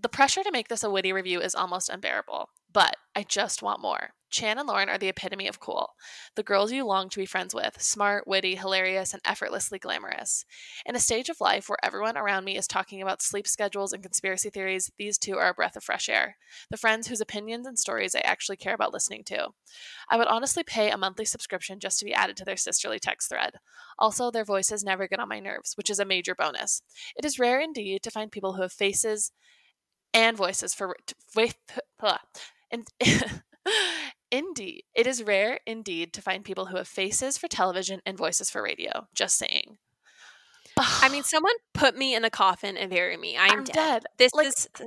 The 0.00 0.08
pressure 0.08 0.44
to 0.44 0.52
make 0.52 0.68
this 0.68 0.84
a 0.84 0.90
witty 0.90 1.12
review 1.12 1.40
is 1.40 1.56
almost 1.56 1.88
unbearable, 1.88 2.50
but 2.72 2.96
I 3.16 3.24
just 3.24 3.62
want 3.62 3.82
more. 3.82 4.10
Chan 4.30 4.58
and 4.58 4.68
Lauren 4.68 4.88
are 4.88 4.98
the 4.98 5.08
epitome 5.08 5.48
of 5.48 5.58
cool. 5.58 5.94
The 6.36 6.42
girls 6.44 6.70
you 6.70 6.84
long 6.84 7.08
to 7.08 7.18
be 7.18 7.26
friends 7.26 7.52
with, 7.52 7.82
smart, 7.82 8.28
witty, 8.28 8.54
hilarious, 8.54 9.12
and 9.12 9.22
effortlessly 9.24 9.78
glamorous. 9.78 10.44
In 10.86 10.94
a 10.94 11.00
stage 11.00 11.28
of 11.30 11.40
life 11.40 11.68
where 11.68 11.82
everyone 11.82 12.16
around 12.16 12.44
me 12.44 12.56
is 12.56 12.68
talking 12.68 13.02
about 13.02 13.22
sleep 13.22 13.48
schedules 13.48 13.92
and 13.92 14.02
conspiracy 14.02 14.50
theories, 14.50 14.92
these 14.98 15.18
two 15.18 15.36
are 15.36 15.48
a 15.48 15.54
breath 15.54 15.74
of 15.76 15.82
fresh 15.82 16.08
air. 16.08 16.36
The 16.70 16.76
friends 16.76 17.08
whose 17.08 17.22
opinions 17.22 17.66
and 17.66 17.78
stories 17.78 18.14
I 18.14 18.20
actually 18.20 18.58
care 18.58 18.74
about 18.74 18.92
listening 18.92 19.24
to. 19.24 19.48
I 20.08 20.16
would 20.16 20.28
honestly 20.28 20.62
pay 20.62 20.90
a 20.90 20.98
monthly 20.98 21.24
subscription 21.24 21.80
just 21.80 21.98
to 21.98 22.04
be 22.04 22.14
added 22.14 22.36
to 22.36 22.44
their 22.44 22.56
sisterly 22.56 23.00
text 23.00 23.30
thread. 23.30 23.54
Also, 23.98 24.30
their 24.30 24.44
voices 24.44 24.84
never 24.84 25.08
get 25.08 25.18
on 25.18 25.28
my 25.28 25.40
nerves, 25.40 25.72
which 25.74 25.90
is 25.90 25.98
a 25.98 26.04
major 26.04 26.36
bonus. 26.36 26.82
It 27.16 27.24
is 27.24 27.40
rare 27.40 27.58
indeed 27.58 28.02
to 28.04 28.10
find 28.10 28.30
people 28.30 28.52
who 28.52 28.62
have 28.62 28.72
faces 28.72 29.32
and 30.12 30.36
voices 30.36 30.74
for. 30.74 30.96
Wait, 31.34 31.56
and 32.70 32.86
Indeed. 34.30 34.82
It 34.94 35.06
is 35.06 35.22
rare 35.22 35.60
indeed 35.66 36.12
to 36.12 36.22
find 36.22 36.44
people 36.44 36.66
who 36.66 36.76
have 36.76 36.88
faces 36.88 37.38
for 37.38 37.48
television 37.48 38.00
and 38.04 38.18
voices 38.18 38.50
for 38.50 38.62
radio. 38.62 39.06
Just 39.14 39.38
saying. 39.38 39.78
I 40.76 41.08
mean, 41.08 41.22
someone 41.24 41.54
put 41.72 41.96
me 41.96 42.14
in 42.14 42.24
a 42.24 42.30
coffin 42.30 42.76
and 42.76 42.90
bury 42.90 43.16
me. 43.16 43.36
I'm, 43.38 43.60
I'm 43.60 43.64
dead. 43.64 43.74
dead. 43.74 44.02
This 44.18 44.34
like, 44.34 44.48
is. 44.48 44.68
Uh, 44.78 44.84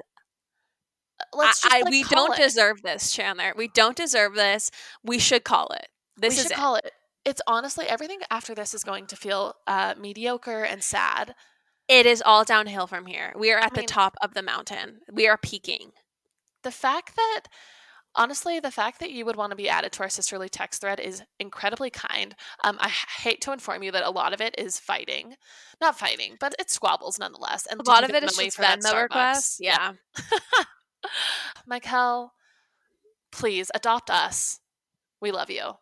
let's 1.33 1.61
just, 1.61 1.73
I, 1.73 1.81
like, 1.81 1.91
we 1.91 2.03
don't 2.03 2.37
it. 2.37 2.43
deserve 2.43 2.83
this, 2.83 3.11
Chandler. 3.11 3.53
We 3.55 3.67
don't 3.67 3.97
deserve 3.97 4.35
this. 4.35 4.69
We 5.03 5.17
should 5.17 5.43
call 5.43 5.69
it. 5.69 5.87
This 6.17 6.35
we 6.35 6.41
is 6.41 6.51
it. 6.51 6.55
call 6.55 6.75
it. 6.75 6.91
It's 7.25 7.41
honestly 7.47 7.87
everything 7.87 8.19
after 8.29 8.53
this 8.53 8.73
is 8.73 8.83
going 8.83 9.07
to 9.07 9.15
feel 9.15 9.55
uh, 9.67 9.95
mediocre 9.99 10.63
and 10.63 10.83
sad. 10.83 11.35
It 11.91 12.05
is 12.05 12.23
all 12.25 12.45
downhill 12.45 12.87
from 12.87 13.05
here. 13.05 13.33
We 13.37 13.51
are 13.51 13.59
at 13.59 13.73
I 13.73 13.75
the 13.75 13.81
mean, 13.81 13.87
top 13.87 14.15
of 14.21 14.33
the 14.33 14.41
mountain. 14.41 14.99
We 15.11 15.27
are 15.27 15.37
peaking. 15.37 15.91
The 16.63 16.71
fact 16.71 17.17
that 17.17 17.41
honestly, 18.15 18.61
the 18.61 18.71
fact 18.71 19.01
that 19.01 19.11
you 19.11 19.25
would 19.25 19.35
want 19.35 19.51
to 19.51 19.57
be 19.57 19.67
added 19.67 19.91
to 19.91 20.03
our 20.03 20.07
sisterly 20.07 20.47
text 20.47 20.79
thread 20.79 21.01
is 21.01 21.21
incredibly 21.37 21.89
kind. 21.89 22.33
Um, 22.63 22.77
I 22.79 22.87
hate 22.87 23.41
to 23.41 23.51
inform 23.51 23.83
you 23.83 23.91
that 23.91 24.05
a 24.05 24.09
lot 24.09 24.31
of 24.31 24.39
it 24.39 24.55
is 24.57 24.79
fighting, 24.79 25.35
not 25.81 25.99
fighting, 25.99 26.37
but 26.39 26.55
it's 26.57 26.73
squabbles 26.73 27.19
nonetheless. 27.19 27.67
And 27.69 27.81
a 27.81 27.83
lot 27.83 28.05
of 28.05 28.11
it 28.11 28.23
is 28.23 28.37
just 28.37 28.57
Venmo 28.57 29.01
requests. 29.01 29.57
Yeah. 29.59 29.91
Michael, 31.67 32.31
please 33.33 33.69
adopt 33.75 34.09
us. 34.09 34.61
We 35.19 35.31
love 35.31 35.49
you. 35.49 35.73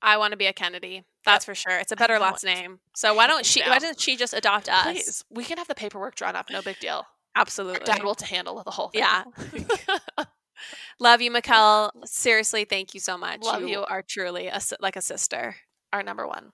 I 0.00 0.16
want 0.16 0.30
to 0.30 0.38
be 0.38 0.46
a 0.46 0.54
Kennedy. 0.54 1.04
That's 1.24 1.44
for 1.44 1.54
sure. 1.54 1.78
It's 1.78 1.92
a 1.92 1.96
better 1.96 2.18
last 2.18 2.44
name. 2.44 2.80
So 2.94 3.14
why 3.14 3.26
don't 3.26 3.46
she? 3.46 3.62
Why 3.62 3.78
doesn't 3.78 4.00
she 4.00 4.16
just 4.16 4.34
adopt 4.34 4.68
us? 4.68 4.84
Please, 4.84 5.24
we 5.30 5.44
can 5.44 5.58
have 5.58 5.68
the 5.68 5.74
paperwork 5.74 6.14
drawn 6.14 6.36
up. 6.36 6.50
No 6.50 6.62
big 6.62 6.78
deal. 6.80 7.06
Absolutely. 7.34 7.84
Dad 7.84 8.02
will 8.02 8.14
to 8.16 8.26
handle 8.26 8.62
the 8.62 8.70
whole 8.70 8.88
thing. 8.88 9.02
Yeah. 9.02 9.24
Love 11.00 11.20
you, 11.20 11.30
Mikkel. 11.30 11.90
Seriously, 12.04 12.64
thank 12.64 12.94
you 12.94 13.00
so 13.00 13.16
much. 13.16 13.42
Love 13.42 13.62
you. 13.62 13.68
you. 13.68 13.84
are 13.84 14.02
truly 14.02 14.48
a, 14.48 14.60
like 14.80 14.96
a 14.96 15.02
sister. 15.02 15.56
Our 15.92 16.02
number 16.02 16.26
one. 16.26 16.52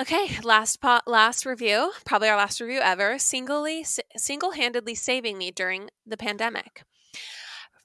Okay, 0.00 0.38
last 0.44 0.80
po- 0.80 1.00
last 1.06 1.44
review, 1.44 1.90
probably 2.04 2.28
our 2.28 2.36
last 2.36 2.60
review 2.60 2.78
ever. 2.80 3.18
Singly, 3.18 3.84
single-handedly 4.16 4.94
saving 4.94 5.36
me 5.38 5.50
during 5.50 5.90
the 6.06 6.16
pandemic. 6.16 6.84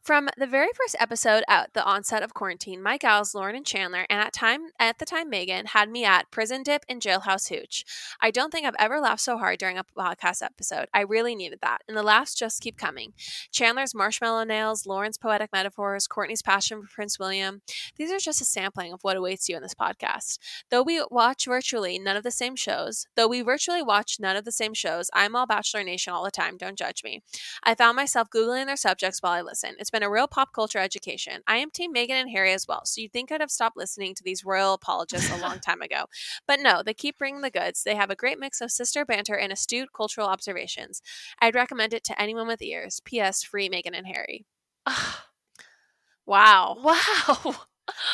From 0.03 0.27
the 0.37 0.47
very 0.47 0.67
first 0.75 0.97
episode 0.99 1.45
at 1.47 1.73
the 1.73 1.83
onset 1.85 2.23
of 2.23 2.33
quarantine, 2.33 2.83
my 2.83 2.97
gals 2.97 3.33
Lauren 3.33 3.55
and 3.55 3.65
Chandler, 3.65 4.05
and 4.09 4.19
at 4.19 4.33
time 4.33 4.71
at 4.77 4.99
the 4.99 5.05
time 5.05 5.29
Megan 5.29 5.67
had 5.67 5.89
me 5.89 6.03
at 6.03 6.29
prison 6.29 6.61
dip 6.61 6.83
and 6.89 7.01
jailhouse 7.01 7.47
hooch. 7.47 7.85
I 8.19 8.29
don't 8.29 8.51
think 8.51 8.65
I've 8.65 8.75
ever 8.77 8.99
laughed 8.99 9.21
so 9.21 9.37
hard 9.37 9.59
during 9.59 9.77
a 9.77 9.85
podcast 9.97 10.43
episode. 10.43 10.87
I 10.93 11.03
really 11.03 11.35
needed 11.35 11.59
that, 11.61 11.83
and 11.87 11.95
the 11.95 12.03
laughs 12.03 12.35
just 12.35 12.59
keep 12.59 12.77
coming. 12.77 13.13
Chandler's 13.49 13.95
marshmallow 13.95 14.43
nails, 14.43 14.85
Lauren's 14.85 15.17
poetic 15.17 15.53
metaphors, 15.53 16.05
Courtney's 16.05 16.41
passion 16.41 16.81
for 16.81 16.89
Prince 16.89 17.17
William. 17.17 17.61
These 17.95 18.11
are 18.11 18.19
just 18.19 18.41
a 18.41 18.45
sampling 18.45 18.91
of 18.91 18.99
what 19.03 19.15
awaits 19.15 19.47
you 19.47 19.55
in 19.55 19.63
this 19.63 19.73
podcast. 19.73 20.37
Though 20.69 20.83
we 20.83 21.01
watch 21.11 21.45
virtually 21.45 21.97
none 21.97 22.17
of 22.17 22.23
the 22.23 22.29
same 22.29 22.57
shows, 22.57 23.07
though 23.15 23.29
we 23.29 23.41
virtually 23.41 23.81
watch 23.81 24.17
none 24.19 24.35
of 24.35 24.43
the 24.43 24.51
same 24.51 24.73
shows, 24.73 25.09
I'm 25.13 25.33
all 25.33 25.47
Bachelor 25.47 25.85
Nation 25.85 26.11
all 26.11 26.25
the 26.25 26.29
time. 26.29 26.57
Don't 26.57 26.77
judge 26.77 27.05
me. 27.05 27.23
I 27.63 27.73
found 27.73 27.95
myself 27.95 28.27
googling 28.29 28.65
their 28.65 28.75
subjects 28.75 29.21
while 29.21 29.31
I 29.31 29.39
listen. 29.39 29.75
It's 29.79 29.92
been 29.93 30.03
a 30.03 30.09
real 30.09 30.27
pop 30.27 30.51
culture 30.51 30.79
education. 30.79 31.41
I 31.47 31.57
am 31.57 31.71
Team 31.71 31.93
Meghan 31.93 32.09
and 32.09 32.29
Harry 32.29 32.51
as 32.51 32.67
well, 32.67 32.81
so 32.83 32.99
you'd 32.99 33.13
think 33.13 33.31
I'd 33.31 33.39
have 33.39 33.51
stopped 33.51 33.77
listening 33.77 34.13
to 34.15 34.23
these 34.23 34.43
royal 34.43 34.73
apologists 34.73 35.31
a 35.31 35.41
long 35.41 35.59
time 35.65 35.81
ago. 35.81 36.05
But 36.45 36.59
no, 36.59 36.83
they 36.83 36.93
keep 36.93 37.17
bringing 37.17 37.41
the 37.41 37.49
goods. 37.49 37.83
They 37.83 37.95
have 37.95 38.09
a 38.09 38.15
great 38.15 38.39
mix 38.39 38.59
of 38.59 38.71
sister 38.71 39.05
banter 39.05 39.35
and 39.35 39.53
astute 39.53 39.93
cultural 39.95 40.27
observations. 40.27 41.01
I'd 41.39 41.55
recommend 41.55 41.93
it 41.93 42.03
to 42.05 42.21
anyone 42.21 42.47
with 42.47 42.61
ears. 42.61 42.99
P.S. 43.05 43.43
Free 43.43 43.69
Meghan 43.69 43.95
and 43.97 44.07
Harry. 44.07 44.45
wow. 46.25 46.75
Wow. 46.83 47.55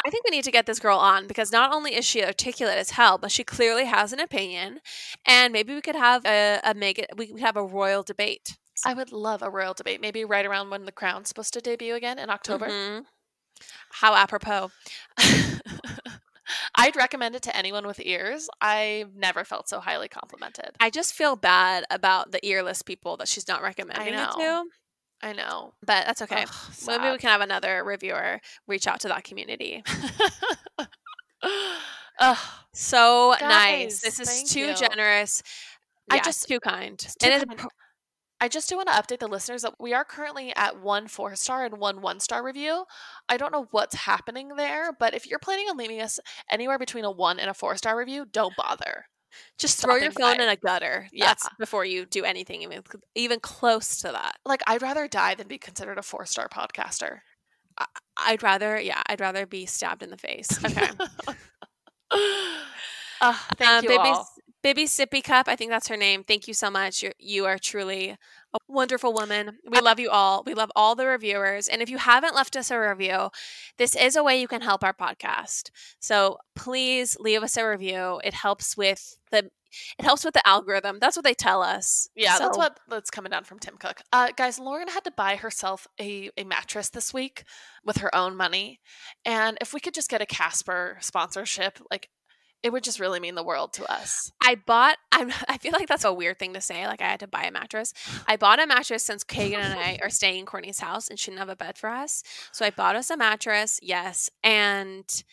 I 0.06 0.10
think 0.10 0.26
we 0.26 0.32
need 0.32 0.44
to 0.46 0.52
get 0.52 0.66
this 0.66 0.80
girl 0.80 0.98
on 0.98 1.28
because 1.28 1.52
not 1.52 1.74
only 1.74 1.96
is 1.96 2.06
she 2.06 2.24
articulate 2.24 2.78
as 2.78 2.92
hell, 2.92 3.18
but 3.18 3.32
she 3.32 3.44
clearly 3.44 3.86
has 3.86 4.12
an 4.12 4.20
opinion, 4.20 4.80
and 5.26 5.54
maybe 5.54 5.74
we 5.74 5.82
could 5.82 5.96
have 5.96 6.26
a, 6.26 6.60
a 6.64 6.74
Megan. 6.74 7.06
We 7.16 7.28
could 7.28 7.40
have 7.40 7.56
a 7.56 7.64
royal 7.64 8.04
debate. 8.04 8.58
I 8.86 8.94
would 8.94 9.12
love 9.12 9.42
a 9.42 9.50
royal 9.50 9.74
debate. 9.74 10.02
Maybe 10.02 10.26
right 10.26 10.46
around 10.46 10.70
when 10.70 10.86
The 10.86 10.92
Crown's 10.92 11.30
supposed 11.30 11.54
to 11.54 11.62
debut 11.62 11.96
again 11.96 12.20
in 12.20 12.30
October. 12.30 12.68
Mm-hmm. 12.68 13.02
How 13.92 14.16
apropos. 14.16 14.72
I'd 16.76 16.96
recommend 16.96 17.36
it 17.36 17.44
to 17.44 17.56
anyone 17.56 17.86
with 17.86 18.00
ears. 18.04 18.50
I've 18.62 19.16
never 19.16 19.44
felt 19.44 19.70
so 19.70 19.80
highly 19.80 20.08
complimented. 20.08 20.72
I 20.80 20.90
just 20.90 21.14
feel 21.14 21.36
bad 21.36 21.86
about 21.90 22.32
the 22.32 22.40
earless 22.46 22.82
people 22.82 23.18
that 23.18 23.28
she's 23.28 23.48
not 23.48 23.62
recommending 23.62 24.14
it 24.14 24.32
to. 24.32 24.64
I 25.22 25.34
know. 25.34 25.74
But 25.86 26.06
that's 26.06 26.22
okay. 26.24 26.44
Ugh, 26.44 26.74
Maybe 26.88 27.12
we 27.12 27.18
can 27.18 27.30
have 27.30 27.42
another 27.42 27.84
reviewer 27.84 28.40
reach 28.68 28.88
out 28.88 29.02
to 29.02 29.10
that 29.10 29.24
community. 29.24 29.84
Ugh, 32.20 32.38
so 32.74 33.36
Guys, 33.40 33.42
nice. 33.42 34.02
This 34.02 34.20
is 34.20 34.44
too 34.50 34.68
you. 34.68 34.76
generous. 34.76 35.44
Yeah, 36.10 36.16
I 36.16 36.20
just 36.22 36.48
too 36.48 36.60
kind. 36.60 36.98
Too 36.98 37.30
and 37.30 37.48
kind. 37.48 37.70
I 38.42 38.48
just 38.48 38.70
do 38.70 38.78
want 38.78 38.88
to 38.88 38.94
update 38.94 39.20
the 39.20 39.28
listeners 39.28 39.64
that 39.64 39.74
we 39.80 39.94
are 39.94 40.06
currently 40.06 40.54
at 40.56 40.82
one 40.82 41.08
four 41.08 41.36
star 41.36 41.66
and 41.66 41.78
one 41.78 42.02
one 42.02 42.20
star 42.20 42.44
review. 42.44 42.86
I 43.28 43.38
don't 43.38 43.52
know 43.52 43.68
what's 43.72 43.96
happening 43.96 44.50
there, 44.56 44.92
but 44.98 45.14
if 45.14 45.28
you're 45.28 45.40
planning 45.40 45.68
on 45.70 45.78
leaving 45.78 46.02
us 46.02 46.20
anywhere 46.50 46.80
between 46.80 47.06
a 47.06 47.12
one 47.12 47.40
and 47.40 47.50
a 47.50 47.54
four 47.54 47.76
star 47.76 47.98
review, 47.98 48.26
don't 48.32 48.56
bother. 48.56 49.06
Just 49.58 49.80
throw 49.80 49.96
your 49.96 50.12
phone 50.12 50.38
by. 50.38 50.44
in 50.44 50.50
a 50.50 50.56
gutter. 50.56 51.08
Yeah. 51.12 51.28
That's 51.28 51.48
before 51.60 51.86
you 51.86 52.06
do 52.06 52.24
anything 52.24 52.64
even, 52.64 52.82
even 53.16 53.40
close 53.40 53.98
to 53.98 54.12
that. 54.12 54.38
Like 54.46 54.62
I'd 54.68 54.82
rather 54.82 55.08
die 55.08 55.36
than 55.36 55.48
be 55.48 55.58
considered 55.58 55.98
a 55.98 56.02
four 56.02 56.26
star 56.26 56.48
podcaster. 56.50 57.20
I, 58.18 58.32
would 58.32 58.44
rather, 58.44 58.80
yeah, 58.80 59.02
I'd 59.08 59.22
rather 59.22 59.46
be 59.46 59.66
stabbed 59.66 60.04
in 60.04 60.10
the 60.10 60.18
face. 60.18 60.50
Okay. 60.64 60.90
uh, 63.22 63.34
thank 63.58 63.86
uh, 63.86 63.90
you 63.90 63.98
all. 63.98 64.28
Baby 64.62 64.86
Sippy 64.86 65.24
Cup, 65.24 65.48
I 65.48 65.56
think 65.56 65.72
that's 65.72 65.88
her 65.88 65.96
name. 65.96 66.24
Thank 66.24 66.48
you 66.48 66.54
so 66.54 66.70
much. 66.70 67.02
You're, 67.02 67.14
you 67.18 67.46
are 67.46 67.58
truly 67.58 68.18
a 68.54 68.58
wonderful 68.68 69.14
woman. 69.14 69.60
We 69.70 69.80
love 69.80 70.00
you 70.00 70.10
all. 70.10 70.44
We 70.46 70.54
love 70.54 70.72
all 70.76 70.96
the 70.96 71.06
reviewers. 71.06 71.68
And 71.68 71.82
if 71.82 71.90
you 71.90 71.98
haven't 71.98 72.36
left 72.36 72.56
us 72.56 72.72
a 72.72 72.78
review, 72.78 73.30
this 73.78 73.96
is 73.96 74.16
a 74.16 74.24
way 74.24 74.40
you 74.42 74.48
can 74.48 74.62
help 74.62 74.84
our 74.84 74.94
podcast. 74.94 75.70
So 76.00 76.40
please 76.56 77.16
leave 77.20 77.44
us 77.44 77.56
a 77.56 77.68
review. 77.68 78.20
It 78.24 78.34
helps 78.34 78.76
with 78.76 79.18
the 79.32 79.50
it 80.00 80.06
helps 80.06 80.26
with 80.26 80.34
the 80.34 80.48
algorithm. 80.48 80.98
That's 81.00 81.16
what 81.16 81.24
they 81.24 81.36
tell 81.36 81.62
us. 81.62 82.10
Yeah, 82.16 82.36
so. 82.36 82.46
that's 82.46 82.58
what 82.58 82.80
that's 82.90 83.12
coming 83.12 83.30
down 83.30 83.44
from 83.44 83.60
Tim 83.60 83.78
Cook. 83.78 84.02
Uh, 84.12 84.30
guys, 84.36 84.60
Lauren 84.60 84.88
had 84.88 85.04
to 85.04 85.12
buy 85.12 85.36
herself 85.36 85.88
a, 86.02 86.32
a 86.36 86.44
mattress 86.44 86.90
this 86.90 87.14
week 87.14 87.44
with 87.86 87.98
her 87.98 88.14
own 88.16 88.36
money. 88.36 88.80
And 89.26 89.58
if 89.62 89.74
we 89.74 89.80
could 89.80 89.94
just 89.94 90.10
get 90.10 90.24
a 90.24 90.26
Casper 90.26 90.98
sponsorship, 91.02 91.80
like 91.92 92.10
it 92.62 92.72
would 92.72 92.84
just 92.84 93.00
really 93.00 93.20
mean 93.20 93.36
the 93.36 93.44
world 93.44 93.74
to 93.74 93.92
us. 93.92 94.32
I 94.44 94.56
bought 94.56 94.98
I'm 95.12 95.32
I 95.48 95.58
feel 95.58 95.72
like 95.72 95.88
that's 95.88 96.04
a 96.04 96.14
weird 96.14 96.40
thing 96.40 96.54
to 96.54 96.62
say. 96.62 96.88
Like 96.88 97.02
I 97.02 97.08
had 97.08 97.20
to 97.22 97.28
buy 97.28 97.44
a 97.44 97.52
mattress. 97.52 97.94
I 98.28 98.36
bought 98.36 98.62
a 98.62 98.68
mattress 98.68 99.04
since 99.04 99.24
Kagan 99.24 99.56
and 99.56 99.80
I 99.80 100.00
are 100.02 100.10
staying 100.10 100.40
in 100.40 100.46
Courtney's 100.46 100.80
house 100.80 101.10
and 101.10 101.18
she 101.18 101.32
didn't 101.32 101.40
have 101.40 101.50
a 101.50 101.56
bed 101.56 101.78
for 101.78 101.90
us. 101.90 102.24
So 102.52 102.66
I 102.66 102.70
bought 102.70 102.96
us 102.96 103.10
a 103.10 103.18
mattress, 103.18 103.80
yes. 103.82 104.30
And 104.44 105.24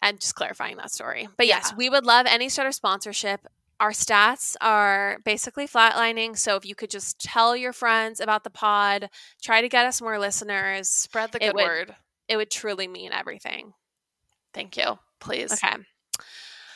and 0.00 0.20
just 0.20 0.34
clarifying 0.34 0.76
that 0.76 0.92
story. 0.92 1.28
But 1.36 1.46
yes, 1.46 1.68
yeah. 1.70 1.76
we 1.76 1.90
would 1.90 2.06
love 2.06 2.26
any 2.28 2.48
sort 2.48 2.66
of 2.68 2.74
sponsorship. 2.74 3.46
Our 3.80 3.90
stats 3.90 4.56
are 4.60 5.18
basically 5.24 5.68
flatlining. 5.68 6.36
So 6.36 6.56
if 6.56 6.66
you 6.66 6.74
could 6.74 6.90
just 6.90 7.20
tell 7.20 7.56
your 7.56 7.72
friends 7.72 8.18
about 8.18 8.42
the 8.42 8.50
pod, 8.50 9.08
try 9.40 9.60
to 9.60 9.68
get 9.68 9.86
us 9.86 10.02
more 10.02 10.18
listeners, 10.18 10.88
spread 10.88 11.30
the 11.30 11.38
good 11.38 11.54
would, 11.54 11.64
word. 11.64 11.94
It 12.28 12.36
would 12.36 12.50
truly 12.50 12.88
mean 12.88 13.12
everything. 13.12 13.72
Thank 14.52 14.76
you. 14.76 14.98
Please. 15.20 15.52
Okay. 15.52 15.76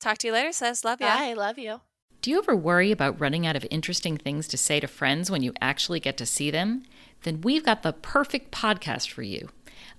Talk 0.00 0.16
to 0.18 0.28
you 0.28 0.32
later, 0.32 0.50
sis. 0.50 0.82
Love 0.82 1.02
you. 1.02 1.06
I 1.06 1.34
love 1.34 1.58
you. 1.58 1.82
Do 2.22 2.30
you 2.30 2.38
ever 2.38 2.56
worry 2.56 2.90
about 2.90 3.20
running 3.20 3.46
out 3.46 3.56
of 3.56 3.66
interesting 3.70 4.16
things 4.16 4.48
to 4.48 4.56
say 4.56 4.80
to 4.80 4.86
friends 4.86 5.30
when 5.30 5.42
you 5.42 5.52
actually 5.60 6.00
get 6.00 6.16
to 6.16 6.26
see 6.26 6.50
them? 6.50 6.84
Then 7.22 7.42
we've 7.42 7.64
got 7.64 7.82
the 7.82 7.92
perfect 7.92 8.50
podcast 8.50 9.10
for 9.10 9.22
you. 9.22 9.50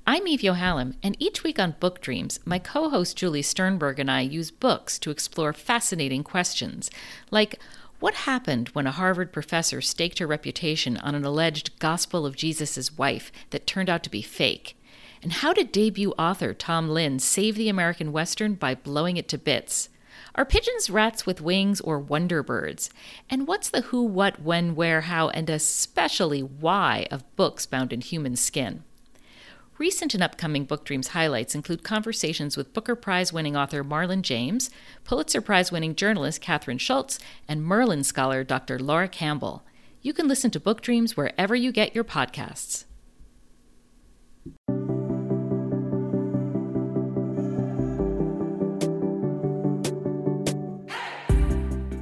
I'm 0.08 0.28
Eve 0.28 0.42
Yohalem, 0.42 0.96
and 1.04 1.16
each 1.20 1.44
week 1.44 1.60
on 1.60 1.76
Book 1.80 2.02
Dreams, 2.02 2.40
my 2.46 2.58
co 2.58 2.90
host 2.90 3.16
Julie 3.16 3.44
Sternberg 3.44 4.00
and 4.00 4.10
I 4.10 4.22
use 4.22 4.50
books 4.50 4.98
to 5.00 5.12
explore 5.12 5.54
fascinating 5.54 6.24
questions, 6.24 6.90
like 7.30 7.60
what 8.00 8.16
happened 8.16 8.70
when 8.70 8.88
a 8.88 8.92
Harvard 8.92 9.32
professor 9.32 9.82
staked 9.82 10.18
her 10.18 10.26
reputation 10.26 10.98
on 10.98 11.14
an 11.14 11.24
alleged 11.24 11.78
Gospel 11.78 12.26
of 12.26 12.36
Jesus' 12.36 12.98
wife 12.98 13.32
that 13.52 13.68
turned 13.68 13.90
out 13.90 14.02
to 14.02 14.10
be 14.10 14.24
fake? 14.24 14.76
And 15.24 15.34
how 15.34 15.54
did 15.54 15.72
debut 15.72 16.14
author 16.18 16.54
Tom 16.54 16.90
Lin 16.90 17.20
save 17.20 17.56
the 17.56 17.70
American 17.70 18.12
Western 18.12 18.56
by 18.56 18.74
blowing 18.74 19.18
it 19.18 19.28
to 19.30 19.38
bits? 19.38 19.90
Are 20.34 20.46
pigeons 20.46 20.90
rats 20.90 21.26
with 21.26 21.42
wings 21.42 21.82
or 21.82 22.00
wonder 22.00 22.42
birds? 22.42 22.90
And 23.30 23.48
what's 23.48 23.70
the 23.70 23.82
who, 23.82 24.04
what, 24.04 24.42
when, 24.42 24.76
where, 24.76 25.02
how, 25.02 25.30
and 25.30 25.50
especially 25.50 26.42
why 26.42 27.08
of 27.12 27.36
books 27.36 27.66
bound 27.66 27.92
in 27.92 28.02
human 28.02 28.36
skin? 28.36 28.84
Recent 29.78 30.14
and 30.14 30.24
upcoming 30.24 30.66
Book 30.66 30.86
Dreams 30.86 31.10
highlights 31.10 31.56
include 31.56 31.84
conversations 31.84 32.56
with 32.56 32.74
Booker 32.74 32.96
Prize 32.96 33.34
winning 33.34 33.58
author 33.58 33.84
Marlon 33.84 34.22
James, 34.22 34.70
Pulitzer 35.04 35.42
Prize 35.42 35.72
winning 35.72 35.96
journalist 35.96 36.42
Kathryn 36.42 36.80
Schulz, 36.80 37.20
and 37.48 37.64
Merlin 37.64 38.04
scholar 38.04 38.44
Dr. 38.44 38.80
Laura 38.80 39.08
Campbell. 39.08 39.64
You 40.02 40.14
can 40.14 40.28
listen 40.28 40.52
to 40.52 40.60
Book 40.60 40.82
Dreams 40.82 41.18
wherever 41.18 41.56
you 41.56 41.72
get 41.72 41.96
your 41.96 42.04
podcasts. 42.04 42.86